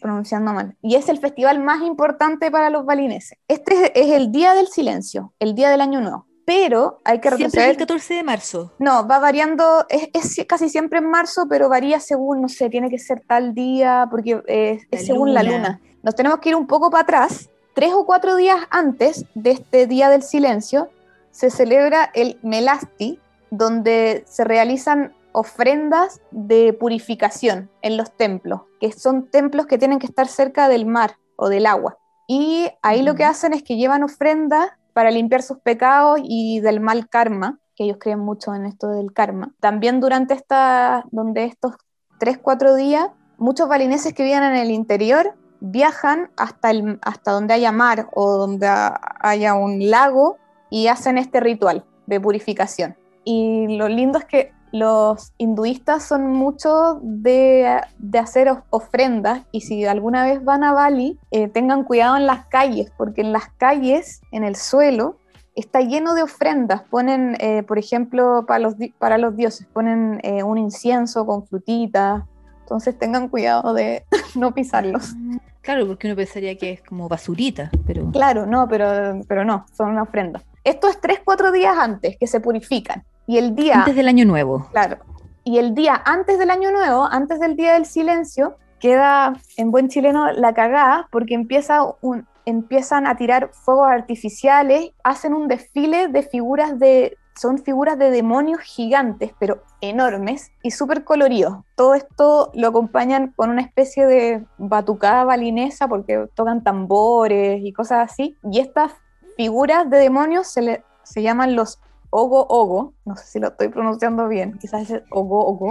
pronunciando 0.00 0.52
mal. 0.52 0.76
Y 0.82 0.96
es 0.96 1.08
el 1.08 1.18
festival 1.18 1.60
más 1.60 1.82
importante 1.82 2.50
para 2.50 2.70
los 2.70 2.84
balineses. 2.84 3.38
Este 3.48 3.74
es, 3.74 3.92
es 3.94 4.10
el 4.12 4.32
Día 4.32 4.54
del 4.54 4.68
Silencio, 4.68 5.32
el 5.38 5.54
Día 5.54 5.70
del 5.70 5.80
Año 5.80 6.00
Nuevo. 6.00 6.26
Pero 6.44 7.00
hay 7.04 7.20
que 7.20 7.28
Siempre 7.28 7.46
es 7.46 7.52
retroceder. 7.52 7.70
el 7.70 7.76
14 7.76 8.14
de 8.14 8.22
marzo. 8.24 8.72
No, 8.80 9.06
va 9.06 9.20
variando, 9.20 9.86
es, 9.88 10.08
es 10.12 10.44
casi 10.46 10.68
siempre 10.68 10.98
en 10.98 11.08
marzo, 11.08 11.46
pero 11.48 11.68
varía 11.68 12.00
según, 12.00 12.42
no 12.42 12.48
sé, 12.48 12.68
tiene 12.68 12.90
que 12.90 12.98
ser 12.98 13.22
tal 13.26 13.54
día, 13.54 14.08
porque 14.10 14.42
eh, 14.48 14.80
es 14.90 15.00
La 15.00 15.06
según 15.06 15.34
la 15.34 15.44
luna. 15.44 15.80
Nos 16.02 16.16
tenemos 16.16 16.40
que 16.40 16.48
ir 16.48 16.56
un 16.56 16.66
poco 16.66 16.90
para 16.90 17.02
atrás. 17.04 17.48
Tres 17.74 17.92
o 17.94 18.04
cuatro 18.04 18.34
días 18.34 18.58
antes 18.70 19.24
de 19.34 19.52
este 19.52 19.86
Día 19.86 20.08
del 20.10 20.22
Silencio, 20.24 20.88
se 21.30 21.48
celebra 21.48 22.10
el 22.12 22.38
Melasti, 22.42 23.20
donde 23.50 24.24
se 24.26 24.42
realizan 24.44 25.14
ofrendas 25.32 26.20
de 26.30 26.72
purificación 26.72 27.70
en 27.82 27.96
los 27.96 28.16
templos, 28.16 28.62
que 28.80 28.92
son 28.92 29.28
templos 29.30 29.66
que 29.66 29.78
tienen 29.78 29.98
que 29.98 30.06
estar 30.06 30.28
cerca 30.28 30.68
del 30.68 30.86
mar 30.86 31.16
o 31.36 31.48
del 31.48 31.66
agua. 31.66 31.98
Y 32.28 32.68
ahí 32.82 33.02
lo 33.02 33.14
que 33.14 33.24
hacen 33.24 33.52
es 33.52 33.62
que 33.62 33.76
llevan 33.76 34.02
ofrendas 34.02 34.70
para 34.92 35.10
limpiar 35.10 35.42
sus 35.42 35.58
pecados 35.58 36.20
y 36.22 36.60
del 36.60 36.80
mal 36.80 37.08
karma, 37.08 37.58
que 37.74 37.84
ellos 37.84 37.96
creen 37.98 38.20
mucho 38.20 38.54
en 38.54 38.66
esto 38.66 38.88
del 38.88 39.12
karma. 39.12 39.52
También 39.60 40.00
durante 40.00 40.34
esta, 40.34 41.04
donde 41.10 41.44
estos 41.44 41.74
3, 42.18 42.38
4 42.40 42.74
días, 42.74 43.08
muchos 43.38 43.68
balineses 43.68 44.12
que 44.14 44.22
viven 44.22 44.42
en 44.42 44.54
el 44.56 44.70
interior 44.70 45.34
viajan 45.60 46.30
hasta, 46.36 46.70
el, 46.70 46.98
hasta 47.02 47.32
donde 47.32 47.54
haya 47.54 47.72
mar 47.72 48.08
o 48.14 48.32
donde 48.32 48.66
ha- 48.66 49.00
haya 49.20 49.54
un 49.54 49.90
lago 49.90 50.36
y 50.70 50.88
hacen 50.88 51.18
este 51.18 51.40
ritual 51.40 51.84
de 52.06 52.20
purificación. 52.20 52.96
Y 53.24 53.76
lo 53.76 53.88
lindo 53.88 54.18
es 54.18 54.24
que 54.24 54.52
los 54.72 55.32
hinduistas 55.38 56.02
son 56.02 56.32
mucho 56.32 56.98
de, 57.02 57.80
de 57.98 58.18
hacer 58.18 58.48
of- 58.48 58.62
ofrendas 58.70 59.42
y 59.52 59.60
si 59.60 59.84
alguna 59.84 60.24
vez 60.24 60.42
van 60.44 60.64
a 60.64 60.72
Bali, 60.72 61.18
eh, 61.30 61.48
tengan 61.48 61.84
cuidado 61.84 62.16
en 62.16 62.26
las 62.26 62.46
calles, 62.46 62.90
porque 62.96 63.20
en 63.20 63.32
las 63.32 63.48
calles, 63.58 64.22
en 64.32 64.44
el 64.44 64.56
suelo, 64.56 65.18
está 65.54 65.80
lleno 65.80 66.14
de 66.14 66.22
ofrendas. 66.22 66.82
Ponen, 66.90 67.36
eh, 67.38 67.62
por 67.62 67.78
ejemplo, 67.78 68.44
para 68.46 68.58
los, 68.60 68.74
para 68.98 69.18
los 69.18 69.36
dioses, 69.36 69.66
ponen 69.72 70.18
eh, 70.22 70.42
un 70.42 70.56
incienso 70.58 71.26
con 71.26 71.46
frutitas. 71.46 72.22
Entonces 72.60 72.98
tengan 72.98 73.28
cuidado 73.28 73.74
de 73.74 74.04
no 74.34 74.54
pisarlos. 74.54 75.14
Claro, 75.60 75.86
porque 75.86 76.06
uno 76.06 76.16
pensaría 76.16 76.56
que 76.56 76.72
es 76.72 76.82
como 76.82 77.08
basurita, 77.08 77.70
pero 77.86 78.10
Claro, 78.10 78.46
no, 78.46 78.66
pero, 78.68 79.20
pero 79.28 79.44
no, 79.44 79.66
son 79.76 79.90
una 79.90 80.04
ofrenda. 80.04 80.42
Esto 80.64 80.88
es 80.88 80.98
tres, 81.00 81.20
cuatro 81.24 81.52
días 81.52 81.76
antes 81.76 82.16
que 82.18 82.26
se 82.26 82.40
purifican. 82.40 83.04
Y 83.26 83.38
el 83.38 83.54
día, 83.54 83.80
antes 83.80 83.96
del 83.96 84.08
año 84.08 84.24
nuevo. 84.24 84.68
claro, 84.72 84.98
y 85.44 85.58
el 85.58 85.74
día 85.74 86.00
antes 86.04 86.38
del 86.38 86.50
año 86.50 86.70
nuevo, 86.70 87.08
antes 87.10 87.40
del 87.40 87.56
día 87.56 87.74
del 87.74 87.86
silencio, 87.86 88.56
queda 88.78 89.34
en 89.56 89.70
buen 89.70 89.88
chileno 89.88 90.32
la 90.32 90.54
cagada 90.54 91.08
porque 91.10 91.34
empieza 91.34 91.82
un, 92.00 92.26
empiezan 92.46 93.06
a 93.06 93.16
tirar 93.16 93.50
fuegos 93.52 93.88
artificiales, 93.88 94.90
hacen 95.04 95.34
un 95.34 95.48
desfile 95.48 96.08
de 96.08 96.22
figuras 96.22 96.78
de, 96.78 97.16
son 97.34 97.58
figuras 97.58 97.98
de 97.98 98.10
demonios 98.10 98.60
gigantes, 98.60 99.32
pero 99.38 99.62
enormes 99.80 100.50
y 100.62 100.70
súper 100.70 101.04
coloridos. 101.04 101.58
Todo 101.76 101.94
esto 101.94 102.50
lo 102.54 102.68
acompañan 102.68 103.32
con 103.36 103.50
una 103.50 103.62
especie 103.62 104.06
de 104.06 104.44
batucada 104.58 105.24
balinesa 105.24 105.88
porque 105.88 106.28
tocan 106.34 106.62
tambores 106.62 107.60
y 107.62 107.72
cosas 107.72 108.10
así. 108.10 108.36
Y 108.50 108.60
estas 108.60 108.92
figuras 109.36 109.88
de 109.88 109.98
demonios 109.98 110.48
se, 110.48 110.62
le, 110.62 110.84
se 111.04 111.22
llaman 111.22 111.56
los 111.56 111.80
Ogo 112.14 112.46
Ogo, 112.48 112.92
no 113.06 113.16
sé 113.16 113.24
si 113.26 113.38
lo 113.40 113.48
estoy 113.48 113.68
pronunciando 113.68 114.28
bien, 114.28 114.58
quizás 114.58 114.90
es 114.90 115.02
Ogo 115.10 115.46
Ogo. 115.46 115.70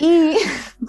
y 0.00 0.36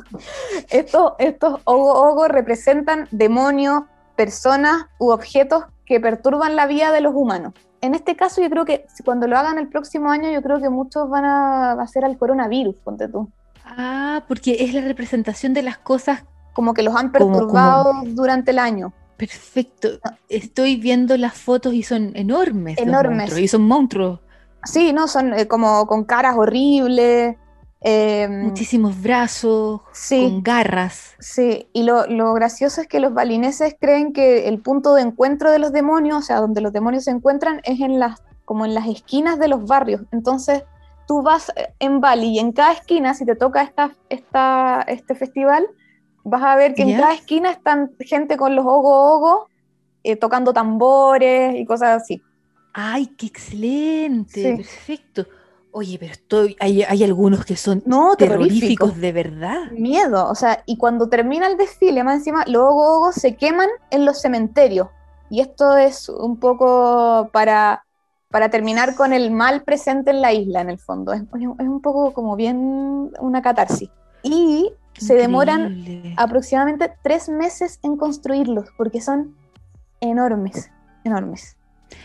estos, 0.69 1.13
estos 1.19 1.61
Ogo 1.65 1.93
Ogo 2.09 2.27
representan 2.27 3.07
demonios, 3.11 3.83
personas 4.15 4.87
u 4.99 5.09
objetos 5.11 5.65
que 5.85 5.99
perturban 5.99 6.55
la 6.55 6.65
vida 6.67 6.91
de 6.91 7.01
los 7.01 7.13
humanos. 7.15 7.53
En 7.81 7.95
este 7.95 8.15
caso 8.15 8.41
yo 8.41 8.49
creo 8.49 8.65
que 8.65 8.85
si 8.93 9.03
cuando 9.03 9.27
lo 9.27 9.37
hagan 9.37 9.57
el 9.59 9.67
próximo 9.67 10.09
año, 10.09 10.31
yo 10.31 10.41
creo 10.41 10.59
que 10.61 10.69
muchos 10.69 11.09
van 11.09 11.25
a, 11.25 11.75
va 11.75 11.83
a 11.83 11.87
ser 11.87 12.05
al 12.05 12.17
coronavirus, 12.17 12.75
ponte 12.79 13.07
tú. 13.07 13.29
Ah, 13.65 14.23
porque 14.27 14.57
es 14.63 14.73
la 14.73 14.81
representación 14.81 15.53
de 15.53 15.63
las 15.63 15.77
cosas. 15.77 16.23
Como 16.53 16.73
que 16.73 16.83
los 16.83 16.95
han 16.95 17.11
Como- 17.11 17.31
perturbado 17.37 17.91
durante 18.07 18.51
el 18.51 18.59
año. 18.59 18.93
Perfecto. 19.17 19.89
Estoy 20.29 20.75
viendo 20.77 21.17
las 21.17 21.33
fotos 21.33 21.73
y 21.73 21.83
son 21.83 22.11
enormes. 22.15 22.77
los 22.79 22.87
Enormes. 22.87 23.17
monstruos, 23.17 23.39
y 23.41 23.47
son 23.47 23.61
monstruos. 23.63 24.19
Sí, 24.65 24.93
no, 24.93 25.07
son 25.07 25.33
eh, 25.33 25.47
como 25.47 25.85
con 25.87 26.03
caras 26.05 26.35
horribles. 26.37 27.35
eh, 27.81 28.27
Muchísimos 28.29 29.01
brazos, 29.01 29.81
sí. 29.91 30.21
con 30.23 30.43
garras. 30.43 31.15
Sí, 31.19 31.67
y 31.73 31.83
lo, 31.83 32.07
lo 32.07 32.33
gracioso 32.33 32.81
es 32.81 32.87
que 32.87 32.99
los 32.99 33.13
balineses 33.13 33.75
creen 33.79 34.13
que 34.13 34.47
el 34.47 34.61
punto 34.61 34.93
de 34.95 35.01
encuentro 35.01 35.51
de 35.51 35.59
los 35.59 35.71
demonios, 35.73 36.17
o 36.17 36.21
sea, 36.21 36.39
donde 36.39 36.61
los 36.61 36.71
demonios 36.71 37.03
se 37.03 37.11
encuentran, 37.11 37.59
es 37.63 37.81
en 37.81 37.99
las, 37.99 38.21
como 38.45 38.65
en 38.65 38.73
las 38.73 38.87
esquinas 38.87 39.37
de 39.39 39.49
los 39.49 39.65
barrios. 39.65 40.01
Entonces, 40.11 40.63
tú 41.07 41.21
vas 41.21 41.51
eh, 41.55 41.73
en 41.79 41.99
Bali 41.99 42.27
y 42.27 42.39
en 42.39 42.53
cada 42.53 42.71
esquina, 42.71 43.13
si 43.13 43.25
te 43.25 43.35
toca 43.35 43.61
esta, 43.61 43.91
esta, 44.09 44.83
este 44.87 45.15
festival, 45.15 45.67
vas 46.23 46.43
a 46.43 46.55
ver 46.55 46.73
que 46.73 46.83
en 46.83 46.97
cada 46.97 47.13
esquina 47.13 47.51
están 47.51 47.91
gente 47.99 48.37
con 48.37 48.55
los 48.55 48.65
ogo-ogo, 48.65 49.49
eh, 50.03 50.15
tocando 50.15 50.53
tambores 50.53 51.55
y 51.55 51.65
cosas 51.65 52.01
así. 52.01 52.21
¡Ay, 52.73 53.07
qué 53.07 53.27
excelente! 53.27 54.41
Sí. 54.41 54.57
Perfecto. 54.57 55.25
Oye, 55.71 55.97
pero 55.99 56.11
estoy, 56.11 56.55
hay, 56.59 56.83
hay 56.83 57.03
algunos 57.03 57.45
que 57.45 57.55
son 57.55 57.81
No, 57.85 58.15
terroríficos 58.15 58.97
de 58.97 59.11
verdad. 59.11 59.71
Miedo, 59.71 60.29
o 60.29 60.35
sea, 60.35 60.63
y 60.67 60.77
cuando 60.77 61.09
termina 61.09 61.47
el 61.47 61.57
desfile, 61.57 62.03
más 62.03 62.17
encima, 62.17 62.43
los 62.45 62.61
ogogos 62.61 63.15
se 63.15 63.35
queman 63.35 63.69
en 63.89 64.05
los 64.05 64.21
cementerios. 64.21 64.89
Y 65.31 65.41
esto 65.41 65.75
es 65.77 66.09
un 66.09 66.37
poco 66.37 67.29
para, 67.33 67.85
para 68.29 68.49
terminar 68.49 68.93
con 68.93 69.13
el 69.13 69.31
mal 69.31 69.63
presente 69.63 70.11
en 70.11 70.21
la 70.21 70.31
isla, 70.31 70.61
en 70.61 70.69
el 70.69 70.77
fondo. 70.77 71.11
Es, 71.11 71.23
es 71.23 71.67
un 71.67 71.81
poco 71.81 72.13
como 72.13 72.35
bien 72.35 73.11
una 73.19 73.41
catarsis. 73.41 73.89
Y 74.21 74.71
se 74.95 75.15
demoran 75.15 76.13
aproximadamente 76.17 76.93
tres 77.01 77.29
meses 77.29 77.79
en 77.81 77.97
construirlos, 77.97 78.69
porque 78.77 79.01
son 79.01 79.35
enormes, 80.01 80.69
enormes. 81.03 81.57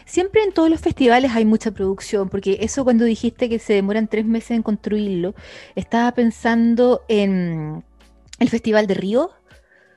Siempre 0.04 0.42
en 0.42 0.52
todos 0.52 0.70
los 0.70 0.80
festivales 0.80 1.32
hay 1.34 1.44
mucha 1.44 1.70
producción, 1.70 2.28
porque 2.28 2.58
eso 2.60 2.84
cuando 2.84 3.04
dijiste 3.04 3.48
que 3.48 3.58
se 3.58 3.74
demoran 3.74 4.08
tres 4.08 4.24
meses 4.24 4.52
en 4.52 4.62
construirlo, 4.62 5.34
estaba 5.74 6.12
pensando 6.12 7.02
en 7.08 7.84
el 8.38 8.48
Festival 8.48 8.86
de 8.86 8.94
Río 8.94 9.30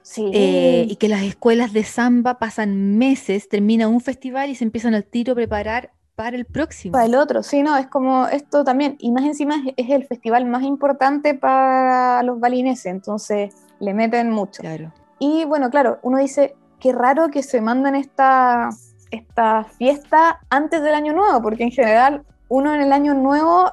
Sí. 0.03 0.31
eh, 0.33 0.87
y 0.89 0.95
que 0.95 1.07
las 1.07 1.21
escuelas 1.21 1.73
de 1.73 1.83
samba 1.83 2.39
pasan 2.39 2.97
meses, 2.97 3.47
termina 3.47 3.87
un 3.87 4.01
festival 4.01 4.49
y 4.49 4.55
se 4.55 4.63
empiezan 4.63 4.95
al 4.95 5.03
tiro 5.03 5.33
a 5.33 5.35
preparar 5.35 5.91
para 6.15 6.35
el 6.35 6.45
próximo. 6.45 6.93
Para 6.93 7.05
el 7.05 7.15
otro, 7.15 7.43
sí, 7.43 7.61
no, 7.61 7.77
es 7.77 7.87
como 7.87 8.27
esto 8.27 8.63
también, 8.63 8.95
y 8.99 9.11
más 9.11 9.25
encima 9.25 9.55
es, 9.55 9.73
es 9.77 9.89
el 9.91 10.05
festival 10.05 10.45
más 10.45 10.63
importante 10.63 11.35
para 11.35 12.23
los 12.23 12.39
balineses, 12.39 12.87
entonces 12.87 13.53
le 13.79 13.93
meten 13.93 14.31
mucho. 14.31 14.61
Claro. 14.61 14.91
Y 15.19 15.45
bueno, 15.45 15.69
claro, 15.69 15.99
uno 16.01 16.17
dice, 16.17 16.55
qué 16.79 16.91
raro 16.91 17.29
que 17.29 17.43
se 17.43 17.61
mandan 17.61 17.95
esta, 17.95 18.69
esta 19.11 19.65
fiesta 19.65 20.39
antes 20.49 20.81
del 20.81 20.95
año 20.95 21.13
nuevo, 21.13 21.41
porque 21.41 21.63
en 21.63 21.71
general 21.71 22.23
uno 22.49 22.73
en 22.73 22.81
el 22.81 22.91
año 22.91 23.13
nuevo 23.13 23.71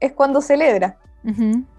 es 0.00 0.12
cuando 0.12 0.40
celebra. 0.40 0.96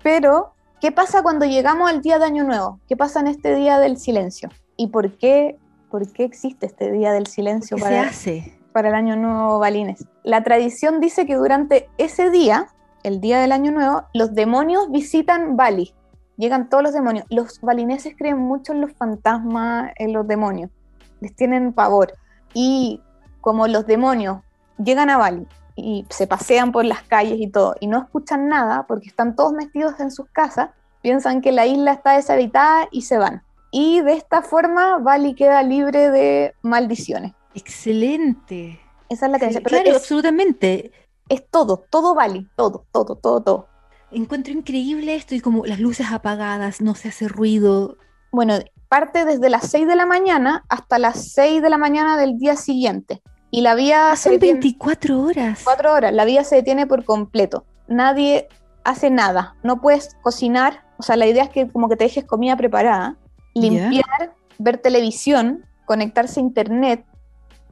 Pero, 0.04 0.54
¿qué 0.82 0.92
pasa 0.92 1.24
cuando 1.24 1.46
llegamos 1.46 1.90
al 1.90 2.02
día 2.02 2.20
de 2.20 2.26
año 2.26 2.44
nuevo? 2.44 2.80
¿Qué 2.88 2.98
pasa 2.98 3.22
en 3.22 3.28
este 3.28 3.56
día 3.56 3.80
del 3.80 3.98
silencio? 3.98 4.50
¿Y 4.76 4.88
por 4.88 5.18
qué, 5.18 5.58
por 5.90 6.12
qué 6.12 6.26
existe 6.26 6.66
este 6.66 6.92
día 6.92 7.14
del 7.14 7.28
silencio 7.28 7.78
¿Qué 7.78 7.84
se 7.84 7.90
para, 7.90 8.02
hace? 8.02 8.60
para 8.74 8.90
el 8.90 8.96
año 8.96 9.16
nuevo 9.16 9.60
balines? 9.60 10.06
La 10.24 10.44
tradición 10.44 11.00
dice 11.00 11.26
que 11.26 11.36
durante 11.36 11.90
ese 11.98 12.30
día, 12.30 12.68
el 13.04 13.22
día 13.22 13.40
del 13.40 13.54
año 13.54 13.72
nuevo, 13.72 14.04
los 14.14 14.34
demonios 14.36 14.92
visitan 14.92 15.56
Bali. 15.56 15.94
Llegan 16.36 16.70
todos 16.70 16.84
los 16.84 16.94
demonios. 16.94 17.26
Los 17.30 17.62
balineses 17.62 18.16
creen 18.18 18.38
mucho 18.38 18.74
en 18.74 18.82
los 18.82 18.92
fantasmas, 18.94 19.92
en 19.96 20.14
los 20.14 20.28
demonios. 20.28 20.70
Les 21.22 21.36
tienen 21.36 21.74
pavor. 21.74 22.14
Y 22.54 23.02
como 23.42 23.68
los 23.68 23.86
demonios 23.86 24.40
llegan 24.84 25.10
a 25.10 25.18
Bali 25.18 25.48
y 25.76 26.06
se 26.10 26.28
pasean 26.28 26.72
por 26.72 26.86
las 26.86 27.04
calles 27.04 27.40
y 27.40 27.48
todo, 27.48 27.76
y 27.80 27.88
no 27.88 28.00
escuchan 28.00 28.48
nada 28.48 28.86
porque 28.88 29.08
están 29.08 29.36
todos 29.36 29.54
metidos 29.54 30.00
en 30.00 30.12
sus 30.12 30.28
casas, 30.32 30.72
piensan 31.02 31.42
que 31.42 31.52
la 31.52 31.66
isla 31.66 31.94
está 31.94 32.14
deshabitada 32.14 32.88
y 32.92 33.04
se 33.04 33.18
van. 33.18 33.44
Y 33.72 34.02
de 34.02 34.14
esta 34.14 34.42
forma 34.42 34.98
Bali 34.98 35.36
queda 35.36 35.62
libre 35.64 36.10
de 36.10 36.56
maldiciones. 36.64 37.34
Excelente. 37.54 38.80
Esa 39.10 39.26
es 39.28 39.32
la 39.32 39.38
Sí, 39.38 39.40
creencia. 39.40 39.62
Pero 39.64 39.84
claro, 39.84 39.90
es, 39.90 39.96
absolutamente. 39.98 40.92
es 41.30 41.48
todo, 41.50 41.86
todo 41.90 42.16
Bali, 42.16 42.48
todo, 42.56 42.86
todo, 42.92 43.16
todo, 43.16 43.42
todo. 43.42 43.68
Encuentro 44.12 44.54
increíble 44.54 45.16
esto 45.16 45.36
y 45.36 45.42
como 45.42 45.66
las 45.66 45.80
luces 45.80 46.08
apagadas, 46.12 46.82
no 46.82 46.96
se 46.96 47.10
hace 47.10 47.28
ruido. 47.28 47.98
Bueno, 48.32 48.56
parte 48.90 49.26
desde 49.26 49.50
las 49.50 49.70
6 49.70 49.88
de 49.88 49.96
la 49.96 50.06
mañana 50.06 50.64
hasta 50.70 51.00
las 51.00 51.32
6 51.34 51.62
de 51.62 51.70
la 51.70 51.78
mañana 51.78 52.18
del 52.18 52.38
día 52.38 52.56
siguiente. 52.56 53.22
Y 53.52 53.62
la 53.62 53.76
vía 53.76 54.16
se 54.16 54.24
Son 54.24 54.32
detiene 54.34 54.60
24 54.60 55.22
horas. 55.22 55.62
cuatro 55.64 55.94
horas, 55.94 56.14
la 56.14 56.26
vía 56.26 56.44
se 56.44 56.56
detiene 56.58 56.86
por 56.86 57.06
completo. 57.06 57.66
Nadie 57.88 58.48
hace 58.84 59.10
nada, 59.10 59.56
no 59.64 59.82
puedes 59.82 60.16
cocinar, 60.22 60.84
o 60.98 61.04
sea, 61.04 61.16
la 61.16 61.28
idea 61.28 61.44
es 61.44 61.50
que 61.50 61.68
como 61.70 61.90
que 61.90 61.96
te 61.96 62.06
dejes 62.06 62.26
comida 62.26 62.56
preparada, 62.56 63.18
limpiar, 63.54 64.34
ver 64.58 64.78
televisión, 64.78 65.66
conectarse 65.86 66.40
a 66.40 66.44
internet, 66.44 67.06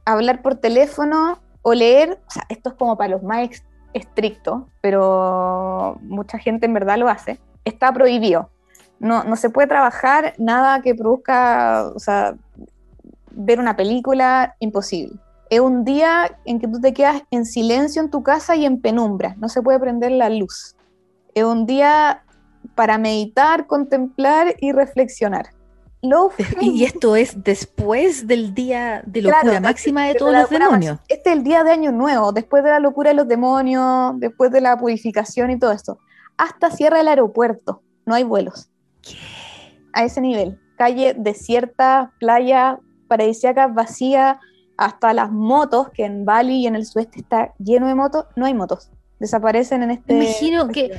hablar 0.04 0.42
por 0.42 0.56
teléfono 0.56 1.38
o 1.62 1.74
leer, 1.74 2.18
o 2.26 2.30
sea, 2.30 2.44
esto 2.48 2.70
es 2.70 2.74
como 2.76 2.96
para 2.96 3.10
los 3.10 3.22
más 3.22 3.48
estrictos, 3.92 4.62
pero 4.80 5.98
mucha 6.02 6.38
gente 6.38 6.66
en 6.66 6.74
verdad 6.74 6.98
lo 6.98 7.08
hace, 7.08 7.40
está 7.64 7.92
prohibido. 7.92 8.50
No, 8.98 9.24
no 9.24 9.36
se 9.36 9.50
puede 9.50 9.68
trabajar 9.68 10.34
nada 10.38 10.80
que 10.80 10.94
produzca, 10.94 11.90
o 11.94 11.98
sea, 11.98 12.34
ver 13.30 13.60
una 13.60 13.76
película, 13.76 14.56
imposible. 14.58 15.14
Es 15.50 15.60
un 15.60 15.84
día 15.84 16.38
en 16.44 16.58
que 16.58 16.66
tú 16.66 16.80
te 16.80 16.92
quedas 16.92 17.22
en 17.30 17.44
silencio 17.44 18.02
en 18.02 18.10
tu 18.10 18.22
casa 18.22 18.56
y 18.56 18.64
en 18.64 18.80
penumbra, 18.80 19.36
no 19.38 19.48
se 19.48 19.62
puede 19.62 19.78
prender 19.78 20.12
la 20.12 20.28
luz. 20.28 20.74
Es 21.34 21.44
un 21.44 21.66
día 21.66 22.24
para 22.74 22.98
meditar, 22.98 23.66
contemplar 23.66 24.54
y 24.58 24.72
reflexionar. 24.72 25.50
Lo 26.02 26.30
Y 26.60 26.84
esto 26.84 27.16
es 27.16 27.42
después 27.42 28.26
del 28.26 28.54
día 28.54 29.02
de 29.06 29.22
locura 29.22 29.40
Claro, 29.42 29.60
máxima 29.60 30.06
de 30.06 30.14
todos 30.14 30.32
los 30.32 30.50
demonios. 30.50 30.98
Este 31.08 31.30
es 31.30 31.36
el 31.36 31.44
día 31.44 31.64
de 31.64 31.70
Año 31.70 31.92
Nuevo, 31.92 32.32
después 32.32 32.64
de 32.64 32.70
la 32.70 32.80
locura 32.80 33.10
de 33.10 33.16
los 33.16 33.28
demonios, 33.28 34.18
después 34.18 34.50
de 34.50 34.60
la 34.60 34.76
purificación 34.76 35.50
y 35.50 35.58
todo 35.58 35.72
esto. 35.72 35.98
Hasta 36.36 36.70
cierra 36.70 37.00
el 37.00 37.08
aeropuerto, 37.08 37.82
no 38.04 38.14
hay 38.14 38.24
vuelos. 38.24 38.68
A 39.92 40.04
ese 40.04 40.20
nivel. 40.20 40.58
Calle 40.76 41.14
desierta, 41.16 42.12
playa 42.18 42.78
paradisíaca 43.08 43.66
vacía, 43.68 44.40
hasta 44.76 45.14
las 45.14 45.30
motos, 45.32 45.88
que 45.90 46.04
en 46.04 46.24
Bali 46.24 46.56
y 46.62 46.66
en 46.66 46.74
el 46.76 46.84
sudeste 46.84 47.20
está 47.20 47.54
lleno 47.58 47.86
de 47.88 47.94
motos, 47.94 48.26
no 48.36 48.44
hay 48.46 48.52
motos. 48.54 48.90
Desaparecen 49.18 49.82
en 49.84 49.90
este. 49.92 50.12
Me 50.14 50.24
imagino 50.24 50.68
que 50.68 50.90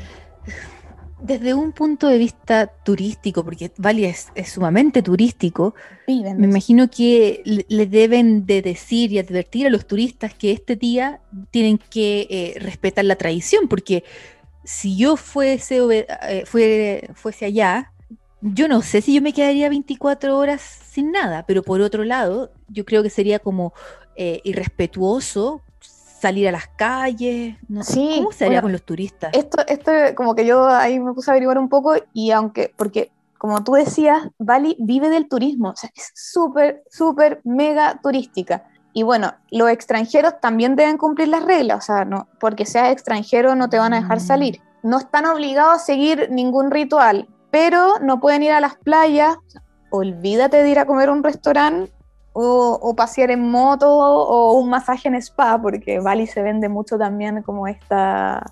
desde 1.21 1.53
un 1.53 1.71
punto 1.71 2.07
de 2.07 2.17
vista 2.17 2.67
turístico, 2.83 3.43
porque 3.43 3.71
Bali 3.77 4.05
es, 4.05 4.29
es 4.35 4.49
sumamente 4.51 5.01
turístico, 5.01 5.73
Viven 6.07 6.37
me 6.39 6.45
imagino 6.47 6.89
que 6.89 7.41
le, 7.43 7.65
le 7.69 7.85
deben 7.87 8.45
de 8.45 8.61
decir 8.61 9.11
y 9.11 9.19
advertir 9.19 9.67
a 9.67 9.69
los 9.69 9.85
turistas 9.87 10.33
que 10.33 10.51
este 10.51 10.75
día 10.75 11.21
tienen 11.51 11.77
que 11.77 12.27
eh, 12.29 12.59
respetar 12.59 13.03
la 13.05 13.15
tradición, 13.15 13.67
porque 13.67 14.03
si 14.63 14.95
yo 14.97 15.17
fuese, 15.17 15.79
eh, 15.91 16.43
fue- 16.45 17.09
fuese 17.15 17.45
allá, 17.45 17.91
yo 18.41 18.67
no 18.67 18.81
sé 18.81 19.01
si 19.01 19.13
yo 19.13 19.21
me 19.21 19.33
quedaría 19.33 19.69
24 19.69 20.37
horas 20.37 20.61
sin 20.61 21.11
nada, 21.11 21.43
pero 21.47 21.63
por 21.63 21.81
otro 21.81 22.03
lado, 22.03 22.51
yo 22.67 22.85
creo 22.85 23.03
que 23.03 23.09
sería 23.09 23.39
como 23.39 23.73
eh, 24.15 24.41
irrespetuoso 24.43 25.61
salir 25.81 26.47
a 26.47 26.51
las 26.51 26.67
calles, 26.67 27.57
no 27.67 27.83
sé, 27.83 27.93
Sí, 27.93 28.13
¿cómo 28.17 28.31
se 28.31 28.45
haría 28.45 28.57
bueno, 28.57 28.65
con 28.65 28.71
los 28.71 28.83
turistas? 28.83 29.31
Esto, 29.33 29.63
esto 29.67 29.91
como 30.15 30.33
que 30.35 30.45
yo 30.45 30.67
ahí 30.67 30.99
me 30.99 31.13
puse 31.13 31.29
a 31.29 31.33
averiguar 31.33 31.57
un 31.59 31.69
poco 31.69 31.95
y 32.13 32.31
aunque, 32.31 32.73
porque 32.75 33.11
como 33.37 33.63
tú 33.63 33.73
decías, 33.73 34.27
Bali 34.39 34.75
vive 34.79 35.09
del 35.09 35.27
turismo, 35.27 35.69
o 35.69 35.75
sea, 35.75 35.91
es 35.95 36.11
súper, 36.15 36.83
súper, 36.89 37.41
mega 37.43 37.99
turística. 38.01 38.63
Y 38.93 39.03
bueno, 39.03 39.35
los 39.51 39.69
extranjeros 39.69 40.33
también 40.41 40.75
deben 40.75 40.97
cumplir 40.97 41.27
las 41.27 41.45
reglas, 41.45 41.77
o 41.77 41.81
sea, 41.81 42.03
no, 42.03 42.27
porque 42.39 42.65
seas 42.65 42.91
extranjero 42.91 43.53
no 43.53 43.69
te 43.69 43.77
van 43.77 43.93
a 43.93 44.01
dejar 44.01 44.17
Mm. 44.17 44.21
salir. 44.21 44.61
No 44.81 44.97
están 44.97 45.27
obligados 45.27 45.75
a 45.75 45.85
seguir 45.85 46.29
ningún 46.31 46.71
ritual, 46.71 47.27
pero 47.59 47.97
no 48.01 48.19
pueden 48.19 48.43
ir 48.43 48.51
a 48.51 48.59
las 48.59 48.75
playas, 48.75 49.35
olvídate 49.89 50.61
de 50.61 50.69
ir 50.69 50.77
a 50.77 50.85
comer 50.85 51.09
a 51.09 51.11
un 51.11 51.23
restaurante 51.23 51.91
o, 52.33 52.77
o 52.79 52.95
pasear 52.95 53.31
en 53.31 53.49
moto 53.49 53.89
o 53.91 54.53
un 54.59 54.69
masaje 54.69 55.07
en 55.07 55.15
spa, 55.15 55.59
porque 55.59 55.99
Bali 55.99 56.27
se 56.27 56.43
vende 56.43 56.69
mucho 56.69 56.99
también 56.99 57.41
como 57.41 57.65
esta, 57.65 58.45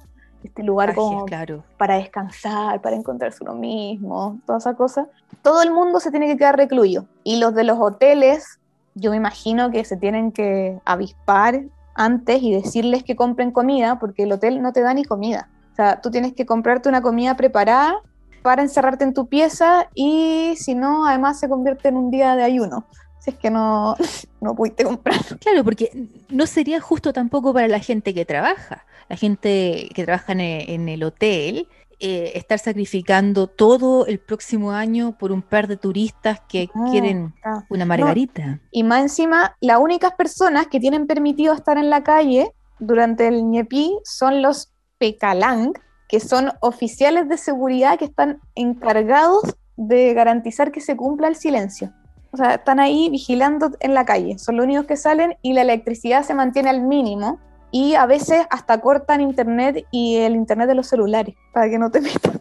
este 0.44 0.64
lugar 0.64 0.96
como 0.96 1.26
claro. 1.26 1.64
para 1.78 1.98
descansar, 1.98 2.82
para 2.82 2.96
encontrarse 2.96 3.44
uno 3.44 3.54
mismo, 3.54 4.40
toda 4.48 4.58
esa 4.58 4.74
cosa. 4.74 5.06
Todo 5.44 5.62
el 5.62 5.70
mundo 5.70 6.00
se 6.00 6.10
tiene 6.10 6.26
que 6.26 6.38
quedar 6.38 6.58
recluido. 6.58 7.06
Y 7.24 7.38
los 7.38 7.54
de 7.54 7.64
los 7.64 7.78
hoteles, 7.80 8.60
yo 8.96 9.12
me 9.12 9.18
imagino 9.18 9.70
que 9.70 9.86
se 9.86 9.98
tienen 9.98 10.32
que 10.32 10.80
avispar 10.84 11.62
antes 11.94 12.42
y 12.42 12.56
decirles 12.56 13.04
que 13.04 13.16
compren 13.16 13.52
comida, 13.52 14.00
porque 14.00 14.24
el 14.24 14.32
hotel 14.32 14.64
no 14.64 14.74
te 14.74 14.82
da 14.82 14.96
ni 14.96 15.06
comida. 15.06 15.48
O 15.74 15.76
sea, 15.76 16.02
tú 16.02 16.10
tienes 16.10 16.34
que 16.34 16.48
comprarte 16.48 16.90
una 16.90 17.04
comida 17.04 17.36
preparada 17.36 18.02
para 18.46 18.62
encerrarte 18.62 19.04
en 19.04 19.16
tu 19.16 19.28
pieza 19.28 19.90
y 19.96 20.54
si 20.56 20.76
no, 20.76 21.08
además 21.08 21.40
se 21.40 21.50
convierte 21.50 21.88
en 21.90 21.98
un 21.98 22.12
día 22.12 22.36
de 22.36 22.44
ayuno. 22.44 22.86
Si 23.20 23.32
es 23.32 23.38
que 23.38 23.50
no, 23.50 23.96
no 24.40 24.54
pudiste 24.56 24.84
comprar. 24.84 25.20
Claro, 25.40 25.64
porque 25.64 25.90
no 26.30 26.46
sería 26.46 26.80
justo 26.80 27.12
tampoco 27.12 27.54
para 27.56 27.68
la 27.68 27.80
gente 27.80 28.14
que 28.14 28.24
trabaja. 28.24 28.86
La 29.10 29.16
gente 29.18 29.90
que 29.96 30.04
trabaja 30.06 30.34
en 30.34 30.42
e- 30.42 30.74
en 30.76 30.88
el 30.90 31.02
hotel 31.04 31.68
eh, 32.00 32.34
estar 32.36 32.60
sacrificando 32.60 33.48
todo 33.48 34.06
el 34.06 34.20
próximo 34.20 34.72
año 34.72 35.18
por 35.18 35.32
un 35.32 35.42
par 35.42 35.68
de 35.68 35.78
turistas 35.78 36.40
que 36.48 36.70
Ah, 36.76 36.88
quieren 36.92 37.34
ah. 37.44 37.64
una 37.70 37.86
margarita. 37.86 38.60
Y 38.70 38.84
más 38.84 39.02
encima, 39.02 39.56
las 39.60 39.80
únicas 39.80 40.14
personas 40.14 40.68
que 40.68 40.80
tienen 40.80 41.08
permitido 41.08 41.52
estar 41.56 41.80
en 41.80 41.90
la 41.90 42.04
calle 42.04 42.52
durante 42.78 43.28
el 43.28 43.50
ñepí 43.50 43.98
son 44.04 44.44
los 44.44 44.72
pecalang, 45.00 45.74
que 46.08 46.20
son 46.20 46.52
oficiales 46.60 47.28
de 47.30 47.38
seguridad 47.38 47.98
que 47.98 48.06
están 48.06 48.40
encargados 48.56 49.56
de 49.78 50.14
garantizar 50.14 50.72
que 50.72 50.82
se 50.82 50.96
cumpla 50.96 51.28
el 51.28 51.36
silencio. 51.36 51.92
O 52.32 52.38
sea, 52.38 52.56
están 52.56 52.80
ahí 52.80 53.10
vigilando 53.10 53.72
en 53.80 53.94
la 53.94 54.06
calle, 54.06 54.38
son 54.38 54.58
los 54.58 54.66
únicos 54.66 54.86
que 54.86 54.98
salen 54.98 55.38
y 55.42 55.54
la 55.54 55.62
electricidad 55.62 56.24
se 56.24 56.34
mantiene 56.34 56.70
al 56.70 56.82
mínimo 56.82 57.40
y 57.72 57.96
a 57.96 58.06
veces 58.06 58.46
hasta 58.50 58.80
cortan 58.82 59.22
internet 59.22 59.86
y 59.92 60.18
el 60.18 60.36
internet 60.36 60.68
de 60.68 60.76
los 60.76 60.88
celulares 60.88 61.36
para 61.54 61.70
que 61.70 61.78
no 61.78 61.92
te 61.92 62.02
metas. 62.02 62.34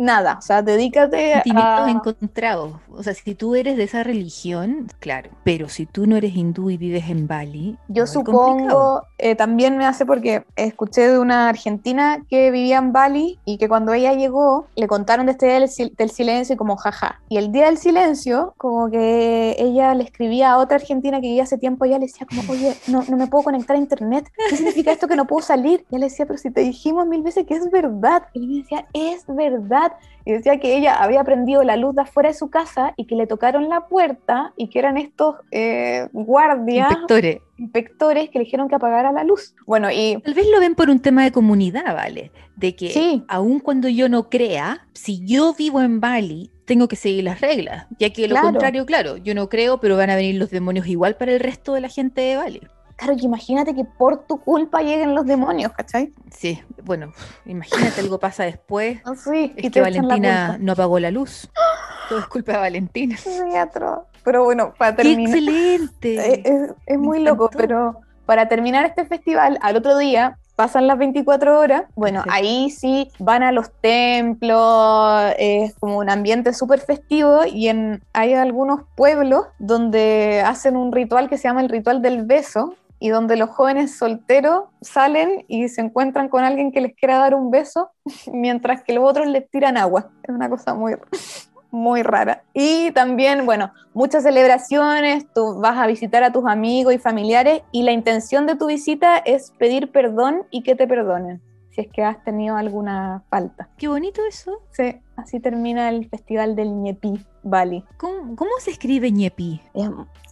Nada, 0.00 0.36
o 0.38 0.42
sea, 0.42 0.62
dedícate 0.62 1.34
sentimientos 1.34 1.86
a... 1.86 1.90
encontrados. 1.90 2.72
O 2.90 3.02
sea, 3.02 3.12
si 3.12 3.34
tú 3.34 3.54
eres 3.54 3.76
de 3.76 3.82
esa 3.84 4.02
religión, 4.02 4.86
claro. 4.98 5.28
Pero 5.44 5.68
si 5.68 5.84
tú 5.84 6.06
no 6.06 6.16
eres 6.16 6.34
hindú 6.34 6.70
y 6.70 6.78
vives 6.78 7.08
en 7.10 7.26
Bali, 7.28 7.76
Yo 7.88 8.06
supongo, 8.06 9.04
eh, 9.18 9.34
también 9.34 9.76
me 9.76 9.84
hace 9.84 10.06
porque 10.06 10.44
escuché 10.56 11.08
de 11.08 11.18
una 11.18 11.50
argentina 11.50 12.24
que 12.30 12.50
vivía 12.50 12.78
en 12.78 12.92
Bali 12.92 13.38
y 13.44 13.58
que 13.58 13.68
cuando 13.68 13.92
ella 13.92 14.14
llegó 14.14 14.66
le 14.74 14.86
contaron 14.86 15.26
de 15.26 15.32
este 15.32 15.46
día 15.46 15.60
del, 15.60 15.68
sil- 15.68 15.94
del 15.96 16.10
silencio 16.10 16.54
y 16.54 16.56
como 16.56 16.76
jaja. 16.76 17.20
Y 17.28 17.36
el 17.36 17.52
día 17.52 17.66
del 17.66 17.76
silencio, 17.76 18.54
como 18.56 18.90
que 18.90 19.54
ella 19.58 19.94
le 19.94 20.04
escribía 20.04 20.52
a 20.52 20.58
otra 20.58 20.76
argentina 20.76 21.20
que 21.20 21.26
vivía 21.28 21.42
hace 21.42 21.58
tiempo, 21.58 21.84
ella 21.84 21.98
le 21.98 22.06
decía 22.06 22.26
como, 22.26 22.50
oye, 22.50 22.74
no, 22.86 23.04
no 23.08 23.16
me 23.18 23.26
puedo 23.26 23.44
conectar 23.44 23.76
a 23.76 23.78
internet. 23.78 24.30
¿Qué 24.48 24.56
significa 24.56 24.92
esto 24.92 25.08
que 25.08 25.16
no 25.16 25.26
puedo 25.26 25.42
salir? 25.42 25.84
Y 25.90 25.96
ella 25.96 26.06
le 26.06 26.10
decía, 26.10 26.24
pero 26.24 26.38
si 26.38 26.50
te 26.50 26.62
dijimos 26.62 27.06
mil 27.06 27.22
veces 27.22 27.46
que 27.46 27.54
es 27.54 27.70
verdad. 27.70 28.22
Y 28.32 28.40
ella 28.40 28.48
me 28.48 28.58
decía, 28.62 28.86
es 28.94 29.24
verdad. 29.28 29.89
Y 30.26 30.32
decía 30.32 30.58
que 30.60 30.76
ella 30.76 30.96
había 31.02 31.24
prendido 31.24 31.62
la 31.64 31.76
luz 31.76 31.94
de 31.94 32.02
afuera 32.02 32.28
de 32.28 32.34
su 32.34 32.50
casa 32.50 32.92
y 32.96 33.06
que 33.06 33.14
le 33.16 33.26
tocaron 33.26 33.68
la 33.70 33.86
puerta 33.88 34.52
y 34.56 34.68
que 34.68 34.78
eran 34.78 34.98
estos 34.98 35.36
eh, 35.50 36.08
guardias 36.12 36.90
Inspectores. 36.90 37.38
inspectores 37.56 38.28
que 38.28 38.38
le 38.38 38.44
dijeron 38.44 38.68
que 38.68 38.74
apagara 38.74 39.12
la 39.12 39.24
luz. 39.24 39.54
Bueno, 39.66 39.90
y 39.90 40.20
Tal 40.22 40.34
vez 40.34 40.46
lo 40.52 40.60
ven 40.60 40.74
por 40.74 40.90
un 40.90 41.00
tema 41.00 41.24
de 41.24 41.32
comunidad, 41.32 41.94
¿vale? 41.94 42.32
De 42.56 42.76
que 42.76 42.90
Sí. 42.90 43.24
aun 43.28 43.60
cuando 43.60 43.88
yo 43.88 44.08
no 44.10 44.28
crea, 44.28 44.86
si 44.92 45.24
yo 45.24 45.54
vivo 45.54 45.80
en 45.80 46.00
Bali, 46.00 46.50
tengo 46.66 46.86
que 46.86 46.96
seguir 46.96 47.24
las 47.24 47.40
reglas, 47.40 47.86
ya 47.98 48.10
que 48.10 48.28
lo 48.28 48.34
Claro. 48.34 48.48
contrario, 48.50 48.84
claro, 48.86 49.16
yo 49.16 49.34
no 49.34 49.48
creo, 49.48 49.80
pero 49.80 49.96
van 49.96 50.10
a 50.10 50.16
venir 50.16 50.36
los 50.36 50.50
demonios 50.50 50.86
igual 50.86 51.16
para 51.16 51.32
el 51.32 51.40
resto 51.40 51.72
de 51.72 51.80
la 51.80 51.88
gente 51.88 52.20
de 52.20 52.36
Bali. 52.36 52.60
Claro, 53.00 53.16
que 53.16 53.24
imagínate 53.24 53.74
que 53.74 53.84
por 53.84 54.26
tu 54.26 54.38
culpa 54.38 54.82
lleguen 54.82 55.14
los 55.14 55.24
demonios, 55.26 55.72
¿cachai? 55.72 56.12
Sí, 56.30 56.62
bueno, 56.84 57.12
imagínate 57.46 58.00
algo 58.00 58.18
pasa 58.18 58.44
después. 58.44 59.00
Así, 59.04 59.54
Es 59.56 59.64
y 59.64 59.70
que 59.70 59.80
Valentina 59.80 60.58
no 60.60 60.72
apagó 60.72 60.98
la 60.98 61.10
luz. 61.10 61.50
Todo 62.08 62.18
es 62.18 62.26
culpa 62.26 62.52
de 62.52 62.58
Valentina. 62.58 63.16
Sí, 63.30 63.56
atroz. 63.56 64.00
Pero 64.22 64.44
bueno, 64.44 64.74
para 64.76 64.94
¡Qué 64.96 65.02
terminar, 65.02 65.34
excelente! 65.34 66.32
eh, 66.34 66.42
es, 66.44 66.70
es 66.86 66.98
muy 66.98 67.20
loco, 67.20 67.48
pero 67.56 68.00
para 68.26 68.48
terminar 68.48 68.84
este 68.84 69.06
festival, 69.06 69.58
al 69.62 69.76
otro 69.76 69.96
día 69.96 70.36
pasan 70.56 70.86
las 70.86 70.98
24 70.98 71.58
horas, 71.58 71.84
bueno, 71.94 72.22
ahí 72.28 72.68
sí 72.68 73.10
van 73.18 73.42
a 73.42 73.50
los 73.50 73.70
templos, 73.80 75.32
es 75.38 75.74
como 75.76 75.96
un 75.96 76.10
ambiente 76.10 76.52
súper 76.52 76.80
festivo 76.80 77.46
y 77.46 77.68
en, 77.68 78.02
hay 78.12 78.34
algunos 78.34 78.82
pueblos 78.94 79.46
donde 79.58 80.42
hacen 80.44 80.76
un 80.76 80.92
ritual 80.92 81.30
que 81.30 81.38
se 81.38 81.44
llama 81.44 81.62
el 81.62 81.70
ritual 81.70 82.02
del 82.02 82.26
beso 82.26 82.74
y 83.00 83.08
donde 83.08 83.36
los 83.36 83.50
jóvenes 83.50 83.96
solteros 83.96 84.64
salen 84.82 85.44
y 85.48 85.68
se 85.68 85.80
encuentran 85.80 86.28
con 86.28 86.44
alguien 86.44 86.70
que 86.70 86.82
les 86.82 86.94
quiera 86.94 87.18
dar 87.18 87.34
un 87.34 87.50
beso 87.50 87.90
mientras 88.32 88.82
que 88.82 88.92
los 88.92 89.04
otros 89.04 89.26
les 89.26 89.50
tiran 89.50 89.76
agua. 89.76 90.10
Es 90.22 90.28
una 90.32 90.48
cosa 90.48 90.74
muy, 90.74 90.94
muy 91.70 92.02
rara. 92.02 92.44
Y 92.52 92.92
también, 92.92 93.46
bueno, 93.46 93.72
muchas 93.94 94.22
celebraciones, 94.22 95.26
tú 95.34 95.58
vas 95.60 95.78
a 95.78 95.86
visitar 95.86 96.22
a 96.22 96.32
tus 96.32 96.46
amigos 96.46 96.94
y 96.94 96.98
familiares 96.98 97.62
y 97.72 97.82
la 97.82 97.92
intención 97.92 98.46
de 98.46 98.54
tu 98.54 98.66
visita 98.66 99.16
es 99.16 99.52
pedir 99.58 99.90
perdón 99.90 100.42
y 100.50 100.62
que 100.62 100.76
te 100.76 100.86
perdonen 100.86 101.40
si 101.70 101.80
es 101.82 101.88
que 101.92 102.02
has 102.02 102.22
tenido 102.24 102.56
alguna 102.56 103.22
falta. 103.30 103.68
Qué 103.78 103.86
bonito 103.88 104.20
eso. 104.28 104.58
Sí, 104.70 104.96
así 105.16 105.38
termina 105.40 105.88
el 105.88 106.08
festival 106.08 106.56
del 106.56 106.74
Ñepi, 106.82 107.24
Bali. 107.42 107.84
¿Cómo, 107.96 108.34
cómo 108.36 108.50
se 108.60 108.70
escribe 108.72 109.10
ñepi? 109.12 109.60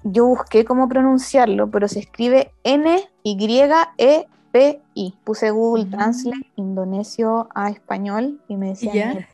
Yo 0.05 0.26
busqué 0.26 0.64
cómo 0.64 0.89
pronunciarlo, 0.89 1.70
pero 1.70 1.86
se 1.89 2.01
escribe 2.01 2.51
N-Y-E-P-I. 2.64 4.26
Puse 5.24 5.51
Google 5.51 5.84
Mm. 5.86 5.91
Translate, 5.91 6.47
indonesio 6.57 7.49
a 7.55 7.70
español, 7.70 8.41
y 8.49 8.57
me 8.57 8.68
decía 8.70 8.93
¿Ya? 8.95 9.12
Ñe- 9.14 9.26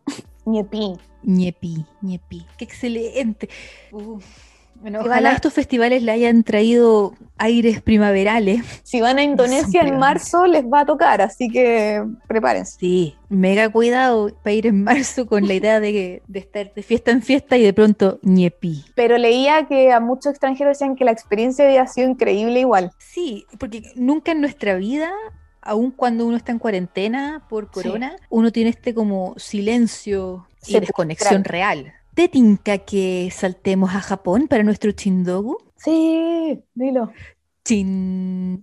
Ñepi. 0.47 0.97
ñepi, 1.23 1.87
ñepi. 2.03 2.47
¡Qué 2.59 2.65
excelente! 2.65 3.49
Uf. 3.93 4.25
Bueno, 4.85 5.01
ojalá 5.01 5.15
van 5.15 5.27
a- 5.27 5.33
estos 5.37 5.55
festivales 5.55 6.03
le 6.03 6.13
hayan 6.13 6.43
traído 6.45 7.15
aires 7.39 7.81
primaverales. 7.81 8.63
Si 8.83 9.01
van 9.01 9.17
a 9.17 9.23
Indonesia 9.23 9.81
en 9.81 9.97
marzo, 9.99 10.45
les 10.47 10.63
va 10.67 10.81
a 10.81 10.85
tocar, 10.85 11.23
así 11.23 11.49
que 11.49 12.05
prepárense. 12.29 12.77
Sí, 12.79 13.15
mega 13.31 13.71
cuidado 13.71 14.29
para 14.43 14.53
ir 14.53 14.67
en 14.67 14.85
marzo 14.85 15.27
con 15.27 15.49
la 15.49 15.55
idea 15.55 15.81
de, 15.81 16.21
de 16.29 16.39
estar 16.39 16.75
de 16.75 16.83
fiesta 16.83 17.13
en 17.13 17.23
fiesta 17.23 17.57
y 17.57 17.63
de 17.63 17.73
pronto 17.73 18.19
ñepi. 18.21 18.85
Pero 18.95 19.17
leía 19.17 19.67
que 19.67 19.91
a 19.91 20.01
muchos 20.01 20.27
extranjeros 20.33 20.77
decían 20.79 20.97
que 20.97 21.07
la 21.07 21.13
experiencia 21.13 21.65
había 21.65 21.87
sido 21.87 22.11
increíble 22.11 22.61
igual. 22.61 22.91
Sí, 22.99 23.47
porque 23.59 23.83
nunca 23.97 24.33
en 24.33 24.43
nuestra 24.43 24.75
vida, 24.75 25.11
aun 25.63 25.93
cuando 25.93 26.27
uno 26.27 26.37
está 26.37 26.53
en 26.53 26.59
cuarentena 26.59 27.47
por 27.49 27.65
Sí. 27.65 27.71
corona, 27.73 28.17
uno 28.29 28.53
tiene 28.53 28.69
este 28.69 28.93
como 28.93 29.33
silencio 29.39 30.47
y 30.67 30.79
desconexión 30.79 31.43
real. 31.43 31.95
¿Te 32.15 32.29
tinca 32.29 32.79
que 32.79 33.29
saltemos 33.33 33.93
a 33.93 34.01
Japón 34.01 34.47
para 34.47 34.63
nuestro 34.63 34.93
Chindogu? 34.93 35.59
Sí, 35.75 36.63
dilo. 36.73 37.11
Chindogu. 37.65 38.61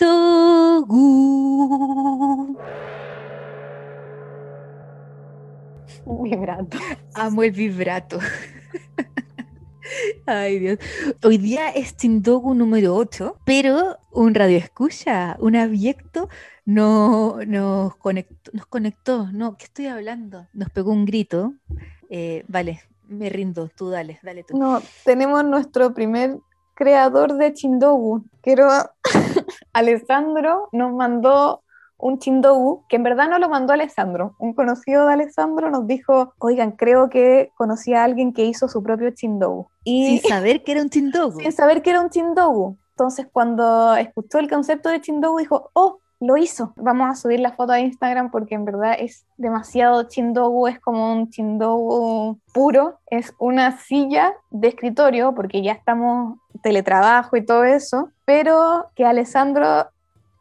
Vibrato. 6.24 6.78
Amo 7.14 7.44
el 7.44 7.52
vibrato. 7.52 8.20
Ay, 10.26 10.60
Dios. 10.60 10.80
Hoy 11.22 11.38
día 11.38 11.72
es 11.72 11.98
Chindogu 11.98 12.54
número 12.54 12.96
8, 12.96 13.38
pero 13.44 13.98
un 14.12 14.34
radio 14.34 14.60
escucha, 14.60 15.36
un 15.42 15.58
abyecto, 15.58 16.30
no, 16.64 17.40
nos, 17.46 17.98
conectó, 17.98 18.52
nos 18.54 18.66
conectó. 18.66 19.30
No, 19.34 19.58
¿qué 19.58 19.66
estoy 19.66 19.88
hablando? 19.88 20.48
Nos 20.54 20.70
pegó 20.70 20.94
un 20.94 21.04
grito. 21.04 21.56
Eh, 22.10 22.46
vale, 22.48 22.80
me 23.12 23.30
rindo. 23.30 23.70
Tú 23.76 23.90
dale, 23.90 24.20
dale 24.24 24.44
tú. 24.44 24.58
No, 24.58 24.82
tenemos 25.06 25.44
nuestro 25.44 25.94
primer 25.94 26.38
creador 26.74 27.36
de 27.36 27.54
Chindogu. 27.54 28.24
Quiero. 28.42 28.70
Alessandro 29.74 30.70
nos 30.72 30.94
mandó 30.94 31.64
un 31.98 32.18
Chindogu, 32.18 32.86
que 32.90 32.96
en 32.96 33.04
verdad 33.04 33.30
no 33.30 33.38
lo 33.40 33.48
mandó 33.48 33.74
Alessandro. 33.74 34.36
Un 34.40 34.54
conocido 34.54 35.06
de 35.06 35.14
Alessandro 35.14 35.70
nos 35.70 35.88
dijo: 35.88 36.34
Oigan, 36.40 36.72
creo 36.72 37.10
que 37.10 37.52
conocí 37.56 37.94
a 37.94 38.04
alguien 38.04 38.34
que 38.34 38.46
hizo 38.46 38.68
su 38.68 38.82
propio 38.82 39.12
Chindogu. 39.12 39.68
Y 39.84 40.20
Sin 40.20 40.30
saber 40.30 40.64
que 40.64 40.72
era 40.72 40.82
un 40.82 40.90
Chindogu. 40.90 41.40
sin 41.42 41.52
saber 41.52 41.82
que 41.82 41.92
era 41.92 42.02
un 42.02 42.10
Chindogu. 42.10 42.78
Entonces, 42.92 43.28
cuando 43.32 43.96
escuchó 43.96 44.40
el 44.40 44.50
concepto 44.50 44.90
de 44.90 45.02
Chindogu, 45.02 45.40
dijo: 45.40 45.70
Oh, 45.74 46.00
lo 46.22 46.38
hizo. 46.38 46.72
Vamos 46.76 47.10
a 47.10 47.16
subir 47.16 47.40
la 47.40 47.52
foto 47.52 47.74
a 47.74 47.80
Instagram 47.80 48.30
porque 48.30 48.54
en 48.54 48.64
verdad 48.64 48.96
es 48.98 49.26
demasiado 49.38 50.04
Chindogu, 50.04 50.68
es 50.68 50.80
como 50.80 51.12
un 51.12 51.30
Chindogu 51.32 52.38
puro. 52.54 53.00
Es 53.08 53.34
una 53.40 53.78
silla 53.80 54.34
de 54.52 54.70
escritorio, 54.70 55.34
porque 55.34 55.64
ya 55.64 55.74
estamos 55.74 56.38
teletrabajo 56.62 57.36
y 57.38 57.46
todo 57.46 57.64
eso, 57.64 58.12
pero 58.24 58.92
que 58.96 59.04
Alessandro 59.04 59.88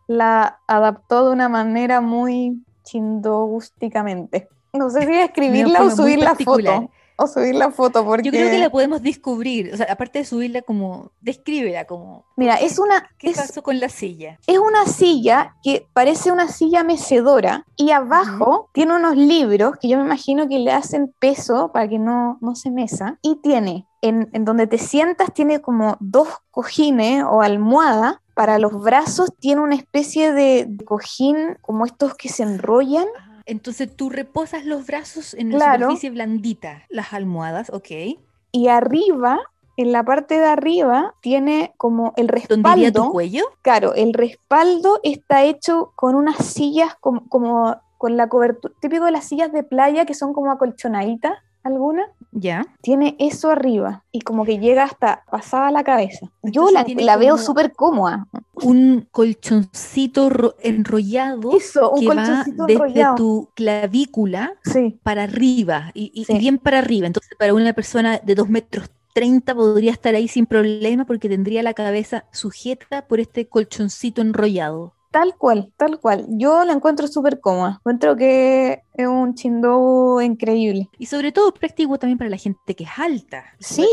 la 0.07 0.59
adaptó 0.67 1.27
de 1.27 1.33
una 1.33 1.49
manera 1.49 2.03
muy 2.03 2.63
chindogústicamente. 2.85 4.49
No 4.75 4.91
sé 4.91 5.07
si 5.07 5.15
escribirla 5.19 5.83
o 5.83 5.91
subir 5.91 6.19
la 6.19 6.35
foto. 6.35 6.91
O 7.23 7.27
subir 7.27 7.55
la 7.55 7.71
foto, 7.71 8.05
porque... 8.05 8.27
Yo 8.27 8.33
creo 8.33 8.51
que 8.51 8.59
la 8.59 8.71
podemos 8.71 9.03
descubrir. 9.03 9.71
O 9.73 9.77
sea, 9.77 9.87
aparte 9.91 10.21
de 10.21 10.25
subirla 10.25 10.63
como, 10.63 11.13
descríbela 11.21 11.85
como, 11.85 12.25
Mira, 12.37 12.55
es 12.55 12.79
una... 12.79 13.11
¿qué 13.19 13.31
es- 13.31 13.37
pasó 13.37 13.63
con 13.63 13.79
la 13.79 13.89
silla? 13.89 14.39
es 14.47 14.59
una 14.59 14.87
silla 14.87 15.55
que 15.63 15.87
parece 15.93 16.33
una 16.33 16.49
silla 16.49 16.83
mecedora 16.83 17.67
y 17.77 17.91
abajo 17.91 18.69
tiene 18.73 18.95
unos 18.97 19.17
libros 19.17 19.77
que 19.81 19.89
yo 19.89 19.99
me 19.99 20.05
imagino 20.05 20.49
que 20.49 20.59
le 20.59 20.73
hacen 20.73 21.15
peso 21.19 21.71
para 21.73 21.89
que 21.89 21.99
no, 21.99 22.39
no 22.41 22.55
se 22.55 22.71
mesa 22.71 23.19
y 23.23 23.37
tiene 23.37 23.87
en, 24.03 24.31
en 24.33 24.45
donde 24.45 24.67
te 24.67 24.79
sientas 24.79 25.33
tiene 25.35 25.61
como 25.61 25.97
dos 26.01 26.29
cojines 26.51 27.23
o 27.29 27.43
almohada 27.43 28.23
para 28.35 28.59
los 28.59 28.81
brazos 28.83 29.31
tiene 29.39 29.61
una 29.61 29.75
especie 29.75 30.33
de 30.33 30.69
cojín 30.87 31.59
como 31.61 31.85
estos 31.85 32.15
que 32.15 32.29
se 32.31 32.43
enrollan 32.43 33.07
Entonces 33.47 33.95
tú 33.95 34.11
reposas 34.11 34.65
los 34.65 34.87
brazos 34.87 35.35
en 35.35 35.51
Claro. 35.51 35.81
superficie 35.87 36.11
blandita, 36.11 36.85
las 36.89 37.13
almohadas, 37.13 37.71
ok. 37.71 38.19
y 38.53 38.67
arriba 38.69 39.41
en 39.77 39.93
la 39.93 40.03
parte 40.05 40.39
de 40.39 40.45
arriba 40.47 41.15
tiene 41.23 41.73
como 41.77 42.13
el 42.17 42.27
¿Dónde 42.49 42.69
iría 42.71 42.91
tu 42.93 42.99
respaldo. 42.99 43.11
cuello? 43.13 43.45
Claro, 43.63 43.95
el 43.95 44.13
respaldo 44.13 44.99
está 45.03 45.45
hecho 45.45 45.93
con 45.97 46.15
unas 46.17 46.37
sillas 46.45 46.95
como, 47.01 47.29
como 47.29 47.81
con 47.97 48.17
la 48.17 48.29
cobertura, 48.29 48.75
típico 48.81 49.05
de 49.05 49.13
las 49.13 49.25
sillas 49.27 49.53
de 49.53 49.63
playa 49.63 50.05
que 50.05 50.15
son 50.15 50.33
como 50.35 50.51
acolchonaditas, 50.51 51.35
algunas. 51.63 52.09
Ya. 52.33 52.65
Tiene 52.81 53.17
eso 53.19 53.51
arriba 53.51 54.05
y 54.13 54.21
como 54.21 54.45
que 54.45 54.59
llega 54.59 54.85
hasta 54.85 55.25
pasada 55.31 55.71
la 55.73 55.83
cabeza. 55.83 56.31
Yo 56.43 56.71
la, 56.71 56.85
la 56.97 57.17
veo 57.17 57.37
súper 57.39 57.73
cómoda. 57.73 58.29
Un 58.55 59.09
colchoncito 59.11 60.31
ro- 60.31 60.55
enrollado 60.61 61.57
Eso, 61.57 61.91
un 61.91 62.01
que 62.01 62.07
va 62.07 62.45
desde 62.45 62.73
enrollado. 62.73 63.15
tu 63.17 63.49
clavícula 63.55 64.53
Sí, 64.65 64.99
para 65.03 65.25
arriba 65.25 65.91
y, 65.95 66.13
y- 66.15 66.39
bien 66.39 66.59
para 66.59 66.79
arriba. 66.79 67.07
Entonces, 67.09 67.33
para 67.39 67.53
una 67.55 67.73
persona 67.73 68.19
de 68.23 68.35
2 68.35 68.49
metros 68.49 68.89
30 69.13 69.55
podría 69.55 69.91
estar 69.91 70.15
ahí 70.15 70.29
sin 70.29 70.47
problema 70.47 71.05
porque 71.05 71.29
tendría 71.29 71.65
la 71.65 71.75
cabeza 71.75 72.27
sujeta 72.33 73.09
por 73.09 73.19
este 73.19 73.49
colchoncito 73.49 74.21
enrollado. 74.23 74.95
Tal 75.11 75.37
cual, 75.37 75.73
tal 75.77 76.01
cual. 76.01 76.27
Yo 76.29 76.65
la 76.65 76.73
encuentro 76.73 77.07
súper 77.07 77.41
cómoda. 77.41 77.77
Encuentro 77.81 78.17
que 78.17 78.83
es 78.95 79.07
un 79.07 79.35
chindó 79.35 80.21
increíble. 80.21 80.89
Y 80.99 81.07
sobre 81.07 81.33
todo 81.33 81.53
práctico 81.53 81.99
también 81.99 82.19
para 82.19 82.31
la 82.31 82.37
gente 82.37 82.75
que 82.75 82.85
es 82.85 82.91
alta. 82.97 83.45
Sí. 83.59 83.87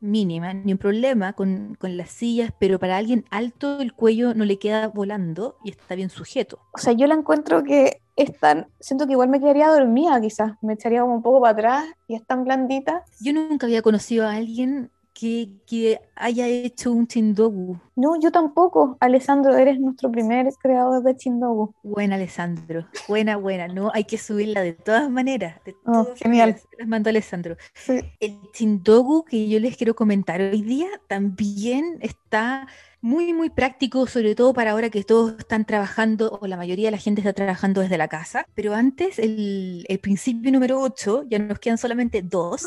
Mínima, 0.00 0.54
ni 0.54 0.72
un 0.72 0.78
problema 0.78 1.32
con, 1.32 1.76
con 1.78 1.96
las 1.96 2.10
sillas, 2.10 2.52
pero 2.58 2.78
para 2.78 2.96
alguien 2.96 3.24
alto 3.30 3.80
el 3.80 3.92
cuello 3.92 4.34
no 4.34 4.44
le 4.44 4.58
queda 4.58 4.88
volando 4.88 5.56
y 5.64 5.70
está 5.70 5.94
bien 5.94 6.10
sujeto. 6.10 6.58
O 6.72 6.78
sea, 6.78 6.92
yo 6.92 7.06
la 7.06 7.14
encuentro 7.14 7.62
que 7.62 8.00
es 8.16 8.38
tan, 8.38 8.68
siento 8.80 9.06
que 9.06 9.12
igual 9.12 9.28
me 9.28 9.40
quedaría 9.40 9.68
dormida 9.68 10.20
quizás, 10.20 10.52
me 10.62 10.74
echaría 10.74 11.00
como 11.00 11.16
un 11.16 11.22
poco 11.22 11.40
para 11.40 11.52
atrás 11.52 11.84
y 12.06 12.14
es 12.14 12.24
tan 12.24 12.44
blandita. 12.44 13.04
Yo 13.20 13.32
nunca 13.32 13.66
había 13.66 13.82
conocido 13.82 14.26
a 14.26 14.34
alguien 14.34 14.90
que, 15.14 15.48
que 15.66 16.00
haya 16.16 16.46
hecho 16.48 16.92
un 16.92 17.06
chindogu. 17.06 17.78
No, 17.96 18.20
yo 18.20 18.32
tampoco. 18.32 18.96
Alessandro, 19.00 19.56
eres 19.56 19.78
nuestro 19.78 20.10
primer 20.10 20.48
creador 20.60 21.02
de 21.04 21.16
Chindogu. 21.16 21.72
Buena, 21.84 22.16
Alessandro. 22.16 22.86
Buena, 23.08 23.36
buena. 23.36 23.68
No, 23.68 23.90
hay 23.94 24.04
que 24.04 24.18
subirla 24.18 24.60
de 24.62 24.72
todas 24.72 25.08
maneras. 25.08 25.62
De 25.64 25.76
Oh, 25.86 26.04
todas 26.04 26.18
genial. 26.18 26.48
maneras. 26.50 26.68
Las 26.78 26.88
mando 26.88 27.10
Alessandro. 27.10 27.56
Sí. 27.74 28.00
El 28.20 28.38
chindogu 28.52 29.24
que 29.24 29.48
yo 29.48 29.60
les 29.60 29.76
quiero 29.76 29.94
comentar 29.94 30.40
hoy 30.40 30.62
día 30.62 30.88
también 31.06 31.98
está 32.00 32.66
muy, 33.00 33.32
muy 33.34 33.50
práctico, 33.50 34.06
sobre 34.06 34.34
todo 34.34 34.52
para 34.54 34.72
ahora 34.72 34.88
que 34.90 35.04
todos 35.04 35.34
están 35.38 35.64
trabajando, 35.66 36.38
o 36.40 36.46
la 36.46 36.56
mayoría 36.56 36.86
de 36.88 36.92
la 36.92 36.98
gente 36.98 37.20
está 37.20 37.34
trabajando 37.34 37.80
desde 37.82 37.98
la 37.98 38.08
casa. 38.08 38.46
Pero 38.54 38.74
antes, 38.74 39.18
el, 39.18 39.84
el 39.88 39.98
principio 40.00 40.50
número 40.50 40.80
8, 40.80 41.24
ya 41.28 41.38
nos 41.38 41.58
quedan 41.58 41.78
solamente 41.78 42.22
dos. 42.22 42.64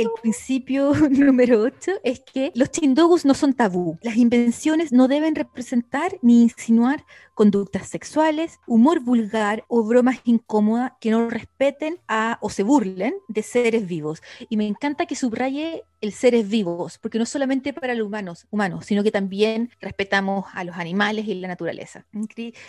El 0.00 0.08
principio 0.22 0.92
número 1.10 1.60
8 1.60 1.92
es 2.04 2.20
que 2.20 2.52
los 2.54 2.70
chindogus 2.70 3.24
no 3.24 3.34
son 3.34 3.52
tabú. 3.54 3.98
Las 4.02 4.16
invenciones 4.16 4.92
no 4.92 5.08
deben 5.08 5.34
representar 5.34 6.18
ni 6.22 6.42
insinuar 6.42 7.04
conductas 7.34 7.88
sexuales, 7.88 8.60
humor 8.66 9.00
vulgar 9.00 9.64
o 9.68 9.82
bromas 9.82 10.18
incómodas 10.24 10.92
que 11.00 11.10
no 11.10 11.30
respeten 11.30 11.98
a 12.06 12.38
o 12.42 12.50
se 12.50 12.62
burlen 12.62 13.14
de 13.28 13.42
seres 13.42 13.86
vivos. 13.86 14.22
Y 14.50 14.56
me 14.58 14.66
encanta 14.66 15.06
que 15.06 15.16
subraye 15.16 15.84
el 16.02 16.12
seres 16.12 16.48
vivos, 16.48 16.98
porque 16.98 17.18
no 17.18 17.26
solamente 17.26 17.72
para 17.72 17.94
los 17.94 18.06
humanos, 18.06 18.46
humanos, 18.50 18.86
sino 18.86 19.02
que 19.02 19.10
también 19.10 19.70
respetamos 19.80 20.46
a 20.54 20.64
los 20.64 20.76
animales 20.76 21.26
y 21.28 21.34
la 21.34 21.48
naturaleza. 21.48 22.04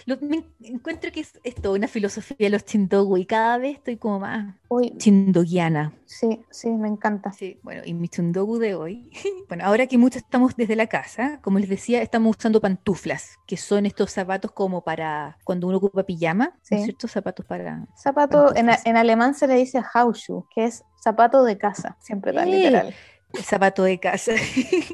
Lo- 0.06 0.18
me 0.22 0.44
encuentro 0.64 1.12
que 1.12 1.22
es 1.22 1.34
esto, 1.44 1.74
una 1.74 1.88
filosofía 1.88 2.36
de 2.40 2.50
los 2.50 2.66
chindogu 2.66 3.18
y 3.18 3.26
cada 3.26 3.58
vez 3.58 3.78
estoy 3.78 3.98
como 3.98 4.20
más 4.22 4.56
chindoguiana. 4.98 5.94
sí, 6.06 6.40
sí, 6.50 6.70
me 6.70 6.88
encanta. 6.88 7.21
Sí, 7.32 7.60
bueno, 7.64 7.82
y 7.86 7.94
mi 7.94 8.08
chindogu 8.10 8.58
de 8.58 8.76
hoy. 8.76 9.10
Bueno, 9.48 9.66
ahora 9.66 9.86
que 9.88 9.98
muchos 9.98 10.22
estamos 10.22 10.56
desde 10.56 10.78
la 10.78 10.88
casa, 10.88 11.40
como 11.42 11.60
les 11.60 11.68
decía, 11.68 12.02
estamos 12.02 12.38
usando 12.38 12.62
pantuflas, 12.62 13.38
que 13.46 13.58
son 13.58 13.86
estos 13.86 14.12
zapatos 14.12 14.52
como 14.54 14.82
para 14.84 15.38
cuando 15.44 15.68
uno 15.68 15.78
ocupa 15.78 16.04
pijama, 16.04 16.46
¿no 16.46 16.60
Sí. 16.62 16.76
es 16.76 16.84
cierto? 16.86 17.08
Zapatos 17.10 17.46
para... 17.46 17.86
Zapato, 18.02 18.56
en, 18.56 18.70
en 18.86 18.96
alemán 18.98 19.34
se 19.36 19.48
le 19.48 19.56
dice 19.56 19.82
Hauschuh, 19.94 20.46
que 20.56 20.64
es 20.66 20.84
zapato 21.04 21.44
de 21.44 21.58
casa, 21.58 21.98
siempre 22.00 22.32
tan 22.32 22.50
literal. 22.50 22.96
el 23.34 23.44
zapato 23.44 23.84
de 23.84 24.00
casa. 24.00 24.32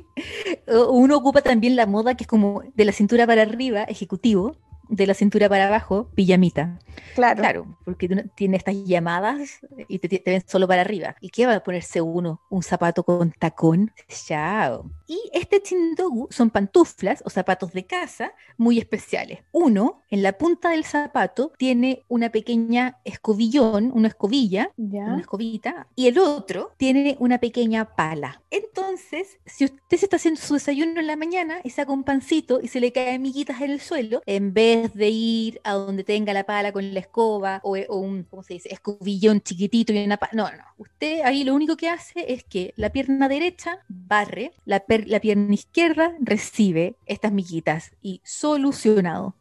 Uno 0.90 1.18
ocupa 1.18 1.42
también 1.42 1.76
la 1.76 1.86
moda 1.86 2.16
que 2.16 2.24
es 2.24 2.28
como 2.28 2.64
de 2.76 2.86
la 2.86 2.92
cintura 2.92 3.26
para 3.28 3.42
arriba, 3.44 3.84
ejecutivo, 3.84 4.58
de 4.90 5.08
la 5.08 5.14
cintura 5.14 5.50
para 5.50 5.68
abajo, 5.68 6.10
pijamita. 6.16 6.80
Claro. 7.16 7.40
Claro, 7.42 7.78
porque 7.86 8.08
tiene 8.36 8.58
estas 8.58 8.76
llamadas 8.86 9.60
y 9.88 10.00
te, 10.00 10.08
te 10.20 10.32
ven 10.32 10.44
solo 10.48 10.68
para 10.68 10.82
arriba. 10.82 11.16
¿Y 11.22 11.30
qué 11.30 11.46
va 11.46 11.56
a 11.56 11.64
ponerse 11.64 12.02
uno? 12.02 12.42
¿Un 12.50 12.64
zapato 12.64 13.04
con 13.04 13.32
tacón? 13.32 13.92
Chao. 14.08 14.90
Y 15.08 15.20
este 15.34 15.62
chindogu 15.62 16.28
son 16.32 16.50
pantuflas 16.50 17.22
o 17.26 17.30
zapatos 17.30 17.72
de 17.74 17.86
casa 17.86 18.34
muy 18.58 18.78
especiales. 18.78 19.40
Uno, 19.52 20.02
en 20.10 20.24
la 20.24 20.34
punta 20.38 20.70
del 20.72 20.84
zapato, 20.84 21.54
tiene 21.58 22.04
una 22.08 22.30
pequeña 22.30 22.98
escobillón, 23.06 23.92
una 23.94 24.10
escobilla, 24.10 24.72
Ya. 24.78 25.04
una 25.06 25.22
escobita, 25.22 25.88
y 25.96 26.08
el 26.08 26.20
otro 26.20 26.72
tiene 26.78 27.16
una 27.20 27.38
pequeña 27.40 27.96
pala. 27.96 28.42
Entonces, 28.52 29.38
si 29.46 29.66
usted 29.66 29.98
se 29.98 30.06
está 30.06 30.16
haciendo 30.18 30.42
su 30.42 30.54
desayuno 30.56 31.00
en 31.00 31.08
la 31.08 31.16
mañana 31.16 31.60
y 31.64 31.70
saca 31.70 31.92
un 31.92 32.04
pancito 32.04 32.60
y 32.62 32.68
se 32.68 32.80
le 32.80 32.92
cae 32.92 33.16
amiguitas 33.16 33.62
en 33.62 33.72
el 33.72 33.80
suelo, 33.80 34.22
en 34.26 34.54
vez 34.54 34.77
de 34.94 35.10
ir 35.10 35.62
a 35.64 35.74
donde 35.74 36.04
tenga 36.04 36.34
la 36.34 36.46
pala 36.46 36.72
con 36.72 36.94
la 36.94 37.00
escoba 37.00 37.62
o, 37.64 37.78
o 37.78 37.98
un, 37.98 38.24
¿cómo 38.24 38.44
se 38.44 38.56
dice?, 38.56 38.70
escobillón 38.72 39.42
chiquitito 39.42 39.94
y 39.94 40.04
una 40.04 40.18
pala. 40.18 40.32
No, 40.34 40.52
no. 40.52 40.64
Usted 40.78 41.22
ahí 41.24 41.44
lo 41.44 41.56
único 41.56 41.78
que 41.78 41.90
hace 41.90 42.32
es 42.34 42.44
que 42.44 42.74
la 42.76 42.92
pierna 42.92 43.30
derecha 43.30 43.80
barre, 43.88 44.52
la, 44.66 44.84
la 45.06 45.20
pierna 45.20 45.54
izquierda 45.54 46.16
recibe 46.20 46.96
estas 47.06 47.32
miguitas 47.32 47.92
y 48.02 48.22
solucionado. 48.24 49.36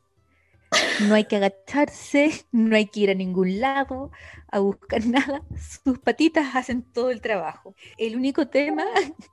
No 1.01 1.14
hay 1.14 1.24
que 1.24 1.37
agacharse, 1.37 2.47
no 2.53 2.76
hay 2.76 2.87
que 2.87 3.01
ir 3.01 3.11
a 3.11 3.14
ningún 3.14 3.61
lado 3.61 4.11
a 4.51 4.59
buscar 4.59 5.05
nada. 5.07 5.43
Sus 5.84 5.99
patitas 5.99 6.55
hacen 6.55 6.82
todo 6.82 7.11
el 7.11 7.20
trabajo. 7.20 7.74
El 7.99 8.16
único 8.16 8.49
tema 8.49 8.84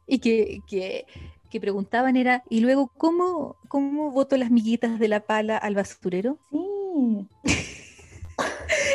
y 0.07 0.19
que, 0.19 0.59
que, 0.67 1.05
que 1.53 1.61
preguntaban 1.61 2.17
era, 2.17 2.43
¿y 2.49 2.61
luego 2.61 2.91
cómo, 2.97 3.57
cómo 3.67 4.09
boto 4.09 4.35
las 4.37 4.49
miguitas 4.49 4.97
de 4.97 5.07
la 5.07 5.19
pala 5.19 5.55
al 5.55 5.75
basurero? 5.75 6.39
Sí. 6.51 7.27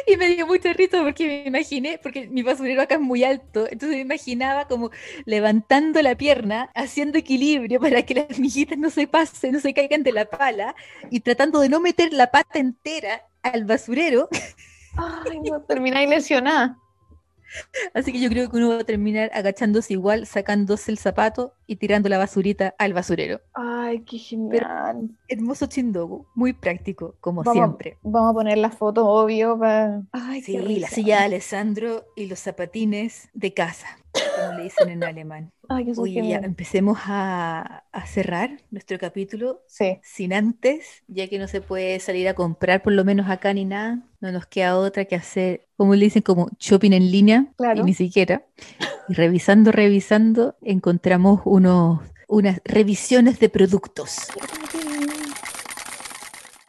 Y 0.09 0.16
me 0.16 0.28
dio 0.28 0.46
mucha 0.46 0.72
risa 0.72 1.02
porque 1.02 1.26
me 1.26 1.46
imaginé, 1.46 2.00
porque 2.02 2.26
mi 2.28 2.42
basurero 2.42 2.82
acá 2.82 2.96
es 2.96 3.00
muy 3.00 3.22
alto, 3.22 3.68
entonces 3.70 3.96
me 3.96 4.00
imaginaba 4.00 4.66
como 4.66 4.90
levantando 5.26 6.02
la 6.02 6.16
pierna, 6.16 6.70
haciendo 6.74 7.18
equilibrio 7.18 7.78
para 7.78 8.02
que 8.02 8.14
las 8.14 8.38
miguitas 8.38 8.78
no 8.78 8.90
se 8.90 9.06
pasen, 9.06 9.52
no 9.52 9.61
se 9.61 9.74
caigan 9.74 10.02
de 10.02 10.12
la 10.12 10.24
pala, 10.24 10.74
y 11.11 11.20
tratando 11.20 11.61
de 11.61 11.68
no 11.68 11.78
meter 11.80 12.12
la 12.12 12.30
pata 12.30 12.59
entera 12.59 13.22
al 13.42 13.66
basurero. 13.66 14.28
Ay, 14.96 15.40
no 15.40 15.61
termináis 15.61 16.09
lesionada. 16.09 16.78
Así 17.94 18.12
que 18.12 18.20
yo 18.20 18.28
creo 18.28 18.51
que 18.51 18.57
uno 18.57 18.68
va 18.70 18.80
a 18.80 18.84
terminar 18.84 19.30
agachándose 19.34 19.92
igual, 19.94 20.26
sacándose 20.26 20.90
el 20.90 20.99
zapato 20.99 21.55
y 21.66 21.76
tirando 21.76 22.09
la 22.09 22.18
basurita 22.18 22.74
al 22.78 22.92
basurero. 22.94 23.40
Ay, 23.55 24.05
qué 24.05 24.18
genial. 24.18 25.11
Hermoso 25.28 25.66
chindogu, 25.66 26.26
muy 26.34 26.53
práctico, 26.53 27.16
como 27.20 27.42
Vamos, 27.42 27.53
siempre. 27.53 27.99
vamos 28.03 28.30
a 28.30 28.34
poner 28.34 28.59
la 28.59 28.70
foto, 28.70 29.07
obvio. 29.07 29.59
Para... 29.59 30.03
Ay, 30.12 30.42
Sí, 30.42 30.53
qué 30.53 30.62
la 30.80 30.88
silla 30.88 31.18
de 31.18 31.24
Alessandro 31.24 32.05
y 32.16 32.26
los 32.26 32.38
zapatines 32.40 33.28
de 33.34 33.53
casa, 33.55 33.86
como 34.12 34.53
le 34.59 34.64
dicen 34.64 34.88
en 34.90 35.05
alemán. 35.05 35.51
Ay, 35.68 35.92
Oye, 35.96 36.26
ya 36.26 36.38
empecemos 36.38 36.99
a, 37.07 37.84
a 37.92 38.07
cerrar 38.07 38.59
nuestro 38.70 38.99
capítulo 38.99 39.62
Sí. 39.66 39.99
sin 40.03 40.32
antes, 40.32 41.03
ya 41.09 41.28
que 41.28 41.38
no 41.38 41.46
se 41.49 41.61
puede 41.61 42.01
salir 42.01 42.28
a 42.28 42.34
comprar 42.34 42.82
por 42.82 42.92
lo 42.94 43.05
menos 43.05 43.28
acá 43.28 43.53
ni 43.53 43.64
nada, 43.66 44.01
no 44.20 44.32
nos 44.32 44.46
queda 44.46 44.76
otra 44.78 45.04
que 45.04 45.14
hacer, 45.16 45.66
como 45.76 45.94
le 45.94 46.04
dicen, 46.06 46.22
como 46.22 46.48
shopping 46.58 46.92
en 46.92 47.10
línea, 47.10 47.46
Claro. 47.56 47.80
y 47.80 47.84
ni 47.84 47.94
siquiera. 47.94 48.44
Y 49.08 49.14
revisando, 49.14 49.72
revisando, 49.72 50.56
encontramos 50.62 51.40
unos, 51.44 52.00
unas 52.28 52.60
revisiones 52.64 53.38
de 53.40 53.48
productos. 53.48 54.16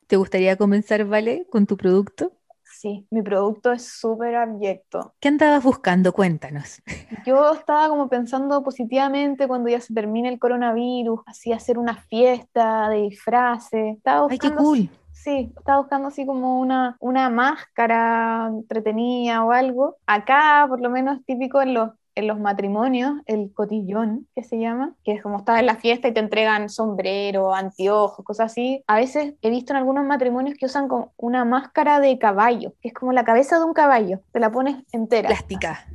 ¿Te 0.07 0.15
gustaría 0.17 0.55
comenzar, 0.57 1.05
Vale, 1.05 1.45
con 1.49 1.65
tu 1.67 1.77
producto? 1.77 2.33
Sí, 2.63 3.05
mi 3.11 3.21
producto 3.21 3.73
es 3.73 3.85
súper 3.85 4.35
abyecto. 4.35 5.13
¿Qué 5.19 5.27
andabas 5.27 5.61
buscando? 5.63 6.13
Cuéntanos. 6.13 6.81
Yo 7.25 7.51
estaba 7.51 7.89
como 7.89 8.07
pensando 8.07 8.63
positivamente 8.63 9.47
cuando 9.49 9.69
ya 9.69 9.81
se 9.81 9.93
termine 9.93 10.29
el 10.29 10.39
coronavirus, 10.39 11.19
así 11.25 11.51
hacer 11.51 11.77
una 11.77 11.95
fiesta 12.03 12.87
de 12.89 13.01
disfraces. 13.01 13.97
Estaba 13.97 14.27
¡Ay, 14.29 14.39
qué 14.39 14.47
buscando 14.47 14.63
cool! 14.63 14.89
Sí, 15.23 15.51
estaba 15.57 15.79
buscando 15.79 16.07
así 16.07 16.25
como 16.25 16.59
una, 16.59 16.95
una 17.01 17.29
máscara 17.29 18.47
entretenida 18.47 19.43
o 19.43 19.51
algo. 19.51 19.97
Acá, 20.05 20.65
por 20.69 20.79
lo 20.79 20.89
menos, 20.89 21.19
típico 21.25 21.61
en 21.61 21.73
los, 21.73 21.91
en 22.15 22.27
los 22.27 22.39
matrimonios, 22.39 23.15
el 23.25 23.51
cotillón, 23.53 24.27
que 24.33 24.43
se 24.43 24.59
llama, 24.59 24.95
que 25.03 25.11
es 25.11 25.21
como 25.21 25.39
estás 25.39 25.59
en 25.59 25.65
la 25.65 25.75
fiesta 25.75 26.07
y 26.07 26.13
te 26.13 26.21
entregan 26.21 26.69
sombrero, 26.69 27.53
anteojos, 27.53 28.23
cosas 28.23 28.51
así. 28.51 28.81
A 28.87 28.95
veces 28.95 29.33
he 29.41 29.49
visto 29.49 29.73
en 29.73 29.77
algunos 29.77 30.05
matrimonios 30.05 30.57
que 30.57 30.67
usan 30.67 30.87
como 30.87 31.11
una 31.17 31.43
máscara 31.43 31.99
de 31.99 32.17
caballo, 32.17 32.73
que 32.81 32.87
es 32.87 32.93
como 32.93 33.11
la 33.11 33.25
cabeza 33.25 33.59
de 33.59 33.65
un 33.65 33.73
caballo, 33.73 34.21
te 34.31 34.39
la 34.39 34.51
pones 34.51 34.77
entera. 34.93 35.27
Plástica. 35.27 35.85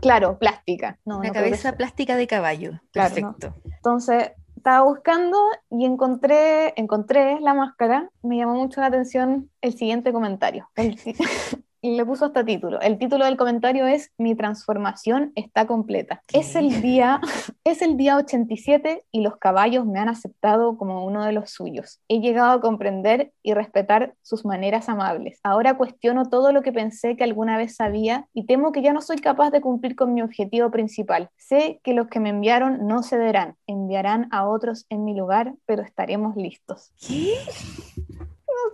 Claro, 0.00 0.38
plástica. 0.38 0.98
No, 1.04 1.18
Una 1.18 1.28
no 1.28 1.34
cabeza 1.34 1.72
plástica 1.72 2.16
de 2.16 2.26
caballo. 2.26 2.80
Claro, 2.92 3.14
no. 3.20 3.36
Perfecto. 3.36 3.70
Entonces, 3.76 4.32
estaba 4.60 4.84
buscando 4.84 5.38
y 5.70 5.86
encontré, 5.86 6.74
encontré 6.76 7.40
la 7.40 7.54
máscara. 7.54 8.10
Me 8.22 8.36
llamó 8.36 8.54
mucho 8.56 8.80
la 8.82 8.88
atención 8.88 9.50
el 9.62 9.74
siguiente 9.76 10.12
comentario. 10.12 10.70
le 11.82 12.04
puso 12.04 12.26
hasta 12.26 12.44
título. 12.44 12.80
El 12.80 12.98
título 12.98 13.24
del 13.24 13.36
comentario 13.36 13.86
es 13.86 14.10
Mi 14.18 14.34
transformación 14.34 15.32
está 15.34 15.66
completa. 15.66 16.22
¿Qué? 16.26 16.40
Es 16.40 16.54
el 16.54 16.82
día 16.82 17.20
es 17.64 17.82
el 17.82 17.96
día 17.96 18.16
87 18.16 19.04
y 19.10 19.20
los 19.22 19.36
caballos 19.36 19.86
me 19.86 19.98
han 19.98 20.08
aceptado 20.08 20.76
como 20.76 21.04
uno 21.04 21.24
de 21.24 21.32
los 21.32 21.50
suyos. 21.50 22.00
He 22.08 22.20
llegado 22.20 22.52
a 22.52 22.60
comprender 22.60 23.32
y 23.42 23.54
respetar 23.54 24.14
sus 24.22 24.44
maneras 24.44 24.88
amables. 24.88 25.40
Ahora 25.42 25.76
cuestiono 25.76 26.28
todo 26.28 26.52
lo 26.52 26.62
que 26.62 26.72
pensé 26.72 27.16
que 27.16 27.24
alguna 27.24 27.56
vez 27.56 27.76
sabía 27.76 28.28
y 28.34 28.46
temo 28.46 28.72
que 28.72 28.82
ya 28.82 28.92
no 28.92 29.00
soy 29.00 29.18
capaz 29.18 29.50
de 29.50 29.60
cumplir 29.60 29.96
con 29.96 30.14
mi 30.14 30.22
objetivo 30.22 30.70
principal. 30.70 31.30
Sé 31.36 31.80
que 31.82 31.94
los 31.94 32.08
que 32.08 32.20
me 32.20 32.30
enviaron 32.30 32.86
no 32.86 33.02
cederán, 33.02 33.56
enviarán 33.66 34.28
a 34.30 34.46
otros 34.46 34.86
en 34.88 35.04
mi 35.04 35.14
lugar, 35.14 35.54
pero 35.66 35.82
estaremos 35.82 36.36
listos. 36.36 36.92
¿Qué? 37.00 37.34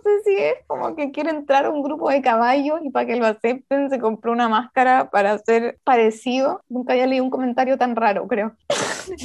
No 0.07 0.23
sé 0.23 0.23
si 0.23 0.37
es 0.37 0.55
como 0.67 0.95
que 0.95 1.11
quiere 1.11 1.31
entrar 1.31 1.65
a 1.65 1.69
un 1.69 1.83
grupo 1.83 2.09
de 2.09 2.21
caballos 2.21 2.79
y 2.81 2.89
para 2.89 3.05
que 3.05 3.17
lo 3.17 3.25
acepten 3.25 3.89
se 3.89 3.99
compró 3.99 4.31
una 4.31 4.47
máscara 4.47 5.09
para 5.09 5.37
ser 5.39 5.79
parecido. 5.83 6.61
Nunca 6.69 6.93
había 6.93 7.07
leído 7.07 7.25
un 7.25 7.29
comentario 7.29 7.77
tan 7.77 7.95
raro, 7.95 8.25
creo. 8.27 8.55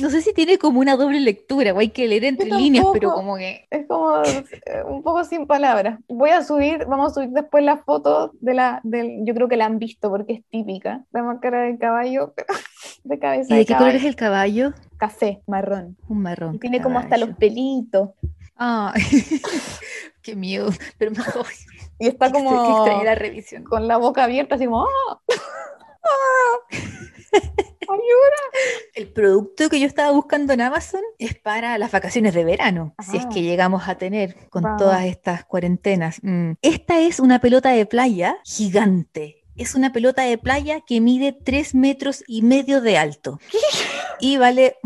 No 0.00 0.10
sé 0.10 0.22
si 0.22 0.32
tiene 0.32 0.58
como 0.58 0.80
una 0.80 0.96
doble 0.96 1.20
lectura 1.20 1.72
o 1.72 1.78
hay 1.78 1.90
que 1.90 2.08
leer 2.08 2.24
entre 2.24 2.50
líneas, 2.50 2.86
pero 2.92 3.12
como 3.12 3.36
que. 3.36 3.66
Es 3.70 3.86
como 3.86 4.22
eh, 4.22 4.44
un 4.86 5.02
poco 5.02 5.22
sin 5.24 5.46
palabras. 5.46 6.00
Voy 6.08 6.30
a 6.30 6.42
subir, 6.42 6.84
vamos 6.86 7.12
a 7.12 7.14
subir 7.14 7.30
después 7.30 7.62
la 7.62 7.76
foto 7.76 8.32
de 8.40 8.54
la, 8.54 8.80
del, 8.82 9.24
yo 9.24 9.34
creo 9.34 9.48
que 9.48 9.56
la 9.56 9.66
han 9.66 9.78
visto 9.78 10.10
porque 10.10 10.32
es 10.32 10.44
típica, 10.50 11.04
la 11.12 11.22
máscara 11.22 11.62
del 11.62 11.78
caballo, 11.78 12.32
pero 12.34 12.48
de 13.04 13.18
cabeza 13.20 13.54
¿Y 13.54 13.58
de, 13.58 13.58
de 13.60 13.66
qué 13.66 13.76
color 13.76 13.94
es 13.94 14.04
el 14.04 14.16
caballo? 14.16 14.72
Café, 14.96 15.42
marrón. 15.46 15.96
Un 16.08 16.22
marrón. 16.22 16.56
Y 16.56 16.58
tiene 16.58 16.82
como 16.82 16.98
hasta 16.98 17.16
los 17.18 17.30
pelitos. 17.36 18.10
Ah, 18.56 18.94
qué 20.22 20.36
miedo. 20.36 20.70
Pero 20.98 21.10
me 21.10 21.18
Y 21.98 22.08
está 22.08 22.26
que 22.26 22.32
como 22.32 22.78
extrañé 22.78 23.04
la 23.04 23.14
revisión. 23.14 23.64
con 23.64 23.86
la 23.86 23.96
boca 23.96 24.24
abierta, 24.24 24.54
así 24.56 24.64
como 24.66 24.82
¡ah! 24.84 25.20
¡Ah! 26.04 26.76
¡Ayuda! 27.88 28.60
El 28.94 29.08
producto 29.12 29.68
que 29.68 29.78
yo 29.80 29.86
estaba 29.86 30.10
buscando 30.12 30.52
en 30.52 30.60
Amazon 30.62 31.02
es 31.18 31.34
para 31.38 31.78
las 31.78 31.90
vacaciones 31.90 32.34
de 32.34 32.44
verano, 32.44 32.94
si 33.02 33.16
es 33.18 33.24
Ah. 33.26 33.28
que 33.32 33.42
llegamos 33.42 33.88
a 33.88 33.96
tener 33.96 34.48
con 34.50 34.62
todas 34.76 35.04
estas 35.04 35.44
cuarentenas. 35.44 36.18
Mm. 36.22 36.52
Esta 36.62 37.00
es 37.00 37.20
una 37.20 37.40
pelota 37.40 37.70
de 37.70 37.86
playa 37.86 38.36
gigante. 38.44 39.44
Es 39.56 39.74
una 39.74 39.92
pelota 39.92 40.22
de 40.22 40.38
playa 40.38 40.80
que 40.86 41.00
mide 41.00 41.32
3 41.32 41.74
metros 41.74 42.24
y 42.26 42.42
medio 42.42 42.80
de 42.80 42.96
alto. 42.98 43.38
Y 44.18 44.38
vale, 44.38 44.76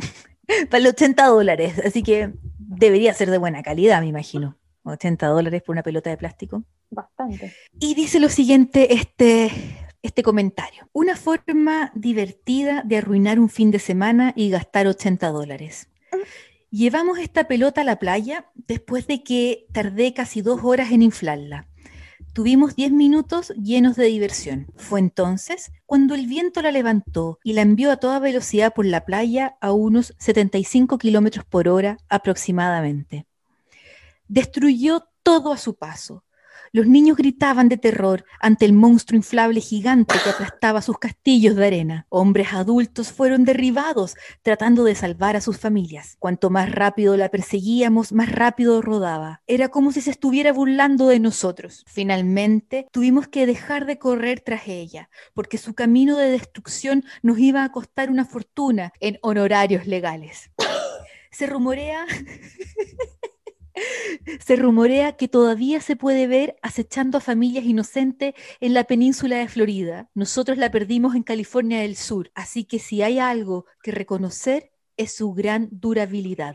vale 0.71 0.89
80 0.89 1.27
dólares, 1.27 1.75
así 1.85 2.03
que 2.03 2.33
debería 2.59 3.15
ser 3.15 3.31
de 3.31 3.39
buena 3.39 3.63
calidad, 3.63 4.01
me 4.01 4.09
imagino. 4.09 4.57
80 4.93 5.27
dólares 5.27 5.63
por 5.63 5.75
una 5.75 5.83
pelota 5.83 6.11
de 6.11 6.17
plástico. 6.17 6.65
Bastante. 6.91 7.55
Y 7.79 7.95
dice 7.95 8.21
lo 8.21 8.29
siguiente 8.29 8.95
este, 8.95 9.51
este 10.03 10.23
comentario. 10.23 10.89
Una 10.93 11.17
forma 11.17 11.93
divertida 11.95 12.83
de 12.85 12.99
arruinar 12.99 13.39
un 13.39 13.49
fin 13.49 13.71
de 13.71 13.79
semana 13.79 14.33
y 14.37 14.51
gastar 14.51 14.87
80 14.87 15.29
dólares. 15.31 15.89
Llevamos 16.71 17.19
esta 17.19 17.49
pelota 17.49 17.81
a 17.81 17.85
la 17.85 17.99
playa 17.99 18.51
después 18.55 19.07
de 19.07 19.23
que 19.23 19.67
tardé 19.73 20.13
casi 20.15 20.43
dos 20.43 20.61
horas 20.63 20.93
en 20.93 21.03
inflarla. 21.03 21.69
Tuvimos 22.33 22.77
10 22.77 22.93
minutos 22.93 23.55
llenos 23.57 23.97
de 23.97 24.05
diversión. 24.05 24.67
Fue 24.77 25.01
entonces 25.01 25.73
cuando 25.87 26.15
el 26.15 26.27
viento 26.27 26.61
la 26.61 26.71
levantó 26.71 27.39
y 27.43 27.55
la 27.55 27.63
envió 27.63 27.91
a 27.91 27.97
toda 27.97 28.19
velocidad 28.19 28.75
por 28.75 28.85
la 28.85 29.07
playa 29.07 29.57
a 29.61 29.73
unos 29.73 30.15
75 30.19 30.99
kilómetros 30.99 31.47
por 31.47 31.67
hora 31.67 31.97
aproximadamente. 32.11 33.27
Destruyó 34.29 35.09
todo 35.23 35.53
a 35.53 35.57
su 35.57 35.77
paso. 35.77 36.25
Los 36.73 36.87
niños 36.87 37.17
gritaban 37.17 37.69
de 37.69 37.79
terror 37.79 38.25
ante 38.41 38.65
el 38.65 38.73
monstruo 38.73 39.17
inflable 39.17 39.61
gigante 39.61 40.15
que 40.23 40.31
aplastaba 40.31 40.83
sus 40.83 40.99
castillos 40.99 41.57
de 41.57 41.67
arena. 41.67 42.07
Hombres 42.09 42.53
adultos 42.53 43.13
fueron 43.13 43.45
derribados 43.45 44.15
tratando 44.43 44.85
de 44.85 44.95
salvar 44.95 45.37
a 45.37 45.41
sus 45.41 45.59
familias. 45.59 46.17
Cuanto 46.19 46.51
más 46.51 46.71
rápido 46.71 47.17
la 47.17 47.31
perseguíamos, 47.31 48.13
más 48.13 48.31
rápido 48.31 48.83
rodaba. 48.83 49.43
Era 49.47 49.69
como 49.69 49.93
si 49.93 50.01
se 50.01 50.11
estuviera 50.11 50.53
burlando 50.53 51.09
de 51.09 51.21
nosotros. 51.21 51.85
Finalmente, 51.87 52.89
tuvimos 52.93 53.29
que 53.29 53.47
dejar 53.47 53.87
de 53.87 53.99
correr 53.99 54.41
tras 54.41 54.69
ella, 54.69 55.09
porque 55.35 55.59
su 55.59 55.75
camino 55.75 56.17
de 56.17 56.31
destrucción 56.31 57.05
nos 57.23 57.39
iba 57.39 57.65
a 57.65 57.73
costar 57.73 58.11
una 58.11 58.25
fortuna 58.25 58.93
en 59.01 59.19
honorarios 59.23 59.87
legales. 59.87 60.51
Se 61.31 61.47
rumorea 61.47 62.07
se 64.45 64.57
rumorea 64.57 65.17
que 65.17 65.29
todavía 65.29 65.81
se 65.81 65.97
puede 65.97 66.27
ver 66.27 66.57
acechando 66.63 67.19
a 67.19 67.21
familias 67.21 67.65
inocentes 67.65 68.35
en 68.61 68.75
la 68.75 68.85
península 68.85 69.37
de 69.37 69.49
Florida. 69.49 70.11
Nosotros 70.15 70.59
la 70.59 70.71
perdimos 70.71 71.15
en 71.15 71.23
California 71.23 71.81
del 71.81 71.97
Sur, 71.97 72.31
así 72.35 72.65
que 72.65 72.79
si 72.79 73.03
hay 73.03 73.19
algo 73.19 73.67
que 73.83 73.93
reconocer 73.93 74.73
es 74.97 75.15
su 75.15 75.33
gran 75.33 75.69
durabilidad. 75.71 76.55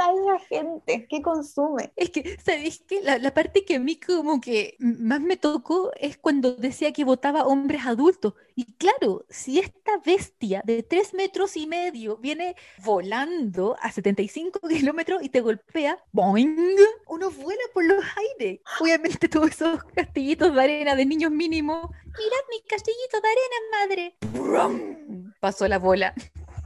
¿Qué 0.00 0.06
está 0.06 0.34
esa 0.34 0.44
gente? 0.46 1.06
¿Qué 1.08 1.22
consume? 1.22 1.92
Es 1.96 2.10
que, 2.10 2.38
¿sabéis 2.42 2.82
qué? 2.86 3.02
La, 3.02 3.18
la 3.18 3.34
parte 3.34 3.64
que 3.64 3.76
a 3.76 3.80
mí 3.80 3.96
como 3.96 4.40
que 4.40 4.76
más 4.78 5.20
me 5.20 5.36
tocó 5.36 5.90
es 5.96 6.16
cuando 6.16 6.54
decía 6.54 6.92
que 6.92 7.04
votaba 7.04 7.44
hombres 7.44 7.84
adultos. 7.84 8.34
Y 8.54 8.64
claro, 8.74 9.26
si 9.28 9.58
esta 9.58 9.98
bestia 10.04 10.62
de 10.64 10.82
tres 10.82 11.12
metros 11.12 11.56
y 11.56 11.66
medio 11.66 12.16
viene 12.16 12.56
volando 12.78 13.76
a 13.80 13.92
75 13.92 14.60
kilómetros 14.68 15.22
y 15.22 15.28
te 15.28 15.42
golpea, 15.42 15.98
¡boing! 16.12 16.76
Uno 17.08 17.30
vuela 17.30 17.62
por 17.74 17.84
los 17.84 18.02
aires. 18.16 18.60
Obviamente 18.80 19.28
todos 19.28 19.50
esos 19.50 19.84
castillitos 19.84 20.54
de 20.54 20.62
arena 20.62 20.94
de 20.94 21.04
niños 21.04 21.30
mínimos. 21.30 21.90
¡Mirad 21.90 22.44
mi 22.50 22.60
castillito 22.66 23.20
de 23.20 23.28
arena, 23.28 23.56
madre! 23.72 24.16
¡Brum! 24.32 25.32
Pasó 25.40 25.68
la 25.68 25.78
bola. 25.78 26.14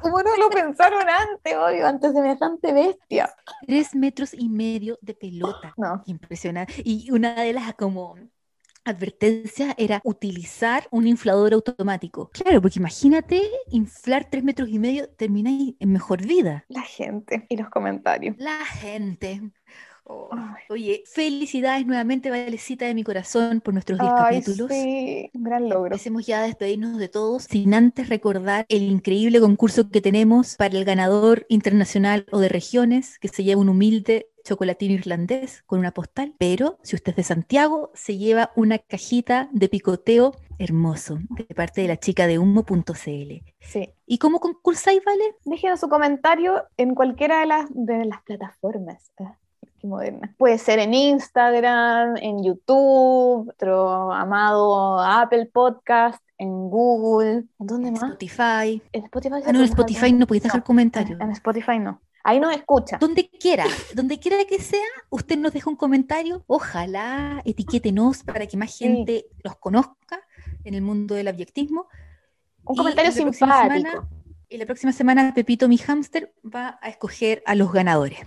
¿Cómo 0.05 0.23
no 0.23 0.37
lo 0.37 0.51
pensaron 0.51 1.09
antes, 1.09 1.57
obvio, 1.57 1.87
ante 1.87 2.13
semejante 2.13 2.75
bestia? 2.75 3.35
Tres 3.67 3.95
metros 3.95 4.35
y 4.35 4.51
medio 4.51 4.99
de 5.01 5.15
pelota. 5.15 5.73
No. 5.79 6.03
Impresionante. 6.05 6.75
Y 6.85 7.11
una 7.11 7.35
de 7.35 7.55
las 7.55 7.73
como 7.73 8.15
advertencias 8.85 9.75
era 9.79 10.03
utilizar 10.05 10.87
un 10.91 11.07
inflador 11.07 11.55
automático. 11.55 12.29
Claro, 12.35 12.61
porque 12.61 12.81
imagínate 12.81 13.41
inflar 13.71 14.29
tres 14.31 14.45
metros 14.45 14.69
y 14.69 14.79
medio, 14.79 15.09
termináis 15.09 15.75
en 15.81 15.91
mejor 15.91 16.21
vida. 16.27 16.67
La 16.69 16.83
gente 16.83 17.47
y 17.49 17.57
los 17.57 17.71
comentarios. 17.71 18.37
La 18.39 18.63
gente. 18.67 19.41
Oh. 20.07 20.29
Oye, 20.69 21.03
felicidades 21.07 21.87
nuevamente, 21.87 22.31
Valecita 22.31 22.87
de 22.87 22.95
mi 22.95 23.05
corazón, 23.05 23.61
por 23.61 23.73
nuestros 23.75 23.99
10 23.99 24.13
Ay, 24.15 24.41
capítulos. 24.41 24.71
sí, 24.71 25.31
un 25.33 25.45
gran 25.45 25.69
logro. 25.69 25.87
Empecemos 25.87 26.27
ya 26.27 26.43
despedirnos 26.43 26.99
de 26.99 27.09
todos, 27.09 27.45
sin 27.45 27.73
antes 27.75 28.09
recordar 28.09 28.67
el 28.69 28.83
increíble 28.83 29.41
concurso 29.41 29.89
que 29.89 30.01
tenemos 30.01 30.57
para 30.57 30.77
el 30.77 30.85
ganador 30.85 31.47
internacional 31.49 32.27
o 32.33 32.39
de 32.39 32.49
regiones, 32.49 33.19
que 33.19 33.29
se 33.29 33.45
lleva 33.45 33.61
un 33.61 33.69
humilde 33.69 34.29
chocolatino 34.45 34.95
irlandés 34.95 35.63
con 35.67 35.79
una 35.79 35.93
postal. 35.93 36.35
Pero 36.39 36.79
si 36.83 36.97
usted 36.97 37.11
es 37.11 37.17
de 37.17 37.23
Santiago, 37.23 37.91
se 37.95 38.19
lleva 38.19 38.53
una 38.57 38.79
cajita 38.79 39.49
de 39.53 39.69
picoteo 39.69 40.35
hermoso 40.59 41.19
de 41.31 41.55
parte 41.55 41.81
de 41.81 41.89
la 41.89 41.97
chica 41.97 42.27
de 42.27 42.39
humo.cl. 42.39 43.43
Sí. 43.61 43.91
¿Y 44.07 44.19
cómo 44.19 44.41
concursáis, 44.41 45.03
vale? 45.05 45.35
Dejen 45.45 45.79
su 45.79 45.89
comentario 45.89 46.65
en 46.77 46.95
cualquiera 46.95 47.41
de 47.41 47.47
las, 47.47 47.67
de 47.71 48.05
las 48.05 48.23
plataformas. 48.23 49.11
Ah, 49.19 49.39
moderna. 49.87 50.35
Puede 50.39 50.59
ser 50.59 50.78
en 50.78 50.95
Instagram, 50.95 52.16
en 52.18 52.43
YouTube, 52.45 53.45
nuestro 53.47 54.12
amado 54.12 55.01
Apple 55.01 55.47
Podcast, 55.47 56.22
en 56.39 56.68
Google. 56.70 57.45
¿En 57.61 57.66
dónde 57.66 57.91
más? 57.91 58.03
Spotify. 58.03 58.82
En 58.93 59.05
Spotify. 59.05 59.35
Ah, 59.47 59.53
no, 59.53 59.59
en 59.61 59.64
Spotify 59.66 60.12
no 60.12 60.26
podéis 60.26 60.43
dejar 60.45 60.64
comentarios. 60.64 61.20
En 61.20 61.30
Spotify 61.30 61.78
no. 61.78 62.01
Ahí 62.26 62.41
nos 62.41 62.55
escucha. 62.55 62.97
Donde 62.99 63.28
quiera, 63.28 63.66
donde 63.95 64.18
quiera 64.18 64.39
que 64.49 64.59
sea, 64.59 64.80
usted 65.11 65.37
nos 65.37 65.53
deja 65.53 65.68
un 65.68 65.76
comentario. 65.76 66.43
Ojalá 66.47 67.43
etiquétenos 67.45 68.22
para 68.22 68.47
que 68.47 68.57
más 68.57 68.76
gente 68.78 69.26
los 69.43 69.57
conozca 69.57 70.20
en 70.64 70.72
el 70.72 70.80
mundo 70.80 71.14
del 71.14 71.28
abyectismo. 71.28 71.87
Un 72.64 72.74
Y 72.76 72.78
comentario 72.78 73.12
simpático. 73.12 73.47
semana- 73.47 74.09
Y 74.49 74.57
la 74.57 74.64
próxima 74.66 74.93
semana 74.93 75.32
Pepito, 75.35 75.68
mi 75.68 75.76
hámster, 75.76 76.32
va 76.43 76.78
a 76.80 76.89
escoger 76.89 77.43
a 77.45 77.55
los 77.55 77.70
ganadores. 77.72 78.20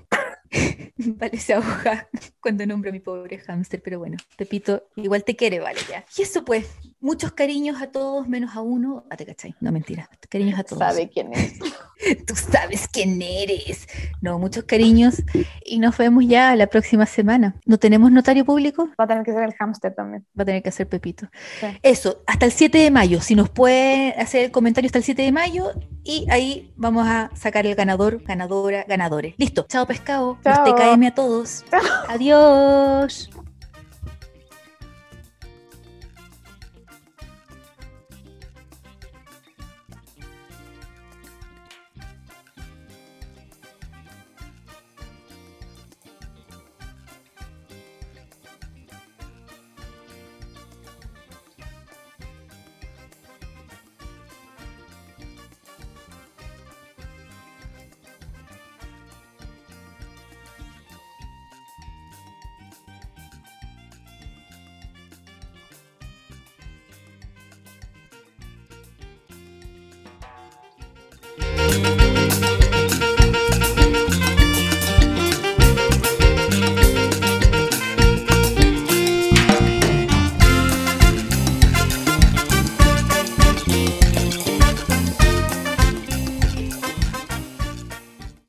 Vale 0.98 1.38
se 1.38 1.54
ahoga 1.54 2.10
cuando 2.40 2.66
nombro 2.66 2.90
a 2.90 2.94
mi 2.94 3.00
pobre 3.00 3.40
hámster, 3.40 3.82
pero 3.82 4.00
bueno, 4.00 4.18
Pepito 4.36 4.88
igual 4.96 5.24
te 5.24 5.36
quiere, 5.36 5.60
vale, 5.60 5.80
ya. 5.90 6.06
Y 6.18 6.22
eso 6.24 6.44
pues, 6.44 6.68
muchos 7.00 7.32
cariños 7.32 7.82
a 7.82 7.88
todos, 7.88 8.28
menos 8.28 8.56
a 8.56 8.62
uno. 8.62 9.06
Ah, 9.10 9.18
te 9.18 9.26
cachai, 9.26 9.56
no 9.60 9.72
mentira, 9.72 10.10
cariños 10.30 10.60
a 10.60 10.64
todos. 10.64 10.80
Sabe 10.80 11.10
quién 11.10 11.34
es. 11.34 11.60
Tú 12.28 12.36
sabes 12.36 12.88
quién 12.88 13.22
eres. 13.22 13.88
No, 14.22 14.38
muchos 14.40 14.66
cariños 14.66 15.24
y 15.66 15.80
nos 15.80 15.98
vemos 15.98 16.26
ya 16.28 16.56
la 16.56 16.68
próxima 16.68 17.06
semana. 17.06 17.56
¿No 17.66 17.78
tenemos 17.78 18.12
notario 18.12 18.46
público? 18.46 18.90
Va 19.00 19.06
a 19.06 19.08
tener 19.08 19.24
que 19.24 19.34
ser 19.34 19.44
el 19.44 19.54
hámster 19.54 19.96
también. 19.96 20.26
Va 20.38 20.44
a 20.44 20.46
tener 20.46 20.62
que 20.62 20.70
hacer 20.70 20.88
Pepito. 20.88 21.28
Sí. 21.60 21.68
Eso, 21.82 22.24
hasta 22.28 22.46
el 22.46 22.52
7 22.52 22.78
de 22.78 22.92
mayo. 22.92 23.22
Si 23.22 23.36
nos 23.36 23.50
puede 23.50 24.14
hacer 24.14 24.46
el 24.46 24.52
comentario 24.52 24.88
hasta 24.88 25.00
el 25.00 25.04
7 25.04 25.22
de 25.22 25.32
mayo 25.32 25.72
y 26.04 26.26
ahí 26.30 26.74
vamos 26.76 27.08
a 27.08 27.32
sacar 27.36 27.66
el 27.66 27.76
ganador, 27.76 28.24
ganadora, 28.24 28.86
ganadores. 28.88 29.36
Listo. 29.38 29.66
Chao 29.68 29.86
pescado. 29.86 30.38
Chao. 30.44 30.66
Los 30.66 30.76
TKM 30.76 31.04
a 31.04 31.16
todos. 31.16 31.66
Adiós. 32.10 33.30